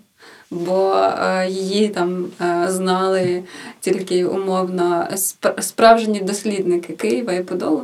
бо 0.51 0.93
е, 0.95 1.47
її 1.49 1.89
там 1.89 2.25
е, 2.41 2.65
знали 2.71 3.43
тільки 3.79 4.25
умовно 4.25 5.07
справжні 5.59 6.21
дослідники 6.21 6.93
Києва 6.93 7.33
і 7.33 7.43
Подолу. 7.43 7.83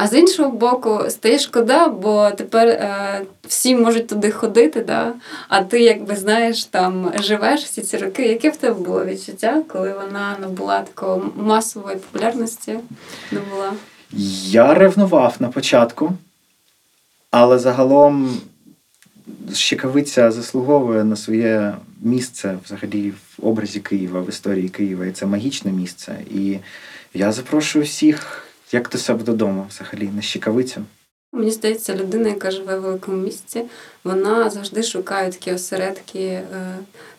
А 0.00 0.06
з 0.06 0.14
іншого 0.14 0.50
боку, 0.50 1.00
стає 1.08 1.38
шкода, 1.38 1.88
бо 1.88 2.30
тепер 2.30 2.68
е, 2.68 3.22
всі 3.46 3.76
можуть 3.76 4.06
туди 4.06 4.30
ходити, 4.30 4.80
да? 4.80 5.12
а 5.48 5.62
ти, 5.62 5.80
якби 5.80 6.16
знаєш, 6.16 6.64
там 6.64 7.12
живеш 7.20 7.64
всі 7.64 7.82
ці 7.82 7.98
роки. 7.98 8.22
Яке 8.22 8.50
в 8.50 8.56
тебе 8.56 8.74
було 8.74 9.04
відчуття, 9.04 9.62
коли 9.68 9.92
вона 9.92 10.36
набула 10.40 10.80
такої 10.80 11.20
масової 11.36 11.96
популярності? 11.96 12.78
Набула? 13.32 13.72
Я 14.50 14.74
ревнував 14.74 15.36
на 15.38 15.48
початку, 15.48 16.12
але 17.30 17.58
загалом 17.58 18.40
Щекавиця 19.54 20.30
заслуговує 20.30 21.04
на 21.04 21.16
своє 21.16 21.74
місце 22.02 22.58
взагалі 22.64 23.10
в 23.10 23.46
образі 23.46 23.80
Києва, 23.80 24.20
в 24.20 24.28
історії 24.28 24.68
Києва. 24.68 25.06
І 25.06 25.12
це 25.12 25.26
магічне 25.26 25.72
місце. 25.72 26.18
І 26.30 26.58
я 27.14 27.32
запрошую 27.32 27.84
всіх, 27.84 28.44
як 28.72 28.88
до 28.88 28.98
себе 28.98 29.24
додому, 29.24 29.66
взагалі, 29.68 30.10
на 30.16 30.22
Щекавицю. 30.22 30.84
Мені 31.32 31.50
здається, 31.50 31.94
людина, 31.94 32.28
яка 32.28 32.50
живе 32.50 32.78
в 32.78 32.82
великому 32.82 33.16
місті, 33.16 33.62
вона 34.04 34.50
завжди 34.50 34.82
шукає 34.82 35.30
такі 35.30 35.52
осередки 35.52 36.20
е, 36.20 36.44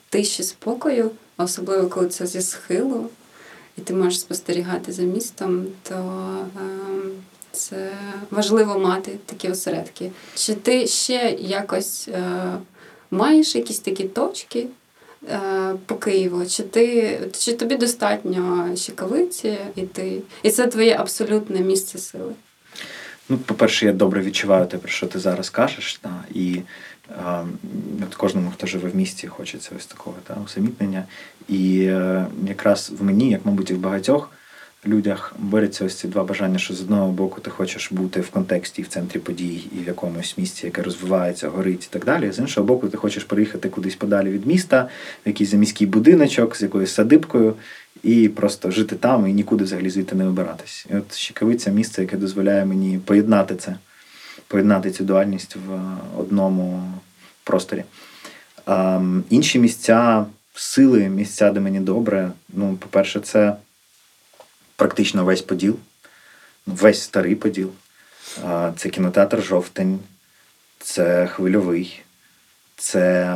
тиші 0.10 0.44
спокою, 0.44 1.12
особливо 1.38 1.88
коли 1.88 2.08
це 2.08 2.28
зі 2.28 2.42
схилу, 2.42 3.10
і 3.78 3.82
ти 3.82 3.94
можеш 3.94 4.20
спостерігати 4.20 4.92
за 4.92 5.02
містом, 5.02 5.66
то 5.84 5.96
ем, 6.56 7.12
це 7.52 7.92
важливо 8.32 8.80
мати 8.80 9.12
такі 9.26 9.50
осередки. 9.50 10.12
Чи 10.36 10.54
ти 10.54 10.88
ще 10.88 11.38
якось 11.40 12.08
е, 12.08 12.24
маєш 13.12 13.56
якісь 13.56 13.80
такі 13.80 14.04
точки 14.04 14.68
е, 15.30 15.40
по 15.86 15.96
Києву? 15.96 16.46
Чи, 16.46 16.64
ти, 16.64 17.20
чи 17.40 17.54
тобі 17.54 17.76
достатньо 17.76 18.70
щекавиці, 18.76 19.58
і, 19.76 19.82
ти, 19.82 20.22
і 20.44 20.52
це 20.52 20.68
твоє 20.68 20.96
абсолютне 20.96 21.60
місце 21.60 21.98
сили? 21.98 22.34
Ну, 23.30 23.38
по-перше, 23.38 23.86
я 23.86 23.94
добре 23.94 24.22
відчуваю 24.22 24.66
те, 24.66 24.78
про 24.78 24.90
що 24.90 25.08
ти 25.08 25.20
зараз 25.20 25.50
кажеш. 25.50 26.00
Та, 26.02 26.24
і 26.34 26.62
е, 27.10 27.46
от 28.08 28.16
кожному, 28.16 28.52
хто 28.52 28.68
живе 28.68 28.90
в 28.90 28.96
місті, 28.96 29.28
хочеться 29.28 29.72
ось 29.78 29.86
такого 29.86 30.16
та, 30.24 30.38
усамітнення. 30.46 31.04
І 31.48 31.82
е, 31.82 32.26
якраз 32.48 32.92
в 33.00 33.04
мені, 33.04 33.30
як, 33.30 33.46
мабуть, 33.46 33.70
і 33.70 33.74
в 33.74 33.78
багатьох 33.78 34.32
людях 34.88 35.34
борються 35.40 35.86
ось 35.86 35.96
ці 35.96 36.08
два 36.08 36.24
бажання, 36.24 36.60
що 36.60 36.74
з 36.74 36.82
одного 36.82 37.12
боку 37.12 37.42
ти 37.42 37.50
хочеш 37.50 37.92
бути 37.92 38.22
в 38.22 38.30
контексті, 38.30 38.82
в 38.82 38.88
центрі 38.88 39.20
подій 39.20 39.68
і 39.80 39.84
в 39.84 39.88
якомусь 39.88 40.38
місці, 40.38 40.66
яке 40.66 40.82
розвивається, 40.82 41.50
горить 41.50 41.86
і 41.86 41.94
так 41.94 42.06
далі. 42.06 42.32
З 42.32 42.40
іншого 42.40 42.68
боку, 42.68 42.88
ти 42.88 42.98
хочеш 42.98 43.24
приїхати 43.24 43.70
кудись 43.70 43.96
подалі 43.96 44.30
від 44.30 44.46
міста, 44.46 44.90
в 45.26 45.28
якийсь 45.28 45.50
заміський 45.50 45.88
будиночок 45.88 46.56
з 46.56 46.62
якоюсь 46.62 46.94
садибкою. 46.94 47.56
І 48.04 48.30
просто 48.30 48.72
жити 48.72 48.96
там 48.96 49.28
і 49.28 49.34
нікуди 49.34 49.64
взагалі 49.64 49.90
звідти 49.90 50.16
не 50.16 50.26
вибиратись. 50.26 50.88
І 50.92 50.96
от 50.96 51.16
Щекавиця 51.16 51.72
місце, 51.72 52.02
яке 52.02 52.18
дозволяє 52.18 52.66
мені 52.66 53.00
поєднати 53.06 53.56
це, 53.56 53.76
поєднати 54.48 54.92
цю 54.92 55.04
дуальність 55.04 55.56
в 55.56 55.82
одному 56.20 56.84
просторі. 57.44 57.84
Інші 59.30 59.60
місця, 59.60 60.26
сили, 60.56 61.10
місця, 61.10 61.52
де 61.52 61.60
мені 61.60 61.80
добре. 61.80 62.32
Ну, 62.50 62.78
по-перше, 62.80 63.20
це 63.20 63.56
практично 64.80 65.26
весь 65.26 65.42
поділ, 65.42 65.80
весь 66.66 67.02
старий 67.02 67.36
поділ. 67.36 67.72
Це 68.78 68.90
кінотеатр 68.90 69.44
Жовтень, 69.44 70.00
це 70.80 71.28
хвильовий, 71.28 72.02
це 72.78 73.36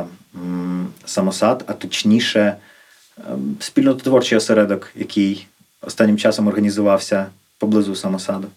самосад, 1.04 1.64
а 1.66 1.72
точніше, 1.72 2.56
ем, 3.30 3.56
спільнотворчий 3.60 4.38
осередок, 4.38 4.90
який 4.94 5.46
останнім 5.80 6.18
часом 6.18 6.46
організувався 6.46 7.26
поблизу 7.58 7.94
самосаду. 7.94 8.48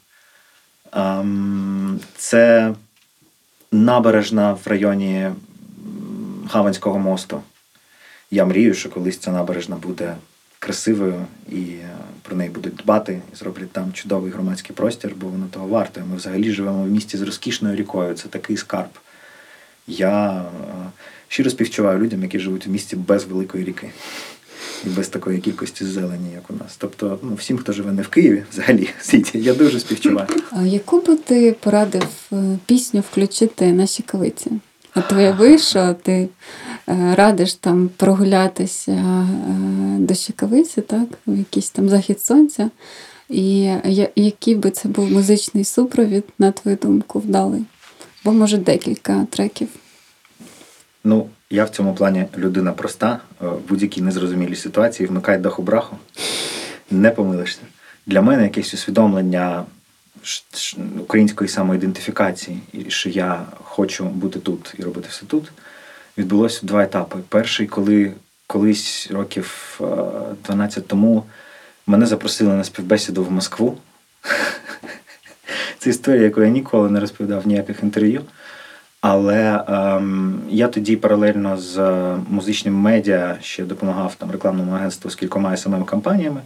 Ем, 0.93 1.99
Це 2.17 2.73
набережна 3.71 4.53
в 4.53 4.61
районі 4.67 5.15
м, 5.19 5.33
Хаванського 6.49 6.99
мосту. 6.99 7.41
Я 8.31 8.45
мрію, 8.45 8.73
що 8.73 8.89
колись 8.89 9.17
ця 9.17 9.31
набережна 9.31 9.75
буде 9.75 10.15
красивою 10.67 11.25
і 11.51 11.59
е, 11.59 11.89
про 12.21 12.35
неї 12.35 12.49
будуть 12.49 12.75
дбати 12.75 13.21
і 13.33 13.35
зроблять 13.35 13.71
там 13.71 13.93
чудовий 13.93 14.31
громадський 14.31 14.75
простір, 14.75 15.13
бо 15.15 15.27
воно 15.27 15.47
того 15.51 15.67
варте. 15.67 16.03
Ми 16.09 16.15
взагалі 16.15 16.51
живемо 16.51 16.83
в 16.83 16.87
місті 16.87 17.17
з 17.17 17.21
розкішною 17.21 17.75
рікою. 17.75 18.13
Це 18.13 18.27
такий 18.27 18.57
скарб. 18.57 18.89
Я 19.87 20.31
е, 20.35 20.43
щиро 21.27 21.49
співчуваю 21.49 21.99
людям, 21.99 22.23
які 22.23 22.39
живуть 22.39 22.67
у 22.67 22.69
місті 22.69 22.95
без 22.95 23.25
великої 23.25 23.63
ріки 23.63 23.89
і 24.85 24.89
без 24.89 25.07
такої 25.07 25.39
кількості 25.39 25.85
зелені, 25.85 26.31
як 26.33 26.49
у 26.49 26.53
нас. 26.53 26.75
Тобто, 26.77 27.19
ну, 27.21 27.35
всім, 27.35 27.57
хто 27.57 27.73
живе 27.73 27.91
не 27.91 28.01
в 28.01 28.07
Києві, 28.07 28.43
взагалі 28.51 28.89
в 28.99 29.05
світі, 29.05 29.39
я 29.39 29.53
дуже 29.53 29.79
співчуваю. 29.79 30.27
А 30.51 30.61
яку 30.61 31.01
би 31.01 31.15
ти 31.15 31.55
порадив 31.59 32.07
е, 32.33 32.57
пісню 32.65 33.03
включити 33.11 33.71
на 33.71 33.87
щекавиці? 33.87 34.51
От 34.95 35.11
уяви, 35.11 35.57
що 35.57 35.95
ти 36.03 36.29
радиш 36.87 37.53
там 37.53 37.89
прогулятися 37.97 38.91
е, 38.91 39.25
до 39.99 40.13
щекавиці, 40.13 40.81
так, 40.81 41.07
в 41.27 41.37
якийсь 41.37 41.69
там 41.69 41.89
захід 41.89 42.21
сонця. 42.21 42.69
І 43.29 43.73
який 44.15 44.55
би 44.55 44.71
це 44.71 44.89
був 44.89 45.11
музичний 45.11 45.63
супровід, 45.63 46.23
на 46.39 46.51
твою 46.51 46.77
думку, 46.77 47.19
вдалий? 47.19 47.65
Бо 48.25 48.33
може 48.33 48.57
декілька 48.57 49.25
треків. 49.29 49.67
Ну, 51.03 51.29
я 51.49 51.63
в 51.63 51.69
цьому 51.69 51.93
плані 51.93 52.25
людина 52.37 52.71
проста, 52.71 53.19
е, 53.41 53.47
в 53.47 53.59
будь-якій 53.69 54.01
незрозумілій 54.01 54.55
ситуації 54.55 55.07
вмикай 55.07 55.37
даху 55.37 55.61
браху, 55.61 55.97
не 56.91 57.11
помилишся. 57.11 57.61
Для 58.05 58.21
мене 58.21 58.43
якесь 58.43 58.73
усвідомлення 58.73 59.65
української 60.99 61.47
самоідентифікації, 61.47 62.59
що 62.87 63.09
я 63.09 63.45
хочу 63.63 64.05
бути 64.05 64.39
тут 64.39 64.75
і 64.79 64.83
робити 64.83 65.07
все 65.11 65.25
тут, 65.25 65.51
відбулося 66.17 66.65
два 66.65 66.83
етапи. 66.83 67.19
Перший, 67.29 67.67
коли 67.67 68.13
колись 68.47 69.11
років 69.11 69.79
е, 69.81 69.85
12 70.45 70.87
тому 70.87 71.23
мене 71.87 72.05
запросили 72.05 72.53
на 72.53 72.63
співбесіду 72.63 73.23
в 73.23 73.31
Москву. 73.31 73.77
Це 75.77 75.89
історія, 75.89 76.23
яку 76.23 76.41
я 76.41 76.49
ніколи 76.49 76.89
не 76.89 76.99
розповідав 76.99 77.41
в 77.41 77.47
ніяких 77.47 77.83
інтерв'ю. 77.83 78.21
Але 79.01 79.63
ем, 79.67 80.41
я 80.49 80.67
тоді 80.67 80.95
паралельно 80.95 81.57
з 81.57 81.77
е, 81.77 82.17
музичним 82.29 82.73
медіа 82.73 83.37
ще 83.41 83.63
допомагав 83.63 84.15
там 84.15 84.31
рекламному 84.31 84.71
агентству 84.71 85.11
з 85.11 85.15
кількома 85.15 85.51
SMM 85.51 85.85
кампаніями 85.85 86.41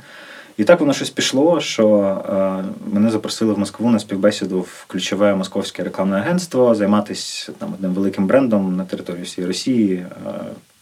І 0.58 0.64
так 0.64 0.80
воно 0.80 0.94
щось 0.94 1.10
пішло, 1.10 1.62
що 1.62 1.88
е, 2.30 2.64
мене 2.94 3.12
запросили 3.12 3.54
в 3.54 3.60
Москву 3.60 3.90
на 3.90 4.00
співбесіду 4.00 4.60
в 4.60 4.86
ключове 4.88 5.36
московське 5.36 5.84
рекламне 5.84 6.18
агентство 6.18 6.76
займатися 6.76 7.52
там 7.58 7.74
одним 7.74 7.94
великим 7.94 8.28
брендом 8.28 8.76
на 8.76 8.86
території 8.86 9.24
всієї 9.24 9.48
Росії, 9.48 9.96
е, 9.96 10.06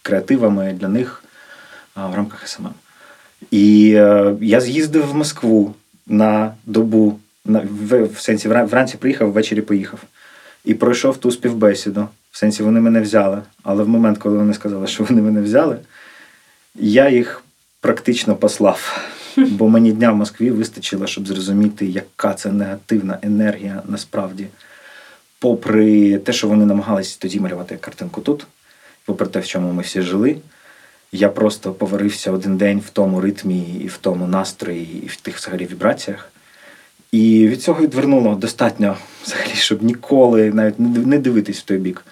креативами 0.02 0.76
для 0.80 0.88
них 0.88 1.24
е, 1.96 2.00
в 2.12 2.14
рамках 2.14 2.48
SMM. 2.48 2.74
І 3.50 3.88
я 4.40 4.60
з'їздив 4.60 5.06
в 5.06 5.14
Москву 5.14 5.74
на 6.06 6.54
добу, 6.66 7.18
на, 7.44 7.60
в, 7.60 8.04
в 8.04 8.20
сенсі 8.20 8.48
вранці 8.48 8.96
приїхав, 8.96 9.32
ввечері 9.32 9.60
поїхав. 9.60 10.00
І 10.64 10.74
пройшов 10.74 11.16
ту 11.16 11.30
співбесіду. 11.30 12.08
В 12.30 12.38
сенсі 12.38 12.62
вони 12.62 12.80
мене 12.80 13.00
взяли. 13.00 13.42
Але 13.62 13.84
в 13.84 13.88
момент, 13.88 14.18
коли 14.18 14.38
вони 14.38 14.54
сказали, 14.54 14.86
що 14.86 15.04
вони 15.04 15.22
мене 15.22 15.40
взяли, 15.40 15.76
я 16.74 17.08
їх 17.08 17.42
практично 17.80 18.36
послав. 18.36 19.00
Бо 19.36 19.68
мені 19.68 19.92
дня 19.92 20.12
в 20.12 20.16
Москві 20.16 20.50
вистачило, 20.50 21.06
щоб 21.06 21.26
зрозуміти, 21.26 21.86
яка 21.86 22.34
це 22.34 22.52
негативна 22.52 23.18
енергія 23.22 23.82
насправді. 23.88 24.46
Попри 25.38 26.18
те, 26.18 26.32
що 26.32 26.48
вони 26.48 26.66
намагалися 26.66 27.16
тоді 27.18 27.40
малювати 27.40 27.76
картинку 27.76 28.20
тут, 28.20 28.46
попри 29.04 29.26
те, 29.26 29.40
в 29.40 29.46
чому 29.46 29.72
ми 29.72 29.82
всі 29.82 30.02
жили, 30.02 30.36
я 31.12 31.28
просто 31.28 31.72
поварився 31.72 32.32
один 32.32 32.56
день 32.56 32.80
в 32.86 32.90
тому 32.90 33.20
ритмі, 33.20 33.80
і 33.84 33.86
в 33.86 33.96
тому 33.96 34.26
настрої, 34.26 35.02
і 35.04 35.06
в 35.06 35.16
тих 35.16 35.36
взагалі 35.36 35.66
вібраціях. 35.66 36.32
І 37.12 37.48
від 37.48 37.62
цього 37.62 37.82
відвернуло 37.82 38.34
достатньо, 38.34 38.96
взагалі, 39.24 39.54
щоб 39.54 39.82
ніколи 39.82 40.50
навіть 40.50 40.80
не 40.80 41.18
дивитись 41.18 41.58
в 41.58 41.62
той 41.62 41.78
бік. 41.78 42.04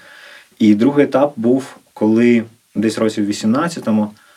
І 0.58 0.74
другий 0.74 1.04
етап 1.04 1.32
був, 1.36 1.76
коли 1.92 2.44
десь 2.74 2.98
році 2.98 3.22
в 3.22 3.28
18-му 3.28 4.02
а, 4.02 4.27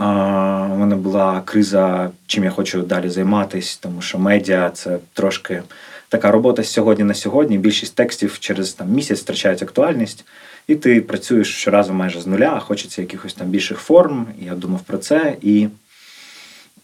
у 0.00 0.76
мене 0.76 0.96
була 0.96 1.42
криза, 1.44 2.10
чим 2.26 2.44
я 2.44 2.50
хочу 2.50 2.82
далі 2.82 3.08
займатися, 3.08 3.78
тому 3.80 4.02
що 4.02 4.18
медіа 4.18 4.70
це 4.70 4.98
трошки 5.12 5.62
така 6.08 6.30
робота 6.30 6.62
з 6.62 6.72
сьогодні 6.72 7.04
на 7.04 7.14
сьогодні. 7.14 7.58
Більшість 7.58 7.94
текстів 7.94 8.38
через 8.38 8.72
там, 8.72 8.88
місяць 8.88 9.20
втрачають 9.20 9.62
актуальність, 9.62 10.24
і 10.66 10.74
ти 10.74 11.00
працюєш 11.00 11.54
щоразу 11.54 11.92
майже 11.92 12.20
з 12.20 12.26
нуля, 12.26 12.58
хочеться 12.60 13.02
якихось 13.02 13.34
там 13.34 13.46
більших 13.48 13.78
форм. 13.78 14.26
Я 14.38 14.54
думав 14.54 14.80
про 14.80 14.98
це 14.98 15.36
і 15.42 15.68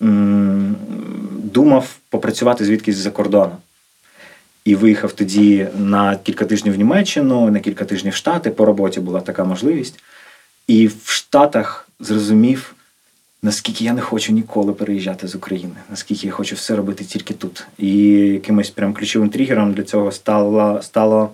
м- 0.02 0.76
думав 1.44 1.96
попрацювати 2.10 2.64
звідкись 2.64 2.96
з-за 2.96 3.10
кордону. 3.10 3.56
І 4.64 4.74
виїхав 4.74 5.12
тоді 5.12 5.68
на 5.78 6.16
кілька 6.16 6.44
тижнів 6.44 6.74
в 6.74 6.78
Німеччину, 6.78 7.50
на 7.50 7.60
кілька 7.60 7.84
тижнів 7.84 8.12
в 8.12 8.16
Штати. 8.16 8.50
По 8.50 8.64
роботі 8.64 9.00
була 9.00 9.20
така 9.20 9.44
можливість. 9.44 9.98
І 10.66 10.86
в 10.86 11.02
Штатах 11.04 11.88
зрозумів, 12.00 12.75
наскільки 13.46 13.84
я 13.84 13.92
не 13.92 14.00
хочу 14.00 14.32
ніколи 14.32 14.72
переїжджати 14.72 15.28
з 15.28 15.34
України, 15.34 15.74
наскільки 15.90 16.26
я 16.26 16.32
хочу 16.32 16.54
все 16.54 16.76
робити 16.76 17.04
тільки 17.04 17.34
тут. 17.34 17.66
І 17.78 17.98
якимось 18.08 18.70
прям 18.70 18.94
ключовим 18.94 19.28
тригером 19.28 19.72
для 19.72 19.82
цього 19.82 20.12
стало, 20.12 20.82
стало, 20.82 21.30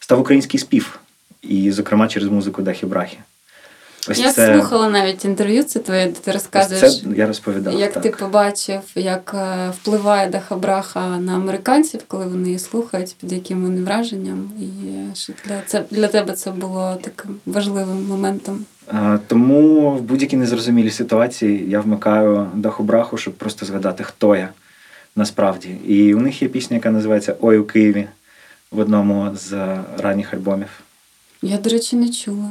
став 0.00 0.20
український 0.20 0.60
спів. 0.60 1.00
І, 1.42 1.70
зокрема, 1.70 2.08
через 2.08 2.28
музику 2.28 2.62
Дахі 2.62 2.86
Брахи. 2.86 3.18
Ось 4.08 4.18
я 4.18 4.32
це... 4.32 4.54
слухала 4.54 4.88
навіть 4.88 5.24
інтерв'ю, 5.24 5.62
це 5.62 5.78
твоє, 5.78 6.06
де 6.06 6.12
ти 6.12 6.32
розказуєш, 6.32 7.00
це 7.00 7.08
я 7.16 7.26
розповідав, 7.26 7.80
як 7.80 7.92
так. 7.92 8.02
ти 8.02 8.10
побачив, 8.10 8.80
як 8.94 9.34
впливає 9.70 10.30
Даха 10.30 10.56
Браха 10.56 11.18
на 11.18 11.34
американців, 11.34 12.00
коли 12.08 12.26
вони 12.26 12.46
її 12.46 12.58
слухають, 12.58 13.16
під 13.20 13.32
яким 13.32 13.62
вони 13.62 13.82
враженням. 13.82 14.50
І 14.60 14.66
що 15.16 15.32
для, 15.46 15.60
це, 15.66 15.84
для 15.90 16.08
тебе 16.08 16.32
це 16.32 16.50
було 16.50 16.98
таким 17.02 17.36
важливим 17.46 18.06
моментом. 18.06 18.64
Тому 19.26 19.90
в 19.90 20.02
будь-якій 20.02 20.36
незрозумілій 20.36 20.90
ситуації 20.90 21.70
я 21.70 21.80
вмикаю 21.80 22.46
Даху 22.54 22.82
Браху, 22.82 23.16
щоб 23.16 23.34
просто 23.34 23.66
згадати, 23.66 24.04
хто 24.04 24.36
я 24.36 24.48
насправді. 25.16 25.68
І 25.86 26.14
у 26.14 26.20
них 26.20 26.42
є 26.42 26.48
пісня, 26.48 26.76
яка 26.76 26.90
називається 26.90 27.36
Ой 27.40 27.58
у 27.58 27.64
Києві 27.64 28.06
в 28.70 28.78
одному 28.78 29.30
з 29.34 29.78
ранніх 29.98 30.34
альбомів. 30.34 30.68
Я, 31.42 31.58
до 31.58 31.70
речі, 31.70 31.96
не 31.96 32.08
чула. 32.08 32.50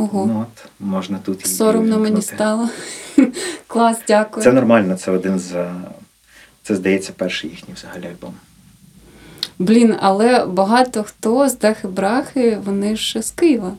Ого. 0.00 0.26
Ну, 0.26 0.40
от, 0.40 0.70
можна 0.80 1.18
тут 1.18 1.44
і 1.44 1.48
Соромно 1.48 1.98
мені 1.98 2.22
стало. 2.22 2.68
Клас, 3.66 3.98
дякую. 4.08 4.44
Це 4.44 4.52
нормально, 4.52 4.96
це 4.96 5.10
один 5.10 5.38
з. 5.38 5.70
Це, 6.62 6.76
здається, 6.76 7.12
перший 7.16 7.50
їхній 7.50 7.74
взагалі 7.74 8.06
альбом. 8.06 8.34
Блін, 9.58 9.96
але 10.00 10.46
багато 10.46 11.02
хто 11.02 11.48
з 11.48 11.58
Дахи 11.58 11.88
Брахи, 11.88 12.58
вони 12.64 12.96
ж 12.96 13.22
з 13.22 13.30
Києва, 13.30 13.72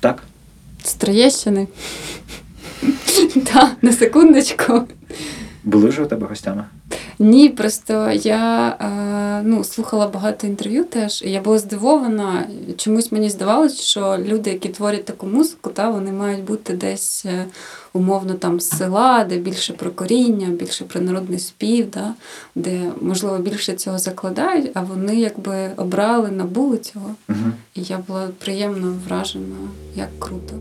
Так? 0.00 0.22
з 0.84 0.94
Троєщини. 0.94 1.68
Так, 3.52 3.70
на 3.82 3.92
секундочку. 3.92 4.82
Були 5.64 5.88
вже 5.88 6.02
у 6.02 6.06
тебе 6.06 6.26
гостями? 6.26 6.64
Ні, 7.18 7.48
просто 7.48 8.10
я 8.10 8.68
е, 8.68 9.42
ну, 9.44 9.64
слухала 9.64 10.06
багато 10.08 10.46
інтерв'ю 10.46 10.84
теж, 10.84 11.22
і 11.22 11.30
я 11.30 11.40
була 11.40 11.58
здивована. 11.58 12.46
Чомусь 12.76 13.12
мені 13.12 13.30
здавалося, 13.30 13.82
що 13.82 14.18
люди, 14.24 14.50
які 14.50 14.68
творять 14.68 15.04
таку 15.04 15.26
музику, 15.26 15.70
та, 15.70 15.90
вони 15.90 16.12
мають 16.12 16.44
бути 16.44 16.72
десь 16.72 17.24
е, 17.26 17.44
умовно 17.92 18.34
там 18.34 18.60
з 18.60 18.68
села, 18.68 19.24
де 19.24 19.36
більше 19.38 19.72
про 19.72 19.90
коріння, 19.90 20.46
більше 20.46 20.84
про 20.84 21.00
народний 21.00 21.38
спів, 21.38 21.90
да, 21.90 22.14
де, 22.54 22.92
можливо, 23.00 23.38
більше 23.38 23.74
цього 23.74 23.98
закладають, 23.98 24.70
а 24.74 24.80
вони 24.80 25.16
якби 25.16 25.70
обрали, 25.76 26.30
набули 26.30 26.78
цього. 26.78 27.14
Угу. 27.28 27.50
І 27.74 27.82
я 27.82 27.98
була 28.08 28.28
приємно 28.38 28.94
вражена, 29.06 29.56
як 29.96 30.08
круто. 30.18 30.54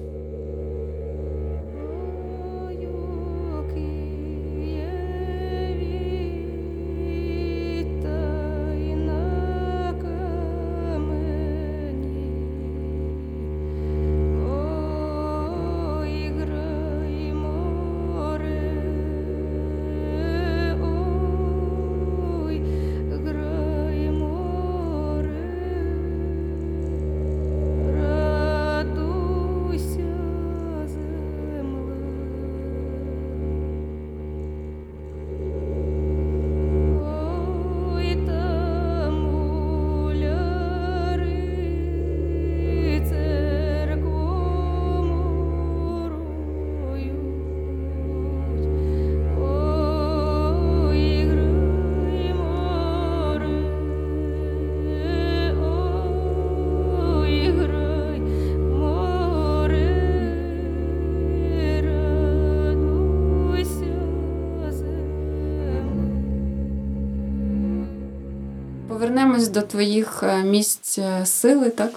Повернемось 69.13 69.49
до 69.49 69.61
твоїх 69.61 70.23
е, 70.23 70.43
місць 70.43 70.99
е, 70.99 71.25
сили, 71.25 71.69
так? 71.69 71.91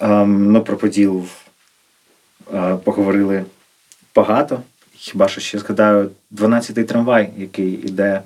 Ем, 0.00 0.52
ну, 0.52 0.64
про 0.64 0.76
поділ 0.76 1.24
е, 2.54 2.76
поговорили 2.76 3.44
багато. 4.14 4.62
Хіба 4.92 5.28
що 5.28 5.40
ще 5.40 5.58
згадаю 5.58 6.10
12-й 6.32 6.84
трамвай, 6.84 7.30
який 7.36 7.72
йде 7.72 8.22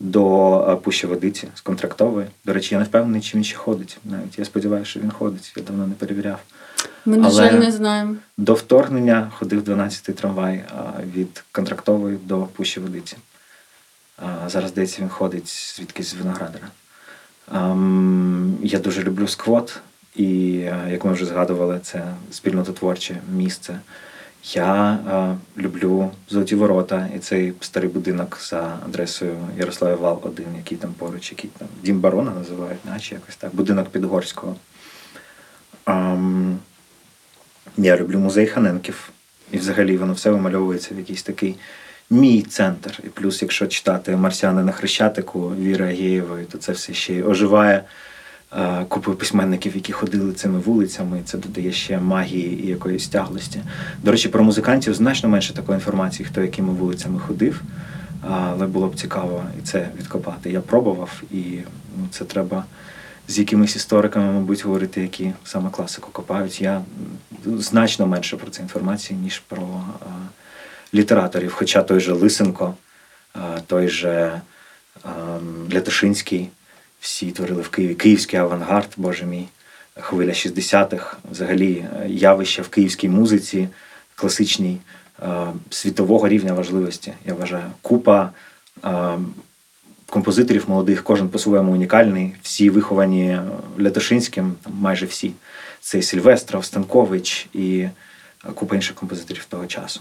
до 0.00 0.80
Пущі 0.84 1.06
Водиці 1.06 1.48
з 1.54 1.60
контрактової. 1.60 2.26
До 2.44 2.52
речі, 2.52 2.74
я 2.74 2.78
не 2.78 2.84
впевнений, 2.84 3.20
чи 3.20 3.36
він 3.36 3.44
ще 3.44 3.56
ходить. 3.56 3.98
Навіть 4.04 4.38
я 4.38 4.44
сподіваюся, 4.44 4.90
що 4.90 5.00
він 5.00 5.10
ходить. 5.10 5.52
Я 5.56 5.62
давно 5.62 5.86
не 5.86 5.94
перевіряв. 5.94 6.38
Ми, 7.04 7.16
на 7.16 7.30
жаль, 7.30 7.52
не 7.52 7.72
знаємо. 7.72 8.16
До 8.36 8.54
вторгнення 8.54 9.32
ходив 9.34 9.62
12-й 9.62 10.12
трамвай 10.12 10.64
від 11.14 11.44
контрактової 11.52 12.18
до 12.24 12.42
Пущі 12.42 12.80
Водиці. 12.80 13.16
Зараз, 14.46 14.70
здається, 14.70 15.02
він 15.02 15.08
ходить 15.08 15.74
звідкись 15.76 16.06
з 16.06 16.14
Виноградера. 16.14 16.68
Ам, 17.52 18.58
Я 18.62 18.78
дуже 18.78 19.02
люблю 19.02 19.28
сквот, 19.28 19.80
і, 20.16 20.58
е, 20.58 20.88
як 20.90 21.04
ми 21.04 21.12
вже 21.12 21.26
згадували, 21.26 21.80
це 21.82 22.14
спільнототворче 22.30 23.16
місце. 23.32 23.80
Я 24.44 24.92
е, 24.92 25.60
люблю 25.62 26.10
Золоті 26.28 26.54
Ворота 26.54 27.08
і 27.16 27.18
цей 27.18 27.52
старий 27.60 27.88
будинок 27.90 28.38
за 28.42 28.78
адресою 28.86 29.36
Ярослава 29.58 29.94
Вал 29.96 30.20
1, 30.22 30.46
який 30.56 30.78
там 30.78 30.92
поруч, 30.92 31.30
який 31.30 31.50
там 31.58 31.68
Дім 31.82 32.00
Барона 32.00 32.30
називають, 32.30 32.84
наче 32.84 33.14
якось 33.14 33.36
так. 33.36 33.54
Будинок 33.54 33.88
Підгорського. 33.88 34.56
Ам, 35.84 36.58
я 37.76 37.96
люблю 37.96 38.18
музей 38.18 38.46
Ханенків. 38.46 39.10
І 39.52 39.58
взагалі 39.58 39.96
воно 39.96 40.12
все 40.12 40.30
вимальовується 40.30 40.94
в 40.94 40.98
якийсь 40.98 41.22
такий 41.22 41.56
мій 42.12 42.42
центр. 42.42 43.00
І 43.04 43.08
плюс, 43.08 43.42
якщо 43.42 43.66
читати 43.66 44.16
Марсіани 44.16 44.62
на 44.62 44.72
Хрещатику 44.72 45.52
Віри 45.60 45.88
Агієвої, 45.88 46.44
то 46.44 46.58
це 46.58 46.72
все 46.72 46.94
ще 46.94 47.22
оживає 47.22 47.84
е, 48.52 48.84
купою 48.88 49.16
письменників, 49.16 49.74
які 49.74 49.92
ходили 49.92 50.32
цими 50.32 50.58
вулицями. 50.58 51.20
Це 51.24 51.38
додає 51.38 51.72
ще 51.72 51.98
магії 51.98 52.64
і 52.64 52.66
якоїсь 52.66 53.08
тяглості. 53.08 53.60
До 54.02 54.10
речі, 54.10 54.28
про 54.28 54.44
музикантів 54.44 54.94
значно 54.94 55.28
менше 55.28 55.54
такої 55.54 55.76
інформації, 55.76 56.28
хто 56.30 56.40
якими 56.40 56.72
вулицями 56.72 57.18
ходив. 57.18 57.62
Але 58.30 58.66
було 58.66 58.88
б 58.88 58.96
цікаво 58.96 59.44
і 59.58 59.62
це 59.62 59.88
відкопати. 59.98 60.50
Я 60.50 60.60
пробував, 60.60 61.22
і 61.30 61.42
ну, 61.98 62.06
це 62.10 62.24
треба 62.24 62.64
з 63.28 63.38
якимись 63.38 63.76
істориками, 63.76 64.32
мабуть, 64.32 64.64
говорити, 64.64 65.00
які 65.00 65.32
саме 65.44 65.70
класику 65.70 66.08
копають. 66.12 66.62
Я 66.62 66.82
значно 67.46 68.06
менше 68.06 68.36
про 68.36 68.50
це 68.50 68.62
інформації, 68.62 69.18
ніж 69.22 69.38
про 69.38 69.62
е, 70.02 70.04
літераторів. 70.94 71.52
Хоча 71.52 71.82
той 71.82 72.00
же 72.00 72.12
Лисенко, 72.12 72.74
той 73.66 73.88
же 73.88 74.40
Лятошинський, 75.74 76.48
всі 77.00 77.30
творили 77.30 77.62
в 77.62 77.68
Києві. 77.68 77.94
Київський 77.94 78.38
авангард, 78.38 78.88
боже 78.96 79.24
мій, 79.26 79.48
хвиля 80.00 80.30
60-х, 80.30 81.16
взагалі 81.30 81.72
е, 81.72 82.08
явище 82.08 82.62
в 82.62 82.68
київській 82.68 83.08
музиці, 83.08 83.68
класичній, 84.14 84.78
світового 85.70 86.28
рівня 86.28 86.52
важливості, 86.52 87.12
я 87.26 87.34
вважаю. 87.34 87.70
Купа 87.82 88.30
композиторів 90.12 90.64
молодих, 90.68 91.04
кожен 91.04 91.28
по-своєму 91.28 91.72
унікальний, 91.72 92.34
всі 92.42 92.70
виховані 92.70 93.28
е, 93.28 93.42
Лятошинським, 93.80 94.54
майже 94.66 95.06
всі. 95.06 95.32
Це 95.80 95.98
і 95.98 96.02
Сильвестров, 96.02 96.64
Станкович 96.64 97.46
і 97.52 97.78
е, 97.78 97.90
купа 98.54 98.74
інших 98.74 98.94
композиторів 98.94 99.44
того 99.44 99.66
часу. 99.66 100.00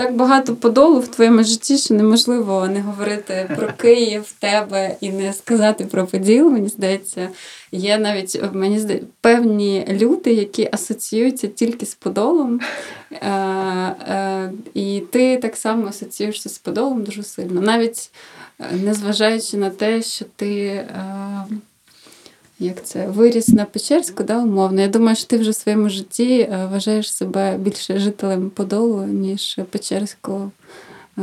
Так 0.00 0.16
багато 0.16 0.56
подолу 0.56 1.00
в 1.00 1.08
твоєму 1.08 1.44
житті, 1.44 1.78
що 1.78 1.94
неможливо 1.94 2.68
не 2.68 2.80
говорити 2.80 3.50
про 3.56 3.68
Київ, 3.76 4.34
тебе 4.38 4.96
і 5.00 5.10
не 5.10 5.32
сказати 5.32 5.84
про 5.84 6.06
поділ. 6.06 6.50
Мені 6.50 6.68
здається, 6.68 7.28
є 7.72 7.98
навіть 7.98 8.40
мені 8.52 8.78
здається, 8.78 9.06
певні 9.20 9.86
люди, 9.88 10.32
які 10.32 10.68
асоціюються 10.72 11.48
тільки 11.48 11.86
з 11.86 11.94
подолом. 11.94 12.60
Е, 13.12 13.28
е, 13.28 14.52
і 14.74 15.02
ти 15.10 15.36
так 15.36 15.56
само 15.56 15.86
асоціюєшся 15.86 16.48
з 16.48 16.58
подолом 16.58 17.04
дуже 17.04 17.22
сильно. 17.22 17.60
Навіть 17.60 18.10
е, 18.60 18.64
незважаючи 18.84 19.56
на 19.56 19.70
те, 19.70 20.02
що 20.02 20.24
ти. 20.36 20.66
Е, 20.66 21.44
як 22.60 22.84
це 22.84 23.06
виріс 23.06 23.48
на 23.48 23.64
Печерську, 23.64 24.22
да, 24.22 24.38
умовно. 24.38 24.80
Я 24.80 24.88
думаю, 24.88 25.16
що 25.16 25.26
ти 25.26 25.38
вже 25.38 25.50
в 25.50 25.54
своєму 25.54 25.88
житті 25.88 26.40
е, 26.40 26.68
вважаєш 26.70 27.12
себе 27.12 27.58
більше 27.58 27.98
жителем 27.98 28.50
Подолу, 28.50 29.04
ніж 29.04 29.58
Печерського, 29.70 30.50
е, 31.18 31.22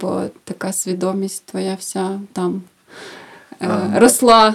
бо 0.00 0.22
така 0.44 0.72
свідомість 0.72 1.44
твоя 1.46 1.74
вся 1.74 2.20
там 2.32 2.62
е, 3.60 3.66
Ага. 3.68 3.98
росла. 3.98 4.54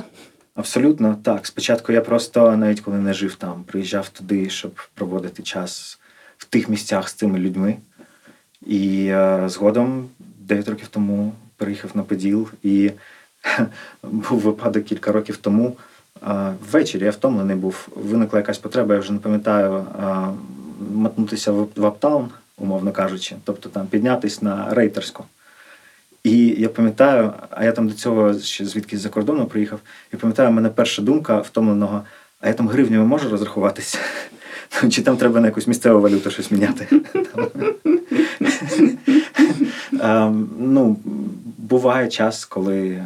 Абсолютно 0.55 1.17
так. 1.23 1.45
Спочатку 1.45 1.91
я 1.91 2.01
просто, 2.01 2.57
навіть 2.57 2.81
коли 2.81 2.97
не 2.97 3.13
жив 3.13 3.35
там, 3.35 3.63
приїжджав 3.63 4.09
туди, 4.09 4.49
щоб 4.49 4.71
проводити 4.93 5.43
час 5.43 5.99
в 6.37 6.45
тих 6.45 6.69
місцях 6.69 7.09
з 7.09 7.13
цими 7.13 7.39
людьми. 7.39 7.77
І 8.65 9.13
згодом, 9.45 10.09
9 10.39 10.69
років 10.69 10.87
тому, 10.87 11.33
переїхав 11.57 11.91
на 11.93 12.03
Поділ, 12.03 12.49
і 12.63 12.91
був 14.03 14.39
випадок 14.39 14.83
кілька 14.83 15.11
років 15.11 15.37
тому. 15.37 15.77
Ввечері 16.71 17.03
я 17.03 17.11
втомлений 17.11 17.55
був. 17.55 17.87
Виникла 17.95 18.39
якась 18.39 18.57
потреба, 18.57 18.93
я 18.93 18.99
вже 18.99 19.13
не 19.13 19.19
пам'ятаю, 19.19 19.85
мотнутися 20.93 21.51
в, 21.51 21.85
аптаун, 21.85 22.29
умовно 22.57 22.91
кажучи, 22.91 23.35
тобто 23.43 23.69
там 23.69 23.87
піднятись 23.87 24.41
на 24.41 24.73
рейтерську. 24.73 25.25
І 26.23 26.47
я 26.47 26.69
пам'ятаю, 26.69 27.33
а 27.49 27.65
я 27.65 27.71
там 27.71 27.87
до 27.87 27.93
цього 27.93 28.39
ще 28.39 28.65
звідки 28.65 28.97
з-за 28.97 29.09
кордону 29.09 29.45
приїхав, 29.45 29.79
і 30.13 30.17
пам'ятаю, 30.17 30.49
в 30.49 30.51
мене 30.51 30.69
перша 30.69 31.01
думка 31.01 31.39
втомленого, 31.39 32.01
а 32.39 32.47
я 32.47 32.53
там 32.53 32.67
гривнями 32.67 33.05
можу 33.05 33.29
розрахуватися. 33.29 33.99
Чи 34.89 35.01
там 35.01 35.17
треба 35.17 35.39
на 35.39 35.47
якусь 35.47 35.67
місцеву 35.67 36.01
валюту 36.01 36.31
щось 36.31 36.51
міняти? 36.51 36.87
Ем, 40.01 40.49
Ну, 40.59 40.97
буває 41.57 42.07
час, 42.07 42.45
коли 42.45 43.05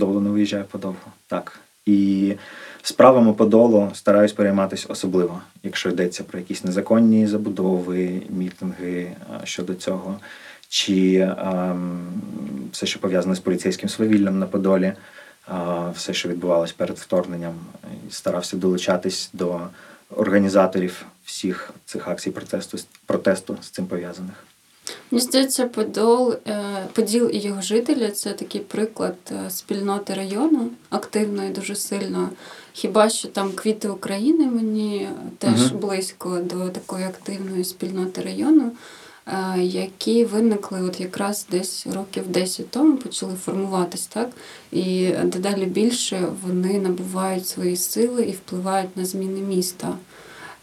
не 0.00 0.30
виїжджаю 0.30 0.64
подовго. 0.64 1.12
Так. 1.26 1.63
І 1.86 2.34
справами 2.82 3.32
Подолу 3.32 3.90
стараюсь 3.94 4.32
перейматися 4.32 4.86
особливо, 4.88 5.40
якщо 5.62 5.90
йдеться 5.90 6.24
про 6.24 6.38
якісь 6.38 6.64
незаконні 6.64 7.26
забудови, 7.26 8.22
мітинги 8.30 9.00
е, 9.02 9.16
щодо 9.44 9.74
цього, 9.74 10.18
чи 10.68 11.16
ем, 11.38 12.08
все, 12.72 12.86
що 12.86 13.00
пов'язане 13.00 13.34
з 13.34 13.40
поліцейським 13.40 13.88
свавіллям 13.88 14.38
на 14.38 14.46
Подолі, 14.46 14.84
е, 14.84 14.96
все, 15.94 16.14
що 16.14 16.28
відбувалось 16.28 16.72
перед 16.72 16.98
вторгненням, 16.98 17.54
старався 18.10 18.56
долучатись 18.56 19.30
до 19.32 19.60
організаторів 20.10 21.06
всіх 21.24 21.70
цих 21.84 22.08
акцій 22.08 22.30
протесту, 22.30 22.78
протесту 23.06 23.56
з 23.60 23.70
цим 23.70 23.86
пов'язаних. 23.86 24.44
Мені 25.10 25.24
здається, 25.24 25.66
Подол, 25.66 26.34
е, 26.46 26.64
Поділ 26.92 27.30
і 27.32 27.38
його 27.38 27.62
жителі 27.62 28.08
це 28.08 28.32
такий 28.32 28.60
приклад 28.60 29.16
е, 29.30 29.50
спільноти 29.50 30.14
району, 30.14 30.70
активної, 30.90 31.50
дуже 31.50 31.74
сильно. 31.74 32.30
Хіба 32.72 33.08
що 33.08 33.28
там 33.28 33.52
квіти 33.52 33.88
України 33.88 34.46
мені 34.46 35.08
теж 35.38 35.70
Мгм. 35.70 35.78
близько 35.78 36.38
до 36.38 36.68
такої 36.68 37.04
активної 37.04 37.64
спільноти 37.64 38.22
району, 38.22 38.72
е, 39.26 39.62
які 39.62 40.24
виникли 40.24 40.82
от 40.82 41.00
якраз 41.00 41.46
десь 41.50 41.86
років 41.86 42.28
10 42.28 42.70
тому, 42.70 42.96
почали 42.96 43.34
формуватись, 43.44 44.06
так? 44.06 44.30
І 44.72 45.10
дедалі 45.24 45.64
більше 45.64 46.28
вони 46.42 46.78
набувають 46.78 47.46
свої 47.46 47.76
сили 47.76 48.22
і 48.22 48.32
впливають 48.32 48.96
на 48.96 49.04
зміни 49.04 49.40
міста. 49.40 49.94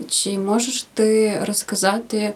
Чи 0.09 0.39
можеш 0.39 0.85
ти 0.93 1.39
розказати, 1.45 2.33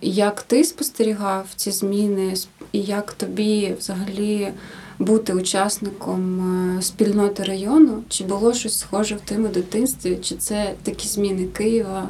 як 0.00 0.42
ти 0.42 0.64
спостерігав 0.64 1.46
ці 1.56 1.70
зміни, 1.70 2.34
і 2.72 2.80
як 2.80 3.12
тобі 3.12 3.74
взагалі 3.78 4.52
бути 4.98 5.32
учасником 5.32 6.40
е, 6.78 6.82
спільноти 6.82 7.42
району? 7.42 8.02
Чи 8.08 8.24
було 8.24 8.54
щось 8.54 8.78
схоже 8.78 9.14
в 9.14 9.20
твоєму 9.20 9.48
дитинстві? 9.48 10.18
Чи 10.22 10.34
це 10.34 10.74
такі 10.82 11.08
зміни 11.08 11.46
Києва, 11.46 12.08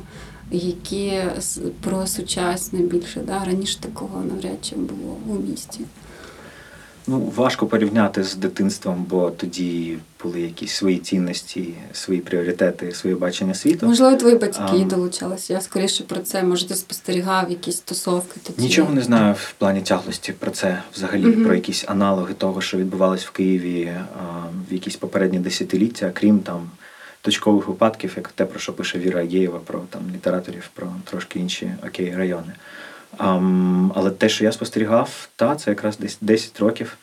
які 0.50 1.22
про 1.80 2.06
сучасне 2.06 2.78
більше? 2.78 3.20
Да? 3.26 3.44
Раніше 3.44 3.80
такого 3.80 4.24
навряд 4.24 4.58
чи 4.62 4.76
було 4.76 5.16
у 5.28 5.34
місті. 5.34 5.80
Ну, 7.08 7.32
важко 7.36 7.66
порівняти 7.66 8.24
з 8.24 8.34
дитинством, 8.34 9.06
бо 9.10 9.30
тоді 9.30 9.98
були 10.22 10.40
якісь 10.40 10.72
свої 10.72 10.98
цінності, 10.98 11.74
свої 11.92 12.20
пріоритети, 12.20 12.92
своє 12.94 13.16
бачення 13.16 13.54
світу. 13.54 13.86
Можливо, 13.86 14.16
твої 14.16 14.36
батьки 14.36 14.62
Ам. 14.82 14.88
долучалися. 14.88 15.52
Я 15.52 15.60
скоріше 15.60 16.04
про 16.04 16.18
це. 16.20 16.42
Може, 16.42 16.68
ти 16.68 16.74
спостерігав 16.74 17.50
якісь 17.50 17.80
тусовки 17.80 18.40
тоді? 18.42 18.62
Нічого 18.62 18.94
не 18.94 19.02
знаю 19.02 19.34
в 19.38 19.52
плані 19.52 19.80
тяглості 19.80 20.32
про 20.32 20.50
це, 20.50 20.82
взагалі, 20.94 21.26
Мгм. 21.26 21.44
про 21.44 21.54
якісь 21.54 21.84
аналоги 21.88 22.34
того, 22.34 22.60
що 22.60 22.76
відбувалось 22.78 23.24
в 23.24 23.30
Києві 23.30 23.92
а, 24.18 24.22
в 24.70 24.72
якісь 24.72 24.96
попередні 24.96 25.38
десятиліття, 25.38 26.10
крім 26.14 26.38
там 26.38 26.70
точкових 27.20 27.68
випадків, 27.68 28.12
як 28.16 28.28
те, 28.28 28.44
про 28.44 28.60
що 28.60 28.72
пише 28.72 28.98
Віра 28.98 29.20
Агєєва, 29.20 29.58
про 29.58 29.80
там 29.90 30.02
літераторів, 30.14 30.70
про 30.74 30.86
трошки 31.04 31.38
інші 31.38 31.70
окей 31.86 32.14
райони. 32.16 32.52
Але 33.18 34.10
те, 34.18 34.28
що 34.28 34.44
я 34.44 34.52
спостерігав, 34.52 35.28
та 35.36 35.56
це 35.56 35.70
якраз 35.70 35.98
десь 35.98 36.18
10 36.20 36.60
років. 36.60 36.96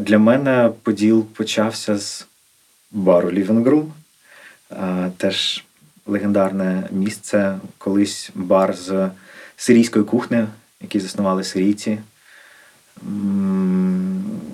Для 0.00 0.18
мене 0.18 0.70
поділ 0.82 1.24
почався 1.24 1.98
з 1.98 2.26
бару 2.90 3.30
Living 3.30 3.64
Room. 3.64 3.90
Теж 5.16 5.64
легендарне 6.06 6.88
місце, 6.90 7.58
колись 7.78 8.30
бар 8.34 8.76
з 8.76 9.10
сирійською 9.56 10.04
кухнею, 10.04 10.48
який 10.80 11.00
заснували 11.00 11.44
сирійці. 11.44 11.98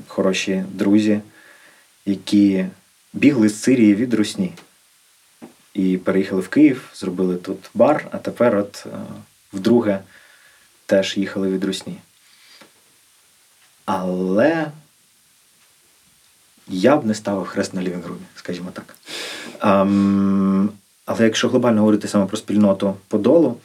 Хороші 0.06 0.64
друзі, 0.72 1.20
які 2.06 2.66
бігли 3.12 3.48
з 3.48 3.62
Сирії 3.62 3.94
від 3.94 4.14
Русні. 4.14 4.52
І 5.74 5.96
переїхали 5.96 6.40
в 6.40 6.48
Київ, 6.48 6.90
зробили 6.94 7.36
тут 7.36 7.70
бар, 7.74 8.06
а 8.10 8.18
тепер 8.18 8.56
от 8.56 8.86
е, 8.86 8.98
вдруге 9.52 9.98
теж 10.90 11.16
їхали 11.16 11.48
від 11.48 11.64
Русні. 11.64 11.96
Але 13.84 14.66
я 16.68 16.96
б 16.96 17.06
не 17.06 17.14
ставив 17.14 17.46
хрест 17.46 17.74
на 17.74 17.82
лівінгрумі, 17.82 18.20
скажімо 18.34 18.70
так. 18.72 18.96
Ем, 19.60 20.70
але 21.04 21.24
якщо 21.24 21.48
глобально 21.48 21.80
говорити 21.80 22.08
саме 22.08 22.26
про 22.26 22.36
спільноту 22.36 22.96
Подолу, 23.08 23.56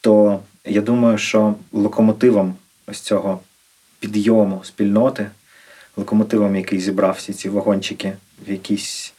то 0.00 0.40
я 0.64 0.80
думаю, 0.80 1.18
що 1.18 1.54
локомотивом 1.72 2.54
ось 2.86 3.00
цього 3.00 3.40
підйому 4.00 4.60
спільноти, 4.64 5.30
локомотивом, 5.96 6.56
який 6.56 6.80
зібрав 6.80 7.14
всі 7.18 7.32
ці 7.32 7.48
вагончики 7.48 8.16
в 8.46 8.50
якісь, 8.50 9.12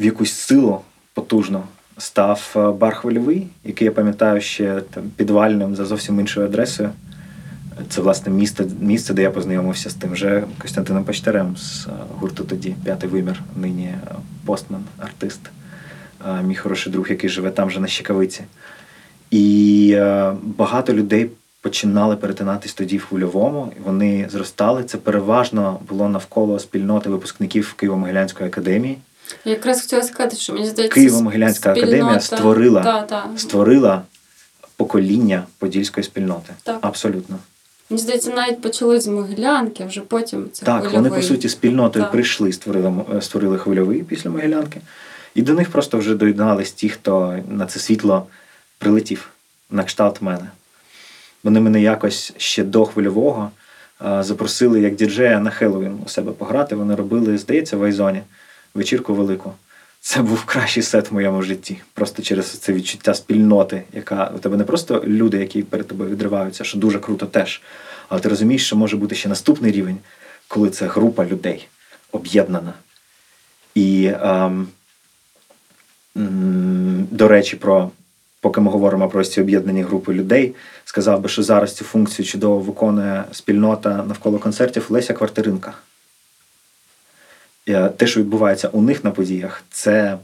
в 0.00 0.04
якусь 0.04 0.32
силу 0.32 0.80
потужну, 1.14 1.64
став 2.02 2.54
е, 2.56 2.72
бар 2.72 2.94
хвильовий, 2.94 3.46
який 3.64 3.84
я 3.84 3.92
пам'ятаю 3.92 4.40
ще 4.40 4.80
там 4.90 5.02
підвальним 5.16 5.76
за 5.76 5.84
зовсім 5.84 6.20
іншою 6.20 6.46
адресою. 6.46 6.90
Це 7.88 8.00
власне 8.00 8.32
місце, 8.32 8.64
місце, 8.80 9.14
де 9.14 9.22
я 9.22 9.30
познайомився 9.30 9.90
з 9.90 9.94
тим 9.94 10.16
же 10.16 10.44
Костянтином 10.58 11.04
Почтарем 11.04 11.56
з 11.56 11.86
е, 11.86 11.90
гурту 12.18 12.44
тоді 12.44 12.74
П'ятий 12.84 13.08
вимір, 13.08 13.42
нині 13.56 13.84
е, 13.84 14.14
постман, 14.44 14.84
артист, 14.98 15.40
мій 16.44 16.54
хороший 16.54 16.92
друг, 16.92 17.10
який 17.10 17.30
живе 17.30 17.50
там 17.50 17.70
же 17.70 17.80
на 17.80 17.86
Щекавиці. 17.86 18.44
І 19.30 19.96
багато 20.42 20.92
людей 20.92 21.30
починали 21.60 22.16
перетинатись 22.16 22.74
тоді 22.74 22.98
в 22.98 23.04
хвильовому, 23.04 23.72
вони 23.84 24.28
зростали. 24.30 24.84
Це 24.84 24.98
переважно 24.98 25.80
було 25.88 26.08
навколо 26.08 26.58
спільноти 26.58 27.10
випускників 27.10 27.74
Києво-Могилянської 27.78 28.46
академії. 28.46 28.98
Я 29.44 29.52
якраз 29.52 29.80
хотіла 29.82 30.02
сказати, 30.02 30.36
що 30.36 30.52
мені 30.52 30.66
здається, 30.66 31.00
Києво-Могилянська 31.00 31.70
академія 31.70 32.20
створила, 32.20 32.82
Та, 32.82 33.02
та. 33.02 33.28
створила 33.36 34.02
покоління 34.76 35.42
подільської 35.58 36.04
спільноти. 36.04 36.54
Так. 36.62 36.78
Абсолютно. 36.80 37.38
Мені 37.90 38.02
здається, 38.02 38.30
навіть 38.30 38.60
почалось 38.60 39.04
з 39.04 39.06
Могилянки, 39.06 39.82
а 39.82 39.86
вже 39.86 40.00
потім 40.00 40.48
це 40.52 40.66
Так, 40.66 40.80
хвильовий. 40.80 41.10
вони 41.10 41.16
по 41.16 41.22
суті 41.22 41.48
спільнотою 41.48 42.04
Так. 42.04 42.12
прийшли, 42.12 42.52
створили, 42.52 42.94
е, 43.16 43.20
створили 43.20 43.58
хвильовий 43.58 44.02
після 44.02 44.30
Могилянки. 44.30 44.80
І 45.34 45.42
до 45.42 45.54
них 45.54 45.70
просто 45.70 45.98
вже 45.98 46.14
доєднались 46.14 46.72
ті, 46.72 46.88
хто 46.88 47.38
на 47.48 47.66
це 47.66 47.80
світло 47.80 48.26
прилетів 48.78 49.28
на 49.70 49.84
кшталт 49.84 50.22
мене. 50.22 50.50
Вони 51.44 51.60
мене 51.60 51.80
якось 51.82 52.32
ще 52.36 52.64
до 52.64 52.84
хвильового 52.84 53.50
е, 54.06 54.22
запросили 54.22 54.80
як 54.80 54.94
діджея 54.94 55.40
на 55.40 55.50
Хеллоуін 55.50 55.98
у 56.06 56.08
себе 56.08 56.32
пограти. 56.32 56.74
Вони 56.74 56.94
робили, 56.94 57.38
здається, 57.38 57.76
в 57.76 57.82
Айзоні 57.84 58.22
вечірку 58.74 59.14
велику. 59.14 59.52
Це 60.00 60.22
був 60.22 60.44
кращий 60.44 60.82
сет 60.82 61.10
в 61.10 61.14
моєму 61.14 61.42
житті. 61.42 61.78
Просто 61.94 62.22
через 62.22 62.46
це 62.46 62.72
відчуття 62.72 63.14
спільноти, 63.14 63.82
яка 63.92 64.32
у 64.36 64.38
тебе 64.38 64.56
не 64.56 64.64
просто 64.64 65.02
люди, 65.06 65.38
які 65.38 65.62
перед 65.62 65.88
тобою 65.88 66.10
відриваються, 66.10 66.64
що 66.64 66.78
дуже 66.78 66.98
круто 66.98 67.26
теж. 67.26 67.62
Але 68.08 68.20
ти 68.20 68.28
розумієш, 68.28 68.66
що 68.66 68.76
може 68.76 68.96
бути 68.96 69.14
ще 69.14 69.28
наступний 69.28 69.72
рівень, 69.72 69.98
коли 70.48 70.70
це 70.70 70.86
група 70.86 71.26
людей 71.26 71.68
об'єднана. 72.12 72.72
І 73.74 74.12
ем, 74.20 74.68
до 77.10 77.28
речі, 77.28 77.56
про 77.56 77.90
поки 78.40 78.60
ми 78.60 78.70
говоримо 78.70 79.08
про 79.08 79.24
ці 79.24 79.40
об'єднані 79.40 79.82
групи 79.82 80.14
людей, 80.14 80.54
сказав 80.84 81.20
би, 81.20 81.28
що 81.28 81.42
зараз 81.42 81.74
цю 81.74 81.84
функцію 81.84 82.26
чудово 82.26 82.58
виконує 82.58 83.24
спільнота 83.32 84.04
навколо 84.08 84.38
концертів 84.38 84.86
Леся 84.88 85.14
Квартиринка. 85.14 85.74
Е, 87.68 87.88
Те, 87.88 88.06
що 88.06 88.20
відбувається 88.20 88.68
у 88.68 88.82
них 88.82 89.04
на 89.04 89.10
подіях, 89.10 89.62
це 89.70 90.18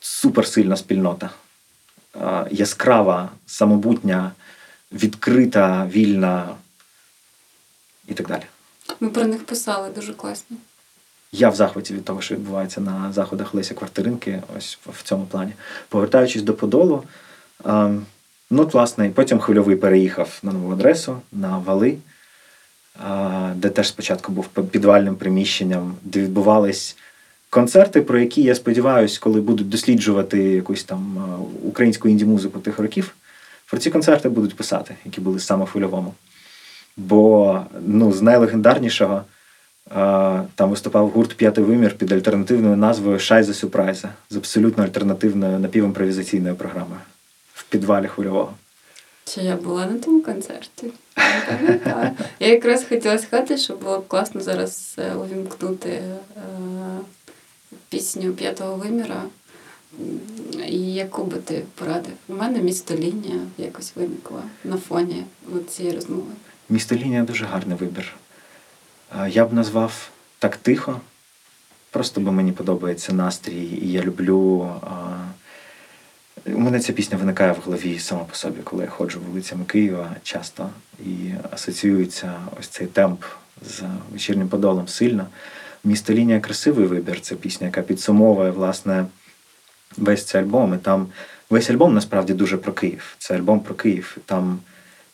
суперсильна 0.00 0.76
спільнота. 0.76 1.30
Е, 2.22 2.46
Яскрава, 2.50 3.30
самобутня, 3.46 4.32
відкрита, 4.92 5.86
вільна 5.92 6.48
і 8.08 8.14
так 8.14 8.28
далі. 8.28 8.42
Ми 9.00 9.08
про 9.10 9.24
них 9.24 9.44
писали 9.46 9.90
дуже 9.90 10.12
класно. 10.14 10.56
Я 11.32 11.48
в 11.48 11.54
захваті 11.54 11.94
від 11.94 12.04
того, 12.04 12.20
що 12.22 12.34
відбувається 12.34 12.80
на 12.80 13.12
заходах 13.12 13.54
Леся 13.54 13.74
Квартиринки, 13.74 14.42
ось 14.56 14.78
в- 14.86 15.02
цьому 15.02 15.26
плані. 15.26 15.52
Повертаючись 15.88 16.42
до 16.42 16.54
Подолу, 16.54 17.04
ем, 17.64 18.06
ну, 18.50 18.66
власне, 18.66 19.10
потім 19.10 19.38
хвильовий 19.38 19.76
переїхав 19.76 20.38
на 20.42 20.52
нову 20.52 20.72
адресу, 20.72 21.20
на 21.32 21.58
вали, 21.58 21.96
де 23.54 23.68
теж 23.68 23.88
спочатку 23.88 24.32
був 24.32 24.46
підвальним 24.46 25.16
приміщенням, 25.16 25.94
де 26.02 26.20
відбувались 26.20 26.96
концерти, 27.50 28.02
про 28.02 28.18
які 28.18 28.42
я 28.42 28.54
сподіваюся, 28.54 29.18
коли 29.22 29.40
будуть 29.40 29.68
досліджувати 29.68 30.42
якусь 30.42 30.84
там 30.84 31.24
українську 31.64 32.08
інді-музику 32.08 32.58
тих 32.58 32.78
років, 32.78 33.14
про 33.70 33.78
ці 33.78 33.90
концерти 33.90 34.28
будуть 34.28 34.56
писати, 34.56 34.94
які 35.04 35.20
були 35.20 35.40
саме 35.40 35.64
в 35.64 35.68
хвильовому. 35.68 36.14
Бо 36.96 37.60
ну, 37.86 38.12
з 38.12 38.22
найлегендарнішого 38.22 39.22
Там 40.54 40.70
виступав 40.70 41.08
гурт 41.08 41.36
П'ятий 41.36 41.64
вимір 41.64 41.94
під 41.94 42.12
альтернативною 42.12 42.76
назвою 42.76 43.18
Шайза 43.18 43.54
Сюрпрайза 43.54 44.08
з 44.30 44.36
абсолютно 44.36 44.84
альтернативною 44.84 45.58
напівімпровізаційною 45.58 46.54
програмою 46.54 47.00
в 47.54 47.64
підвалі 47.64 48.06
хвильового. 48.06 48.54
Чи 49.24 49.40
я 49.40 49.56
була 49.56 49.86
на 49.86 49.98
тому 49.98 50.22
концерті? 50.22 50.86
Я 52.40 52.48
якраз 52.48 52.84
хотіла 52.88 53.18
сказати, 53.18 53.56
що 53.58 53.76
було 53.76 53.98
б 53.98 54.08
класно 54.08 54.40
зараз 54.40 54.94
е, 54.98 55.14
увімкнути 55.14 55.88
е, 55.90 56.12
пісню 57.88 58.32
п'ятого 58.32 58.76
виміра. 58.76 59.22
І 60.68 60.78
яку 60.94 61.24
би 61.24 61.36
ти 61.38 61.62
порадив? 61.74 62.12
У 62.28 62.34
мене 62.34 62.58
місто 62.58 62.94
лінія 62.94 63.40
якось 63.58 63.92
виникла 63.96 64.42
на 64.64 64.76
фоні 64.76 65.24
цієї 65.68 65.94
розмови. 65.94 66.32
Місто 66.68 66.94
Лінія 66.94 67.22
дуже 67.22 67.44
гарний 67.44 67.76
вибір. 67.76 68.14
Е, 69.20 69.30
Я 69.30 69.44
б 69.44 69.52
назвав 69.52 70.10
так 70.38 70.56
тихо, 70.56 71.00
просто 71.90 72.20
бо 72.20 72.32
мені 72.32 72.52
подобається 72.52 73.12
настрій, 73.12 73.78
і 73.82 73.92
я 73.92 74.02
люблю. 74.02 74.70
У 76.46 76.58
мене 76.58 76.80
ця 76.80 76.92
пісня 76.92 77.16
виникає 77.16 77.52
в 77.52 77.58
голові 77.64 77.98
сама 77.98 78.24
по 78.24 78.34
собі, 78.34 78.60
коли 78.64 78.84
я 78.84 78.90
ходжу 78.90 79.20
вулицями 79.28 79.64
Києва 79.64 80.16
часто 80.22 80.70
і 81.06 81.30
асоціюється 81.50 82.34
ось 82.60 82.68
цей 82.68 82.86
темп 82.86 83.24
з 83.62 83.82
вечірнім 84.12 84.48
подолом 84.48 84.88
сильно. 84.88 85.26
Місто 85.84 86.12
Лінія 86.12 86.40
красивий 86.40 86.86
вибір. 86.86 87.20
Це 87.20 87.34
пісня, 87.34 87.66
яка 87.66 87.82
підсумовує 87.82 88.50
власне 88.50 89.06
весь 89.96 90.24
цей 90.24 90.40
альбом. 90.40 90.74
І 90.74 90.78
там 90.78 91.06
весь 91.50 91.70
альбом 91.70 91.94
насправді 91.94 92.34
дуже 92.34 92.56
про 92.56 92.72
Київ. 92.72 93.14
Це 93.18 93.36
альбом 93.36 93.60
про 93.60 93.74
Київ. 93.74 94.16
Там 94.26 94.58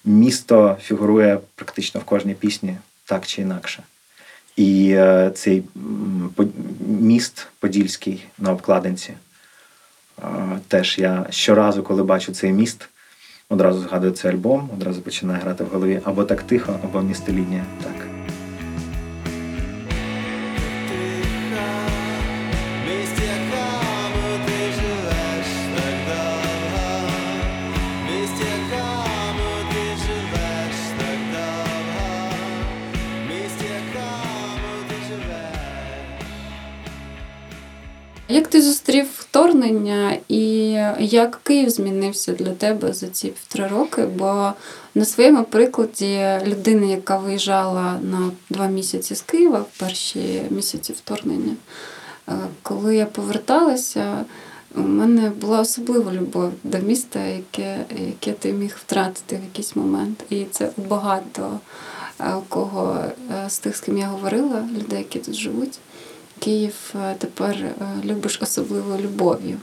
місто 0.05 0.76
фігурує 0.83 1.39
практично 1.55 2.01
в 2.01 2.05
кожній 2.05 2.35
пісні 2.35 2.76
так 3.05 3.26
чи 3.26 3.43
інакше. 3.43 3.83
І 4.57 4.91
е, 4.91 5.31
цей 5.35 5.62
міст 6.89 7.47
Подільський 7.59 8.24
на 8.39 8.53
обкладинці. 8.53 9.14
Теж 10.69 10.99
я 10.99 11.27
щоразу, 11.31 11.83
коли 11.83 12.03
бачу 12.03 12.33
цей 12.33 12.53
міст, 12.53 12.89
одразу 13.49 13.81
згадую 13.81 14.12
цей 14.12 14.31
альбом, 14.31 14.71
одразу 14.75 15.01
починає 15.01 15.41
грати 15.41 15.64
в 15.64 15.66
голові 15.66 16.01
або 16.05 16.25
так 16.25 16.43
тихо, 16.43 16.79
або 16.85 17.01
місто 17.01 17.33
лінія. 17.33 17.64
Так. 17.85 18.18
Ти 38.49 38.62
зустрів 38.62 39.07
вторгнення 39.18 40.16
і 40.28 40.42
як 40.99 41.40
Київ 41.42 41.70
змінився 41.70 42.32
для 42.32 42.51
тебе 42.51 42.92
за 42.92 43.09
ці 43.09 43.28
півтора 43.28 43.68
роки? 43.68 44.03
Бо 44.03 44.53
на 44.94 45.05
своєму 45.05 45.44
прикладі 45.44 46.26
людини, 46.46 46.86
яка 46.90 47.18
виїжджала 47.18 47.99
на 48.03 48.30
два 48.51 48.66
місяці 48.66 49.14
з 49.14 49.22
Києва 49.22 49.59
в 49.59 49.78
перші 49.78 50.42
місяці 50.51 50.92
вторгнення, 50.92 51.57
е, 52.28 52.32
коли 52.62 52.96
я 52.96 53.07
поверталася, 53.07 54.24
у 54.76 54.80
мене 54.80 55.30
була 55.30 55.61
особлива 55.61 56.12
любов 56.12 56.53
до 56.64 56.78
міста, 56.78 57.24
яке, 57.24 57.84
яке 58.07 58.32
ти 58.32 58.53
міг 58.53 58.76
втратити 58.80 59.36
в 59.36 59.44
якийсь 59.44 59.76
момент. 59.76 60.24
І 60.30 60.44
це 60.44 60.70
багато 60.76 61.61
е, 62.20 62.34
у 62.34 62.40
кого 62.40 62.99
е, 63.44 63.51
з 63.51 63.59
тих, 63.59 63.76
з 63.76 63.80
ким 63.80 63.99
я 63.99 64.07
говорила, 64.07 64.68
людей, 64.76 64.99
які 64.99 65.18
тут 65.18 65.34
живуть. 65.34 65.78
Київ 66.39 66.74
е, 66.95 67.14
тепер 67.18 67.57
е, 67.57 67.72
любиш 68.05 68.39
особливою 68.43 69.03
любов'ю. 69.03 69.57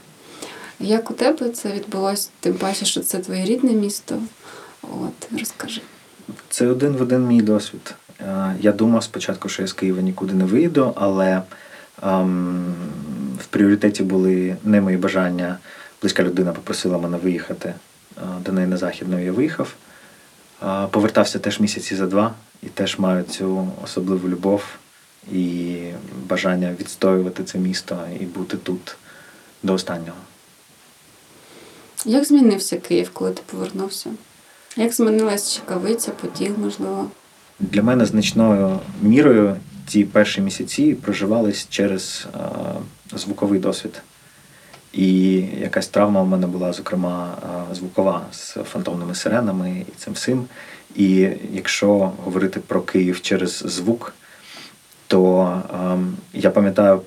Як 0.80 1.10
у 1.10 1.14
тебе 1.14 1.50
це 1.50 1.72
відбулося? 1.72 2.30
Тим 2.40 2.54
паче, 2.54 2.84
що 2.84 3.00
це 3.00 3.18
твоє 3.18 3.44
рідне 3.44 3.72
місто. 3.72 4.18
От, 4.82 5.38
розкажи. 5.38 5.80
Це 6.48 6.66
один 6.66 6.92
в 6.92 7.02
один 7.02 7.26
мій 7.26 7.42
досвід. 7.42 7.94
Е, 8.20 8.56
Я 8.60 8.72
думав 8.72 9.02
спочатку, 9.02 9.48
що 9.48 9.62
я 9.62 9.68
з 9.68 9.72
Києва 9.72 10.02
нікуди 10.02 10.34
не 10.34 10.44
вийду, 10.44 10.92
але 10.96 11.42
ем, 12.02 12.74
в 13.38 13.46
пріоритеті 13.46 14.02
були 14.02 14.56
не 14.64 14.80
мої 14.80 14.96
бажання. 14.96 15.58
Близька 16.02 16.22
людина 16.22 16.52
попросила 16.52 16.98
мене 16.98 17.16
виїхати 17.16 17.74
до 18.40 18.52
неї 18.52 18.66
на 18.66 18.76
західну, 18.76 19.24
я 19.24 19.32
виїхав. 19.32 19.74
Повертався 20.90 21.38
теж 21.38 21.60
місяці 21.60 21.96
за 21.96 22.06
два 22.06 22.34
і 22.62 22.66
теж 22.66 22.98
маю 22.98 23.22
цю 23.22 23.68
особливу 23.84 24.28
любов 24.28 24.64
і 25.32 25.76
бажання 26.28 26.74
відстоювати 26.80 27.44
це 27.44 27.58
місто 27.58 27.98
і 28.20 28.24
бути 28.24 28.56
тут 28.56 28.96
до 29.62 29.74
останнього. 29.74 30.18
Як 32.04 32.24
змінився 32.24 32.76
Київ, 32.76 33.10
коли 33.12 33.30
ти 33.30 33.42
повернувся? 33.46 34.10
Як 34.76 34.92
змінилась 34.92 35.54
Чекавиця, 35.54 36.10
Поділ, 36.10 36.52
можливо? 36.58 37.10
Для 37.60 37.82
мене 37.82 38.06
значною 38.06 38.80
мірою 39.02 39.56
ці 39.86 40.04
перші 40.04 40.40
місяці 40.40 40.94
проживались 40.94 41.66
через 41.70 42.26
е, 42.34 42.38
звуковий 43.16 43.60
досвід. 43.60 44.02
І 44.92 45.32
якась 45.60 45.88
травма 45.88 46.22
у 46.22 46.26
мене 46.26 46.46
була, 46.46 46.72
зокрема, 46.72 47.38
е, 47.70 47.74
звукова 47.74 48.26
з 48.32 48.50
фантомними 48.72 49.14
сиренами 49.14 49.84
і 49.88 49.92
цим 49.96 50.12
всім. 50.12 50.44
І 50.96 51.28
якщо 51.52 52.12
говорити 52.24 52.60
про 52.60 52.80
Київ 52.80 53.20
через 53.20 53.64
звук, 53.66 54.14
то 55.06 55.62
ем, 55.72 56.16
я 56.32 56.50
пам'ятаю 56.50 57.02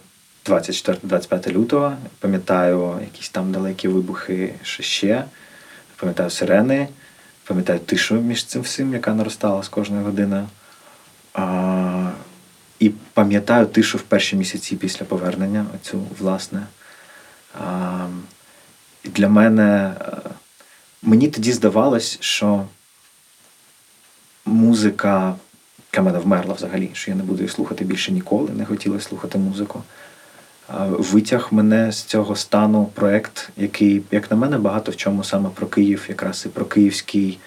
24-25 0.45 1.51
лютого, 1.51 1.97
пам'ятаю 2.19 2.99
якісь 3.01 3.29
там 3.29 3.51
далекі 3.51 3.87
вибухи, 3.87 4.53
що 4.63 4.83
ще, 4.83 5.23
пам'ятаю 5.95 6.29
сирени, 6.29 6.87
пам'ятаю 7.43 7.79
тишу 7.79 8.15
між 8.15 8.43
цим 8.43 8.61
всім, 8.61 8.93
яка 8.93 9.13
наростала 9.13 9.63
з 9.63 9.69
кожною 9.69 10.03
годиною. 10.03 10.47
А, 11.33 12.11
і 12.79 12.89
пам'ятаю 12.89 13.65
тишу 13.65 13.97
в 13.97 14.01
перші 14.01 14.35
місяці 14.35 14.75
після 14.75 15.05
повернення, 15.05 15.65
оцю, 15.75 16.03
власне. 16.19 16.61
А, 17.59 18.07
і 19.03 19.09
для 19.09 19.29
мене 19.29 19.93
е, 20.01 20.17
мені 21.01 21.27
тоді 21.27 21.53
здавалось, 21.53 22.17
що 22.21 22.65
музика, 24.45 25.35
яка 25.91 26.01
мене 26.01 26.19
вмерла 26.19 26.53
взагалі, 26.53 26.89
що 26.93 27.11
я 27.11 27.17
не 27.17 27.23
буду 27.23 27.37
її 27.37 27.49
слухати 27.49 27.85
більше 27.85 28.11
ніколи, 28.11 28.49
не 28.53 28.65
хотіла 28.65 28.99
слухати 28.99 29.37
музику. 29.37 29.83
Витяг 30.89 31.47
мене 31.51 31.91
з 31.91 32.03
цього 32.03 32.35
стану 32.35 32.89
проект, 32.93 33.49
який, 33.57 34.01
як 34.11 34.31
на 34.31 34.37
мене, 34.37 34.57
багато 34.57 34.91
в 34.91 34.95
чому 34.95 35.23
саме 35.23 35.49
про 35.55 35.67
Київ, 35.67 36.05
якраз 36.09 36.45
і 36.45 36.49
про 36.49 36.65
київський 36.65 37.39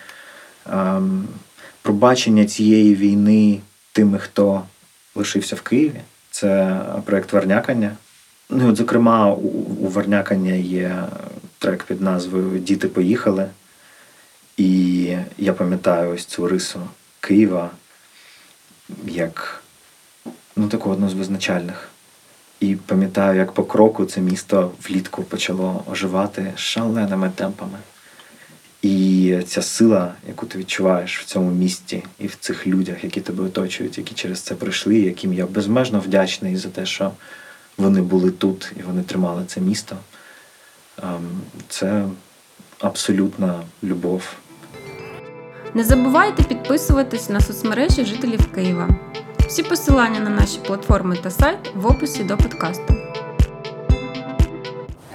ем, 0.73 1.29
про 1.83 1.95
бачення 1.95 2.45
цієї 2.45 2.95
війни 2.95 3.61
тими, 3.93 4.19
хто 4.19 4.63
лишився 5.15 5.57
в 5.57 5.61
Києві. 5.61 6.01
Це 6.31 6.81
проект 7.05 7.33
Вернякання. 7.33 7.97
Ну, 8.51 8.69
от, 8.69 8.77
зокрема, 8.77 9.33
у, 9.33 9.49
у 9.81 9.87
Вернякання 9.87 10.55
є 10.55 11.03
трек 11.59 11.83
під 11.85 12.01
назвою 12.01 12.59
Діти 12.59 12.89
поїхали. 12.89 13.47
І 14.57 15.17
я 15.39 15.53
пам'ятаю 15.53 16.15
ось 16.15 16.25
цю 16.25 16.47
рису 16.47 16.81
Києва 17.21 17.71
як 19.07 19.63
ну, 20.57 20.69
таку 20.69 20.91
одну 20.91 21.09
з 21.09 21.15
визначальних. 21.15 21.89
І 22.61 22.77
пам'ятаю, 22.77 23.39
як 23.39 23.53
по 23.53 23.65
кроку 23.65 24.05
це 24.05 24.21
місто 24.21 24.73
влітку 24.89 25.23
почало 25.23 25.85
оживати 25.91 26.53
шаленими 26.57 27.31
темпами. 27.35 27.79
І 28.83 29.39
ця 29.47 29.63
сила, 29.63 30.15
яку 30.29 30.47
ти 30.47 30.59
відчуваєш 30.59 31.21
в 31.21 31.25
цьому 31.25 31.51
місті 31.51 32.03
і 32.19 32.27
в 32.27 32.37
цих 32.41 32.67
людях, 32.67 33.05
які 33.05 33.21
тебе 33.21 33.45
оточують, 33.45 33.99
які 33.99 34.15
через 34.15 34.41
це 34.41 34.55
пройшли, 34.55 34.95
яким 34.99 35.33
я 35.33 35.47
безмежно 35.47 36.01
вдячний 36.01 36.57
за 36.57 36.69
те, 36.69 36.87
що 36.87 37.13
вони 37.77 38.03
були 38.03 38.31
тут 38.31 38.73
і 38.81 38.83
вони 38.83 39.03
тримали 39.03 39.45
це 39.47 39.61
місто. 39.61 39.97
Ем, 41.03 41.41
Це 41.69 42.05
абсолютна 42.79 43.63
любов. 43.83 44.23
Не 45.75 45.85
забувайте 45.85 46.43
підписуватись 46.43 47.29
на 47.29 47.41
соцмережі 47.41 48.05
жителів 48.05 48.53
Києва. 48.55 48.89
Всі 49.49 49.63
посилання 49.63 50.21
на 50.21 50.31
наші 50.31 50.59
платформи 50.67 51.17
та 51.23 51.31
сайт 51.31 51.59
в 51.75 51.87
описі 51.87 52.25
до 52.25 52.37
подкасту. 52.37 52.95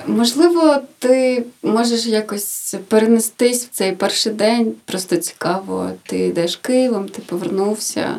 Можливо, 0.07 0.77
ти 0.99 1.43
можеш 1.63 2.05
якось 2.05 2.75
перенестись 2.87 3.65
в 3.65 3.69
цей 3.69 3.91
перший 3.91 4.33
день. 4.33 4.73
Просто 4.85 5.17
цікаво. 5.17 5.91
Ти 6.03 6.17
йдеш 6.19 6.55
Києвом, 6.55 7.09
ти 7.09 7.21
повернувся. 7.21 8.15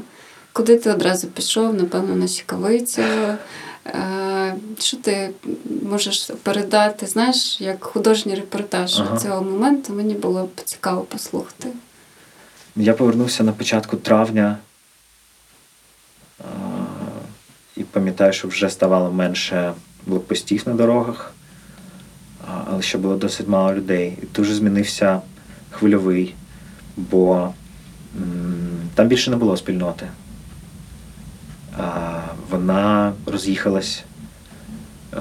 Куди 0.52 0.76
ти 0.76 0.90
одразу 0.90 1.26
пішов? 1.26 1.74
Напевно, 1.74 2.16
на 2.16 2.28
Чекавицю. 2.28 3.02
Е, 3.86 4.54
Що 4.78 4.96
ти 4.96 5.30
можеш 5.90 6.30
передати? 6.42 7.06
Знаєш, 7.06 7.60
як 7.60 7.84
художній 7.84 8.34
репортаж 8.34 9.00
Ага. 9.00 9.18
цього 9.18 9.42
моменту, 9.42 9.92
мені 9.92 10.14
було 10.14 10.42
б 10.44 10.50
цікаво 10.64 11.00
послухати. 11.00 11.68
Я 12.76 12.94
повернувся 12.94 13.44
на 13.44 13.52
початку 13.52 13.96
травня. 13.96 14.58
Е, 16.40 16.44
і 17.76 17.84
пам'ятаю, 17.84 18.32
що 18.32 18.48
вже 18.48 18.70
ставало 18.70 19.12
менше 19.12 19.72
блокпостів 20.06 20.62
на 20.66 20.74
дорогах, 20.74 21.32
а, 22.48 22.62
але 22.70 22.82
ще 22.82 22.98
було 22.98 23.16
досить 23.16 23.48
мало 23.48 23.74
людей. 23.74 24.18
І 24.22 24.26
дуже 24.26 24.54
змінився 24.54 25.20
хвильовий, 25.70 26.34
бо 26.96 27.52
там 28.94 29.08
більше 29.08 29.30
не 29.30 29.36
було 29.36 29.56
спільноти. 29.56 30.08
А, 31.78 32.20
вона 32.50 33.12
роз'їхалась. 33.26 34.04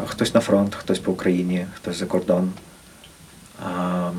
Хтось 0.05 0.33
на 0.33 0.39
фронт, 0.39 0.75
хтось 0.75 0.99
по 0.99 1.11
Україні, 1.11 1.65
хтось 1.75 1.97
за 1.97 2.05
кордон. 2.05 2.51
А, 3.65 4.11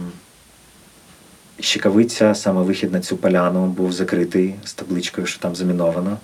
Щекавиця, 1.61 2.35
саме 2.35 2.63
вихід 2.63 2.93
на 2.93 3.01
цю 3.01 3.17
поляну 3.17 3.67
був 3.67 3.93
закритий 3.93 4.55
з 4.65 4.73
табличкою, 4.73 5.27
що 5.27 5.41
там 5.41 5.57
заміновано. 5.57 6.19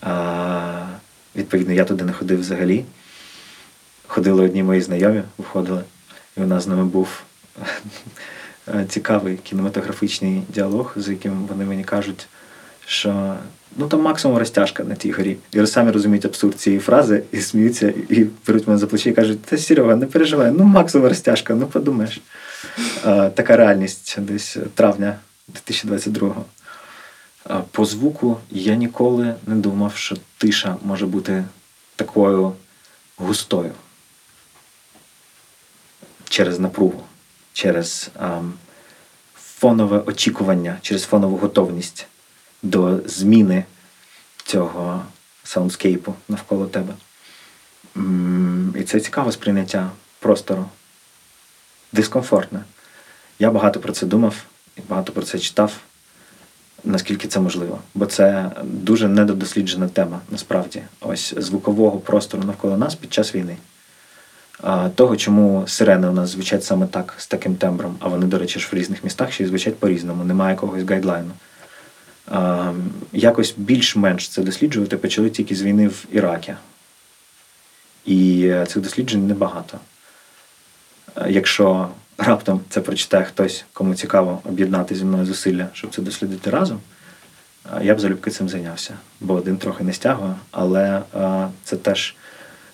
А, 0.00 0.86
відповідно, 1.36 1.74
я 1.74 1.84
туди 1.84 2.04
не 2.04 2.12
ходив 2.12 2.40
взагалі. 2.40 2.84
Ходили 4.06 4.44
одні 4.44 4.62
мої 4.62 4.80
знайомі, 4.80 5.22
виходили, 5.38 5.84
і 6.36 6.40
у 6.40 6.46
нас 6.46 6.64
з 6.64 6.66
ними 6.66 6.84
був 6.84 7.22
е, 8.68 8.86
цікавий 8.88 9.36
кінематографічний 9.36 10.42
діалог, 10.48 10.92
з 10.96 11.08
яким 11.08 11.46
вони 11.46 11.64
мені 11.64 11.84
кажуть, 11.84 12.26
що 12.86 13.36
ну 13.76 13.88
там 13.88 14.02
максимум 14.02 14.38
розтяжка 14.38 14.84
на 14.84 14.94
тій 14.94 15.12
горі. 15.12 15.36
І 15.52 15.66
самі 15.66 15.90
розуміють 15.90 16.24
абсурд 16.24 16.60
цієї 16.60 16.80
фрази 16.80 17.22
і 17.32 17.40
сміються, 17.40 17.94
і 18.08 18.26
беруть 18.46 18.66
мене 18.66 18.78
за 18.78 18.86
плечі 18.86 19.10
і 19.10 19.12
кажуть: 19.12 19.42
Та 19.42 19.58
Серега, 19.58 19.96
не 19.96 20.06
переживай, 20.06 20.52
ну 20.52 20.64
максимум 20.64 21.08
розтяжка, 21.08 21.54
ну 21.54 21.66
подумаєш. 21.66 22.20
Е, 23.06 23.30
Така 23.30 23.56
реальність 23.56 24.16
десь 24.18 24.56
травня 24.74 25.18
2022-го. 25.68 26.44
Е, 27.50 27.54
По 27.70 27.84
звуку 27.84 28.38
я 28.50 28.74
ніколи 28.74 29.34
не 29.46 29.54
думав, 29.54 29.96
що 29.96 30.16
тиша 30.38 30.76
може 30.82 31.06
бути 31.06 31.44
такою 31.96 32.52
густою 33.16 33.72
через 36.28 36.58
напругу, 36.60 37.02
через 37.52 38.10
ем, 38.20 38.54
фонове 39.34 39.98
очікування, 39.98 40.78
через 40.82 41.04
фонову 41.04 41.36
готовність 41.36 42.06
до 42.62 43.00
зміни 43.06 43.64
цього 44.44 45.02
саундскейпу 45.44 46.14
навколо 46.28 46.66
тебе. 46.66 46.94
І 48.80 48.82
це 48.82 49.00
цікаве 49.00 49.32
сприйняття 49.32 49.90
простору. 50.18 50.64
Дискомфортне. 51.92 52.60
Я 53.38 53.50
багато 53.50 53.80
про 53.80 53.92
це 53.92 54.06
думав 54.06 54.34
і 54.76 54.80
багато 54.88 55.12
про 55.12 55.22
це 55.22 55.38
читав, 55.38 55.76
наскільки 56.84 57.28
це 57.28 57.40
можливо. 57.40 57.78
Бо 57.94 58.06
це 58.06 58.50
дуже 58.62 59.08
недодосліджена 59.08 59.88
тема, 59.88 60.20
насправді, 60.30 60.82
ось 61.00 61.34
звукового 61.36 61.98
простору 61.98 62.44
навколо 62.44 62.76
нас 62.76 62.94
під 62.94 63.12
час 63.12 63.34
війни. 63.34 63.56
Того, 64.94 65.16
чому 65.16 65.64
сирени 65.66 66.08
у 66.08 66.12
нас 66.12 66.30
звучать 66.30 66.64
саме 66.64 66.86
так, 66.86 67.14
з 67.18 67.26
таким 67.26 67.56
тембром, 67.56 67.96
а 68.00 68.08
вони, 68.08 68.26
до 68.26 68.38
речі, 68.38 68.60
ж 68.60 68.68
в 68.72 68.74
різних 68.74 69.04
містах 69.04 69.32
ще 69.32 69.44
й 69.44 69.46
звучать 69.46 69.78
по-різному, 69.78 70.24
немає 70.24 70.54
якогось 70.54 70.82
гайдлайну. 70.82 71.30
Якось 73.12 73.54
більш-менш 73.56 74.28
це 74.28 74.42
досліджувати 74.42 74.96
почали 74.96 75.30
тільки 75.30 75.54
з 75.54 75.62
війни 75.62 75.88
в 75.88 76.04
Іракі. 76.12 76.54
І 78.04 78.46
е, 78.46 78.66
цих 78.66 78.82
досліджень 78.82 79.26
небагато. 79.26 79.78
Е, 81.16 81.26
Якщо 81.30 81.88
раптом 82.18 82.60
це 82.68 82.80
прочитає 82.80 83.24
хтось, 83.24 83.64
кому 83.72 83.94
цікаво 83.94 84.40
об'єднати 84.44 84.94
зі 84.94 85.04
мною 85.04 85.26
зусилля, 85.26 85.68
щоб 85.72 85.94
це 85.94 86.02
дослідити 86.02 86.50
разом, 86.50 86.80
е, 87.76 87.84
я 87.84 87.94
б 87.94 88.00
залюбки 88.00 88.30
цим 88.30 88.48
зайнявся. 88.48 88.94
Бо 89.20 89.34
один 89.34 89.56
трохи 89.56 89.84
не 89.84 89.92
стягує, 89.92 90.34
але 90.50 91.02
це 91.64 91.76
теж 91.76 92.16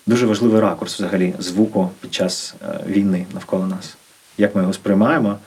дуже 0.05 0.25
важливий 0.25 0.61
ракурс 0.61 0.95
взагалі 0.95 1.33
звуку 1.39 1.91
під 2.01 2.13
час 2.13 2.55
війни 2.87 3.25
навколо 3.33 3.67
нас. 3.67 3.97
Як 4.37 4.55
ми 4.55 4.61
його 4.61 4.73
сприймаємо, 4.73 5.37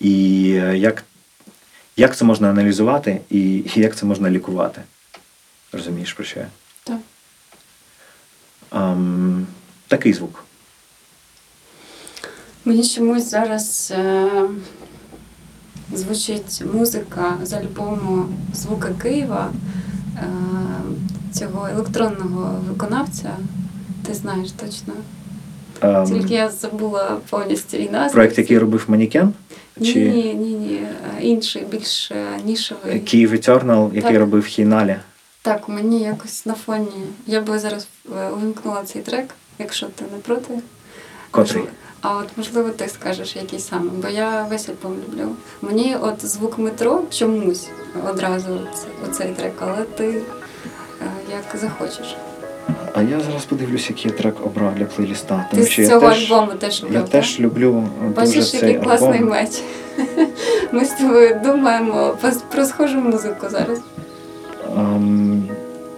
і 0.00 0.42
як, 0.74 1.04
як 1.96 2.16
це 2.16 2.24
можна 2.24 2.50
аналізувати, 2.50 3.20
і, 3.30 3.64
як 3.74 3.96
це 3.96 4.06
можна 4.06 4.30
лікувати. 4.30 4.82
Розумієш, 5.72 6.12
про 6.12 6.24
що 6.24 6.40
я? 6.40 6.46
Так. 6.84 6.98
Ем, 8.72 9.46
такий 9.88 10.12
звук. 10.12 10.44
Мені 12.64 12.84
чомусь 12.88 13.30
зараз 13.30 13.92
е, 13.96 14.30
звучить 15.94 16.62
музика 16.74 17.36
з 17.42 17.52
альбому 17.52 18.24
Звуки 18.54 18.88
Києва 19.02 19.52
е, 20.16 20.24
цього 21.32 21.68
електронного 21.68 22.60
виконавця. 22.68 23.30
Ти 24.06 24.14
знаєш 24.14 24.52
точно. 24.52 24.94
Ем, 25.80 26.06
Тільки 26.06 26.34
я 26.34 26.50
забула 26.50 27.16
повністю 27.30 27.76
і 27.76 27.88
назву. 27.88 28.14
проект, 28.14 28.38
який 28.38 28.58
робив 28.58 28.84
Манікен, 28.88 29.26
Ні, 29.26 29.32
чи 29.78 30.00
ні, 30.00 30.34
ні, 30.34 30.50
ні. 30.50 30.74
е, 30.74 31.22
Інший, 31.22 31.62
більш 31.64 32.10
е, 32.10 32.26
нішевий. 32.44 33.00
Kyiv 33.00 33.32
Eternal, 33.34 33.86
який 33.94 34.10
Так. 34.10 34.20
робив 34.20 34.44
Heinali. 34.44 34.96
Так, 35.42 35.68
мені 35.68 36.00
якось 36.02 36.46
на 36.46 36.54
фоні. 36.54 36.90
Я 37.26 37.40
би 37.40 37.58
зараз 37.58 37.86
е, 38.18 38.28
увімкнула 38.30 38.82
цей 38.84 39.02
трек, 39.02 39.34
якщо 39.58 39.86
ти 39.86 40.04
не 40.12 40.18
проти. 40.18 40.58
Котрий? 41.30 41.64
А 42.00 42.16
от 42.16 42.28
можливо 42.36 42.70
ти 42.70 42.88
скажеш, 42.88 43.36
який 43.36 43.58
саме, 43.58 43.90
бо 44.02 44.08
я 44.08 44.42
весь 44.42 44.68
альбом 44.68 44.96
люблю. 45.08 45.28
Мені 45.62 45.96
от 46.00 46.26
звук 46.26 46.58
метро 46.58 47.02
чомусь 47.10 47.68
одразу 48.10 48.60
це- 48.74 49.08
оцей 49.10 49.32
трек, 49.34 49.52
але 49.60 49.82
ти 49.82 50.22
як 51.30 51.60
захочеш. 51.60 52.16
А 52.94 53.02
я 53.02 53.20
зараз 53.20 53.44
подивлюся, 53.44 53.86
який 53.88 54.10
я 54.10 54.18
трек 54.18 54.46
обрав 54.46 54.74
для 54.74 54.84
плейліста. 54.84 55.46
Ти 55.50 55.56
Тому 55.56 55.62
з 55.66 55.70
що 55.70 55.82
я 55.82 55.88
цього 55.88 56.08
теж, 56.08 56.32
альбому 56.32 56.52
теж 56.58 56.82
я 56.82 56.88
любив. 56.88 57.08
теж 57.08 57.40
люблю 57.40 57.88
дуже 58.02 58.14
Бачиш, 58.14 58.50
цей 58.50 58.60
який 58.68 58.82
класний 58.84 59.18
альбом. 59.18 59.28
меч. 59.28 59.62
Ми 60.72 60.84
з 60.84 60.90
тобою 60.90 61.40
думаємо 61.44 62.16
про- 62.20 62.30
про 62.54 62.64
схожу 62.64 62.98
музику 63.00 63.48
зараз. 63.48 63.80
Ем, 64.76 65.48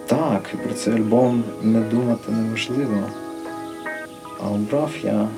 так, 0.07 0.43
про 0.65 0.75
цей 0.75 0.95
альбом 0.95 1.45
не 1.63 1.81
думати 1.81 2.33
неможливо. 2.33 2.99
А 4.45 4.49
обрав 4.49 4.91
я. 5.03 5.29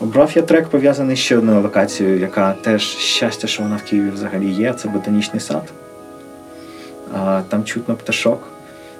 Обрав 0.00 0.30
я 0.34 0.42
трек 0.42 0.68
пов'язаний 0.68 1.16
ще 1.16 1.36
одною 1.38 1.62
локацією, 1.62 2.18
яка 2.18 2.52
теж 2.52 2.82
щастя, 2.82 3.46
що 3.46 3.62
вона 3.62 3.76
в 3.76 3.82
Києві 3.82 4.10
взагалі 4.10 4.50
є. 4.50 4.72
Це 4.72 4.88
ботанічний 4.88 5.40
сад. 5.40 5.62
Там 7.48 7.64
чутно 7.64 7.94
пташок. 7.94 8.48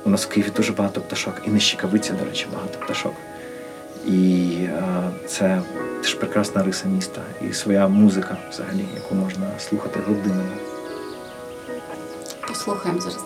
У 0.04 0.10
нас 0.10 0.24
в 0.24 0.28
Києві 0.28 0.50
дуже 0.56 0.72
багато 0.72 1.00
пташок. 1.00 1.34
І 1.46 1.50
на 1.50 1.58
Щекавиці, 1.58 2.12
до 2.12 2.24
речі, 2.24 2.46
багато 2.52 2.78
пташок. 2.78 3.14
І 4.06 4.56
а, 4.80 5.10
це 5.26 5.62
теж 6.02 6.14
прекрасна 6.14 6.62
риса 6.62 6.88
міста. 6.88 7.22
І 7.50 7.52
своя 7.52 7.88
музика, 7.88 8.36
взагалі, 8.50 8.84
яку 8.94 9.14
можна 9.14 9.58
слухати 9.58 10.00
годинами. 10.06 10.56
Послухаємо 12.48 13.00
зараз 13.00 13.22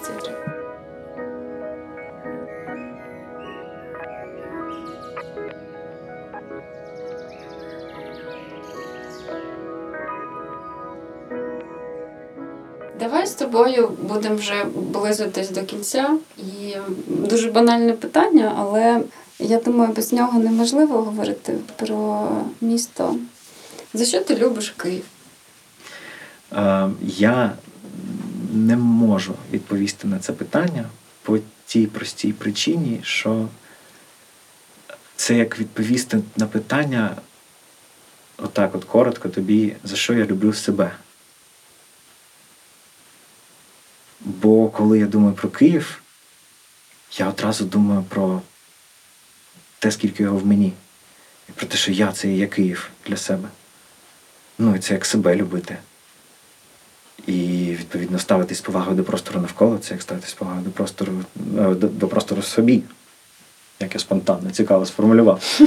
Давай 13.07 13.27
з 13.27 13.35
тобою 13.35 13.89
будемо 13.89 14.37
вже 14.37 14.65
близитись 14.75 15.51
до 15.51 15.63
кінця. 15.63 16.19
І 16.39 16.77
дуже 17.09 17.51
банальне 17.51 17.93
питання, 17.93 18.55
але 18.59 19.01
я 19.39 19.61
думаю, 19.61 19.93
без 19.93 20.13
нього 20.13 20.39
неможливо 20.41 21.03
говорити 21.03 21.55
про 21.77 22.29
місто. 22.61 23.17
За 23.95 24.05
що 24.05 24.21
ти 24.21 24.37
любиш 24.37 24.75
Київ? 24.77 25.05
Е, 26.53 26.89
Я 27.03 27.53
не 28.53 28.77
можу 28.77 29.35
відповісти 29.53 30.09
на 30.09 30.19
це 30.19 30.33
питання 30.33 30.85
по 31.23 31.39
тій 31.67 31.87
простій 31.87 32.33
причині, 32.33 33.01
що 33.03 33.49
це 35.17 35.35
як 35.35 35.59
відповісти 35.59 36.19
на 36.37 36.47
питання, 36.47 37.17
отак, 38.39 38.75
от 38.75 38.85
коротко 38.85 39.29
тобі, 39.29 39.77
за 39.85 39.97
що 39.97 40.15
я 40.15 40.25
люблю 40.25 40.53
себе. 40.53 40.93
Бо 44.27 44.69
коли 44.69 44.99
я 44.99 45.07
думаю 45.07 45.35
про 45.35 45.49
Київ, 45.49 46.03
я 47.19 47.29
одразу 47.29 47.65
думаю 47.65 48.05
про 48.09 48.43
те, 49.79 49.91
скільки 49.91 50.23
його 50.23 50.39
в 50.39 50.47
мені, 50.47 50.73
і 51.49 51.53
про 51.53 51.67
те, 51.67 51.77
що 51.77 51.93
я 51.93 52.13
це 52.13 52.29
і 52.29 52.37
є 52.37 52.47
Київ 52.47 52.91
для 53.07 53.17
себе. 53.17 53.49
Ну, 54.59 54.77
і 54.77 54.79
це 54.79 54.95
як 54.95 55.07
себе 55.07 55.37
любити. 55.37 55.77
І 57.27 57.33
відповідно 57.79 58.19
ставитись 58.19 58.59
з 58.59 58.61
повагою 58.61 58.97
до 58.97 59.05
простору 59.05 59.41
навколо, 59.41 59.79
це 59.79 59.95
як 59.95 60.03
ставитись 60.03 60.31
з 60.31 60.35
повагою 60.35 60.65
до 60.65 60.71
простору 60.71 61.13
е, 61.59 61.75
до, 61.75 61.89
до 61.89 62.09
простору 62.09 62.43
собі. 62.43 62.83
Як 63.81 63.95
я 63.95 64.01
спонтанно, 64.01 64.51
цікаво 64.51 64.87
сформулював. 64.87 65.61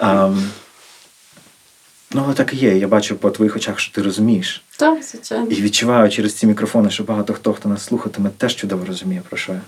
ну, 2.14 2.22
але 2.24 2.34
так 2.34 2.54
і 2.54 2.56
є. 2.56 2.78
Я 2.78 2.88
бачу 2.88 3.16
по 3.16 3.30
твоїх 3.30 3.56
очах, 3.56 3.80
що 3.80 3.92
ти 3.92 4.02
розумієш. 4.02 4.62
Так, 4.76 5.02
звичайно. 5.02 5.46
І 5.46 5.62
відчуваю 5.62 6.10
через 6.10 6.34
ці 6.34 6.46
мікрофони, 6.46 6.90
що 6.90 7.04
багато 7.04 7.32
хто, 7.34 7.52
хто 7.52 7.68
нас 7.68 7.84
слухатиме, 7.84 8.30
теж 8.36 8.56
чудово 8.56 8.84
розуміє, 8.84 9.22
про 9.28 9.38
що 9.38 9.52
я. 9.52 9.60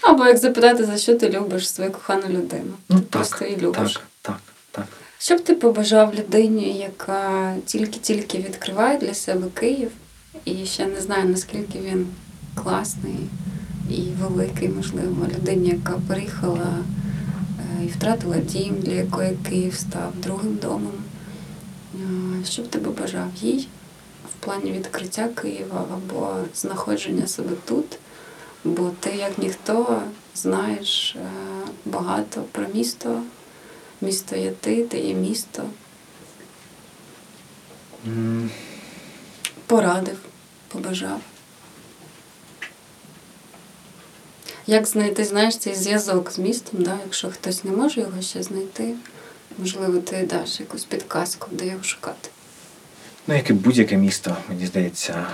Або 0.00 0.26
як 0.26 0.36
запитати, 0.36 0.84
за 0.84 0.96
що 0.96 1.14
ти 1.14 1.30
любиш 1.30 1.68
свою 1.68 1.90
кохану 1.90 2.28
людину. 2.28 2.72
Ну, 2.88 3.00
ти 3.00 3.06
просто 3.10 3.44
її 3.44 3.56
любиш. 3.56 3.92
Так, 3.92 4.02
так, 4.22 4.38
так. 4.70 4.84
Що 5.18 5.36
б 5.36 5.40
ти 5.40 5.54
побажав 5.54 6.14
людині, 6.14 6.78
яка 6.78 7.54
тільки-тільки 7.66 8.38
відкриває 8.38 8.98
для 8.98 9.14
себе 9.14 9.46
Київ, 9.54 9.90
і 10.44 10.66
ще 10.66 10.86
не 10.86 11.00
знає, 11.00 11.24
наскільки 11.24 11.78
він 11.78 12.06
класний 12.54 13.16
і 13.90 14.02
великий, 14.20 14.68
можливо, 14.68 15.26
людині, 15.36 15.68
яка 15.68 15.98
переїхала 16.08 16.78
е, 17.80 17.84
і 17.84 17.88
втратила 17.88 18.36
дім, 18.36 18.74
для 18.80 18.92
якої 18.92 19.36
Київ 19.48 19.74
став 19.74 20.12
другим 20.22 20.58
домом. 20.62 20.92
Що 22.46 22.62
б 22.62 22.68
ти 22.68 22.78
побажав 22.78 23.28
їй 23.40 23.68
в 24.30 24.44
плані 24.44 24.72
відкриття 24.72 25.28
Києва 25.28 25.84
або 25.94 26.36
знаходження 26.54 27.26
себе 27.26 27.56
тут? 27.64 27.98
Бо 28.64 28.90
ти, 29.00 29.10
як 29.10 29.38
ніхто, 29.38 30.02
знаєш 30.34 31.16
е, 31.16 31.28
багато 31.84 32.42
про 32.52 32.66
місто, 32.74 33.22
Місто 34.00 34.36
є 34.36 34.50
ти, 34.50 34.84
ти 34.84 34.98
є 34.98 35.14
місто. 35.14 35.68
Порадив, 39.66 40.18
побажав. 40.68 41.20
Як 44.66 44.86
знайти, 44.86 45.24
знаєш, 45.24 45.56
цей 45.56 45.74
зв'язок 45.74 46.32
з 46.32 46.38
містом, 46.38 46.82
да? 46.82 46.98
якщо 47.04 47.30
хтось 47.30 47.64
не 47.64 47.70
може 47.70 48.00
його 48.00 48.22
ще 48.22 48.42
знайти, 48.42 48.94
можливо, 49.58 49.98
ти 49.98 50.26
даш 50.26 50.60
якусь 50.60 50.84
підказку, 50.84 51.48
де 51.50 51.66
його 51.66 51.82
шукати. 51.82 52.28
Ну, 53.28 53.34
як 53.34 53.50
і 53.50 53.52
будь-яке 53.52 53.96
місто, 53.96 54.36
мені 54.48 54.66
здається, 54.66 55.26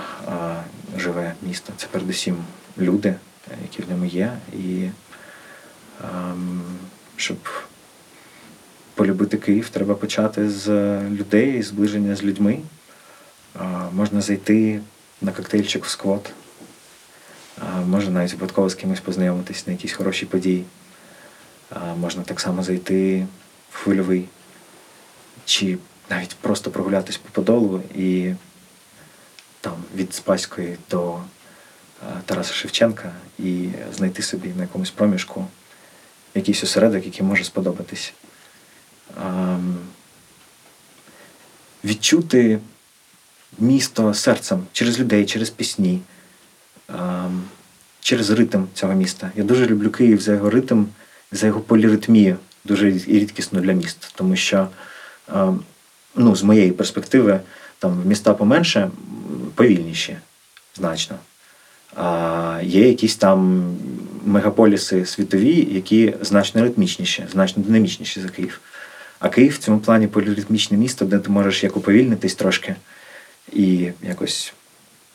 живе 0.97 1.33
місто. 1.41 1.73
Це 1.77 1.87
передусім 1.87 2.37
люди, 2.77 3.15
які 3.61 3.81
в 3.81 3.89
ньому 3.89 4.05
є. 4.05 4.33
І 4.53 4.89
ем, 6.03 6.61
щоб 7.15 7.37
полюбити 8.93 9.37
Київ, 9.37 9.69
треба 9.69 9.95
почати 9.95 10.49
з 10.49 10.67
людей, 11.09 11.63
зближення 11.63 12.15
з 12.15 12.23
людьми. 12.23 12.59
Можна 13.91 14.21
зайти 14.21 14.81
на 15.21 15.31
коктейльчик 15.31 15.85
в 15.85 15.89
сквот. 15.89 16.31
Можна 17.87 18.11
навіть 18.11 18.33
випадково 18.33 18.69
з 18.69 18.75
кимось 18.75 18.99
познайомитись 18.99 19.67
на 19.67 19.73
якісь 19.73 19.93
хороші 19.93 20.25
події. 20.25 20.65
Можна 21.97 22.23
так 22.23 22.39
само 22.39 22.63
зайти 22.63 23.27
в 23.71 23.77
хвильовий 23.77 24.25
чи 25.45 25.77
навіть 26.09 26.35
просто 26.35 26.71
прогулятись 26.71 27.17
по 27.17 27.29
Подолу 27.29 27.81
і 27.95 28.33
там 29.61 29.83
від 29.95 30.13
Спаської 30.13 30.77
до 30.89 31.15
е, 31.15 31.21
Тараса 32.25 32.53
Шевченка 32.53 33.11
і 33.39 33.69
знайти 33.95 34.21
собі 34.21 34.49
на 34.49 34.61
якомусь 34.61 34.91
проміжку 34.91 35.47
якийсь 36.35 36.63
осередок, 36.63 37.05
який 37.05 37.23
може 37.25 37.43
сподобатись. 37.43 38.13
Ам, 39.23 39.77
Відчути 41.85 42.59
місто 43.59 44.13
серцем 44.13 44.65
через 44.71 44.99
людей, 44.99 45.25
через 45.25 45.49
пісні, 45.49 46.01
ам, 46.87 47.43
через 47.99 48.29
ритм 48.29 48.63
цього 48.73 48.93
міста. 48.93 49.31
Я 49.35 49.43
дуже 49.43 49.65
люблю 49.65 49.89
Київ 49.89 50.21
за 50.21 50.33
його 50.33 50.49
ритм, 50.49 50.83
за 51.31 51.47
його 51.47 51.59
поліритмію, 51.59 52.37
дуже 52.63 52.89
і 52.89 53.19
рідкісно 53.19 53.61
для 53.61 53.73
міст, 53.73 54.11
тому 54.15 54.35
що 54.35 54.67
ем, 55.33 55.63
ну, 56.15 56.35
з 56.35 56.43
моєї 56.43 56.71
перспективи, 56.71 57.39
там 57.79 58.03
міста 58.05 58.33
поменше, 58.33 58.89
повільніші 59.55 60.17
значно. 60.75 61.15
А 61.95 62.59
є 62.63 62.87
якісь 62.87 63.15
там 63.15 63.63
мегаполіси 64.25 65.05
світові, 65.05 65.67
які 65.71 66.13
значно 66.21 66.61
ритмічніші, 66.61 67.25
значно 67.31 67.63
динамічніші 67.63 68.21
за 68.21 68.29
Київ. 68.29 68.59
А 69.19 69.29
Київ 69.29 69.53
в 69.53 69.57
цьому 69.57 69.79
плані 69.79 70.07
поліритмічне 70.07 70.77
місто, 70.77 71.05
де 71.05 71.19
ти 71.19 71.29
можеш 71.29 71.63
як 71.63 71.77
уповільнитись 71.77 72.35
трошки 72.35 72.75
і 73.53 73.89
якось 74.01 74.53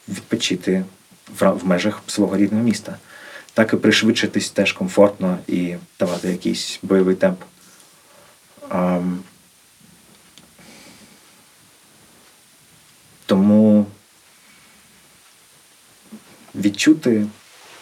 відпочити 0.08 0.84
в 1.40 1.60
межах 1.64 2.02
свого 2.06 2.36
рідного 2.36 2.64
міста. 2.64 2.96
Так 3.54 3.72
і 3.72 3.76
пришвидшитись 3.76 4.50
теж 4.50 4.72
комфортно 4.72 5.38
і 5.46 5.74
давати 5.98 6.28
якийсь 6.28 6.78
бойовий 6.82 7.14
темп. 7.14 7.40
Тому 13.28 13.86
відчути 16.54 17.26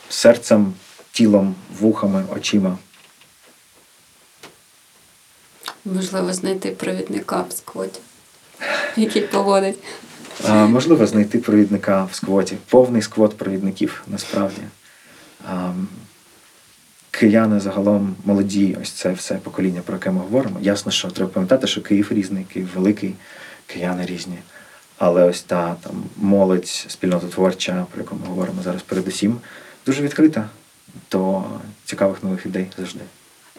серцем, 0.08 0.74
тілом, 1.12 1.54
вухами, 1.80 2.24
очима. 2.36 2.78
Можливо, 5.84 6.32
знайти 6.32 6.70
провідника 6.70 7.44
в 7.48 7.52
сквоті, 7.52 8.00
який 8.96 9.22
поводить. 9.22 9.78
А, 10.48 10.66
можливо, 10.66 11.06
знайти 11.06 11.38
провідника 11.38 12.04
в 12.04 12.14
сквоті. 12.14 12.56
Повний 12.68 13.02
сквот 13.02 13.36
провідників 13.36 14.02
насправді. 14.06 14.62
А, 15.48 15.72
кияни 17.10 17.60
загалом 17.60 18.16
молоді, 18.24 18.76
ось 18.82 18.90
це 18.90 19.12
все 19.12 19.34
покоління, 19.34 19.82
про 19.84 19.96
яке 19.96 20.10
ми 20.10 20.20
говоримо. 20.20 20.58
Ясно, 20.60 20.92
що 20.92 21.08
треба 21.08 21.30
пам'ятати, 21.30 21.66
що 21.66 21.82
Київ 21.82 22.08
різний, 22.10 22.44
Київ 22.44 22.68
великий, 22.74 23.14
кияни 23.66 24.06
різні. 24.06 24.38
Але 24.98 25.24
ось 25.24 25.42
та 25.42 25.76
там 25.82 26.04
молодь, 26.16 26.66
спільнота 26.66 27.26
творча, 27.26 27.86
про 27.92 28.02
яку 28.02 28.14
ми 28.14 28.26
говоримо 28.26 28.62
зараз 28.62 28.82
передусім, 28.82 29.38
дуже 29.86 30.02
відкрита 30.02 30.48
до 31.10 31.42
цікавих 31.84 32.22
нових 32.22 32.46
ідей 32.46 32.66
завжди. 32.76 33.00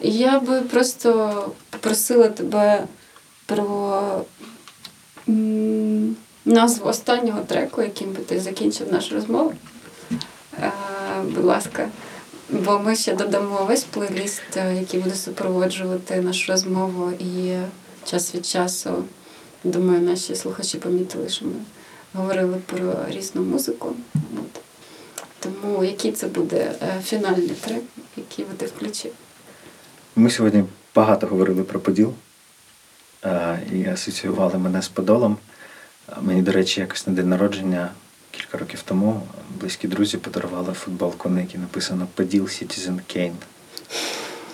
Я 0.02 0.40
би 0.40 0.60
просто 0.60 1.52
попросила 1.70 2.28
тебе 2.28 2.84
про 3.46 4.24
назву 6.44 6.88
останнього 6.88 7.40
треку, 7.40 7.82
яким 7.82 8.12
би 8.12 8.18
ти 8.18 8.40
закінчив 8.40 8.92
нашу 8.92 9.14
розмову. 9.14 9.52
Е, 10.62 10.72
будь 11.22 11.44
ласка. 11.44 11.88
Бо 12.50 12.78
ми 12.78 12.96
ще 12.96 13.14
додамо 13.14 13.64
весь 13.68 13.84
плейліст, 13.84 14.56
е, 14.56 14.74
який 14.74 15.00
буде 15.00 15.14
супроводжувати 15.14 16.20
нашу 16.20 16.52
розмову, 16.52 17.12
і 17.18 17.56
час 18.04 18.34
від 18.34 18.46
часу, 18.46 19.04
думаю, 19.64 20.00
наші 20.00 20.36
слухачі 20.36 20.78
помітили, 20.78 21.28
що 21.28 21.44
ми 21.44 21.52
говорили 22.14 22.56
про 22.66 22.94
різну 23.08 23.42
музику. 23.42 23.94
От. 24.14 24.62
Тому 25.40 25.84
який 25.84 26.12
це 26.12 26.26
буде 26.26 26.74
е, 26.82 27.00
фінальний 27.04 27.48
трек, 27.48 27.82
який 28.16 28.44
ти 28.56 28.66
включив? 28.66 29.12
Ми 30.16 30.30
сьогодні 30.30 30.64
багато 30.94 31.26
говорили 31.26 31.62
про 31.62 31.80
Поділ 31.80 32.12
е, 33.24 33.58
і 33.72 33.86
асоціювали 33.86 34.58
мене 34.58 34.82
з 34.82 34.88
Подолом. 34.88 35.36
Е, 36.08 36.12
Мені, 36.22 36.42
до 36.42 36.52
речі, 36.52 36.80
якось 36.80 37.06
на 37.06 37.12
день 37.12 37.28
народження 37.28 37.90
кілька 38.30 38.58
років 38.58 38.82
тому 38.82 39.22
близькі 39.60 39.88
друзі 39.88 40.16
подарували 40.16 40.72
футболку, 40.72 41.28
на 41.28 41.40
якій 41.40 41.58
написано 41.58 42.06
Поділ 42.14 42.44
Citizen 42.44 43.00
Kane. 43.16 43.34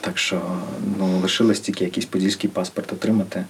Так 0.00 0.18
що 0.18 0.42
ну, 0.98 1.18
лишилось 1.18 1.60
тільки 1.60 1.84
якийсь 1.84 2.06
подільський 2.06 2.50
паспорт 2.50 2.92
отримати, 2.92 3.44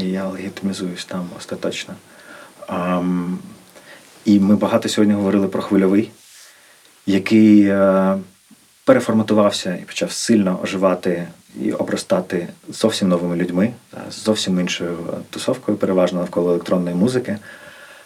і 0.00 0.04
я 0.04 0.28
легітимізуюсь 0.28 1.04
там 1.04 1.28
остаточно. 1.38 1.94
Ам, 2.66 3.38
і 4.24 4.40
ми 4.40 4.56
багато 4.56 4.88
сьогодні 4.88 5.14
говорили 5.14 5.48
про 5.48 5.62
хвильовий, 5.62 6.10
який 7.06 7.66
е, 7.66 8.16
переформатувався 8.84 9.74
і 9.82 9.84
почав 9.84 10.12
сильно 10.12 10.60
оживати 10.62 11.28
і 11.62 11.72
обростати 11.72 12.48
зовсім 12.68 13.08
новими 13.08 13.36
людьми, 13.36 13.72
з 14.10 14.14
зовсім 14.14 14.60
іншою 14.60 14.98
е, 15.12 15.16
тусовкою, 15.30 15.78
переважно 15.78 16.20
навколо 16.20 16.50
електронної 16.50 16.96
музики. 16.96 17.38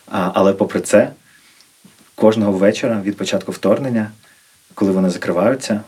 А, 0.06 0.31
але 0.35 0.52
попри 0.52 0.81
це, 0.81 1.10
кожного 2.15 2.52
вечора 2.52 3.01
від 3.05 3.16
початку 3.16 3.52
вторгнення, 3.52 4.10
коли 4.74 4.93
вони 4.93 5.10
закриваються, 5.10 5.81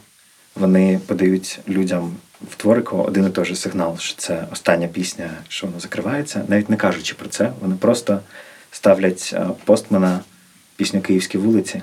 вони 0.54 1.00
подають 1.06 1.60
людям 1.68 2.16
в 2.48 2.54
творику 2.56 2.96
один 2.96 3.26
і 3.26 3.30
той 3.30 3.44
же 3.44 3.56
сигнал, 3.56 3.98
що 3.98 4.16
це 4.16 4.46
остання 4.52 4.88
пісня, 4.88 5.30
що 5.48 5.66
воно 5.66 5.80
закривається, 5.80 6.44
навіть 6.48 6.70
не 6.70 6.76
кажучи 6.76 7.14
про 7.14 7.28
це, 7.28 7.52
вони 7.60 7.74
просто 7.74 8.20
ставлять 8.70 9.30
е, 9.34 9.46
постмена 9.64 10.20
пісню 10.76 11.00
Київські 11.00 11.38
вулиці. 11.38 11.82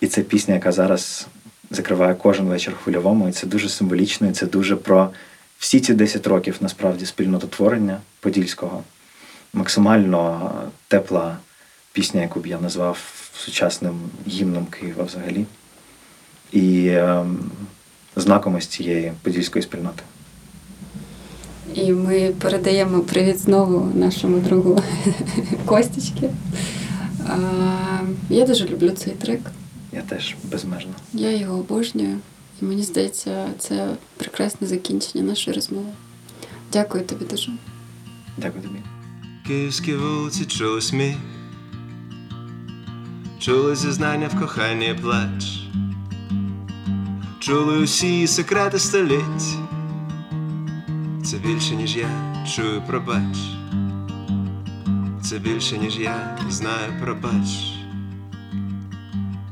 І 0.00 0.06
це 0.06 0.22
пісня, 0.22 0.54
яка 0.54 0.72
зараз 0.72 1.26
закриває 1.70 2.14
кожен 2.14 2.46
вечір 2.46 2.74
хвильовому, 2.82 3.28
і 3.28 3.32
це 3.32 3.46
дуже 3.46 3.68
символічно, 3.68 4.28
і 4.28 4.32
це 4.32 4.46
дуже 4.46 4.76
про 4.76 5.10
всі 5.58 5.80
ці 5.80 5.94
10 5.94 6.26
років 6.26 6.56
насправді 6.60 7.06
спільнототворення 7.06 8.00
подільського. 8.20 8.82
Максимально 9.52 10.52
тепла 10.88 11.36
пісня, 11.92 12.22
яку 12.22 12.40
б 12.40 12.46
я 12.46 12.60
назвав 12.60 12.98
сучасним 13.36 14.00
гімном 14.28 14.66
Києва 14.66 15.04
взагалі. 15.04 15.46
І 16.52 16.88
ем, 16.88 17.50
знаком 18.16 18.54
ось 18.54 18.66
цієї 18.66 19.12
подільської 19.22 19.62
спільноти. 19.62 20.02
І 21.74 21.92
ми 21.92 22.32
передаємо 22.38 23.00
привіт 23.00 23.38
знову 23.38 23.92
нашому 23.94 24.38
другу 24.38 24.82
Костічки. 25.64 26.30
А, 27.26 27.36
Я 28.30 28.46
дуже 28.46 28.68
люблю 28.68 28.90
цей 28.90 29.12
трек. 29.12 29.40
Я 29.92 30.00
теж 30.02 30.34
безмежно. 30.44 30.92
Я 31.12 31.36
його 31.36 31.58
обожнюю. 31.58 32.18
І 32.62 32.64
мені 32.64 32.82
здається, 32.82 33.46
це 33.58 33.88
прекрасне 34.16 34.66
закінчення 34.66 35.24
нашої 35.24 35.54
розмови. 35.56 35.88
Дякую 36.72 37.04
тобі 37.04 37.24
дуже. 37.24 37.52
Дякую 38.38 38.62
тобі. 38.62 38.78
Київські 39.46 39.94
вулиці 39.94 40.44
чули 40.44 40.80
сміх, 40.80 41.16
чули 43.38 43.76
зізнання 43.76 44.28
в 44.28 44.40
коханні 44.40 44.94
плач, 45.02 45.63
чули 47.46 47.78
усі 47.78 48.26
секрети 48.26 48.78
століть. 48.78 49.58
Це 51.24 51.36
більше, 51.36 51.74
ніж 51.74 51.96
я 51.96 52.08
чую 52.54 52.82
пробач. 52.86 53.36
Це 55.22 55.38
більше, 55.38 55.78
ніж 55.78 55.98
я 55.98 56.38
знаю 56.50 56.92
пробач. 57.00 57.74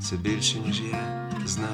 Це 0.01 0.17
більше, 0.17 0.59
ніж 0.67 0.81
я 0.81 1.31
знаю. 1.47 1.69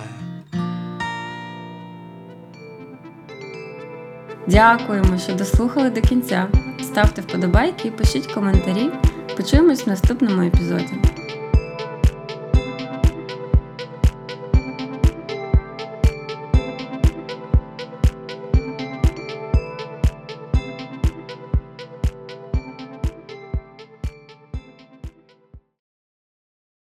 Дякуємо, 4.47 5.19
що 5.19 5.35
дослухали 5.35 5.91
до 5.91 6.01
кінця. 6.01 6.49
Ставте 6.83 7.23
вподобайки 7.23 7.89
і 7.89 7.91
пишіть 7.91 8.27
коментарі. 8.27 8.91
Почуємось 9.37 9.87
в 9.87 9.89
наступному 9.89 10.43
епізоді. 10.43 10.95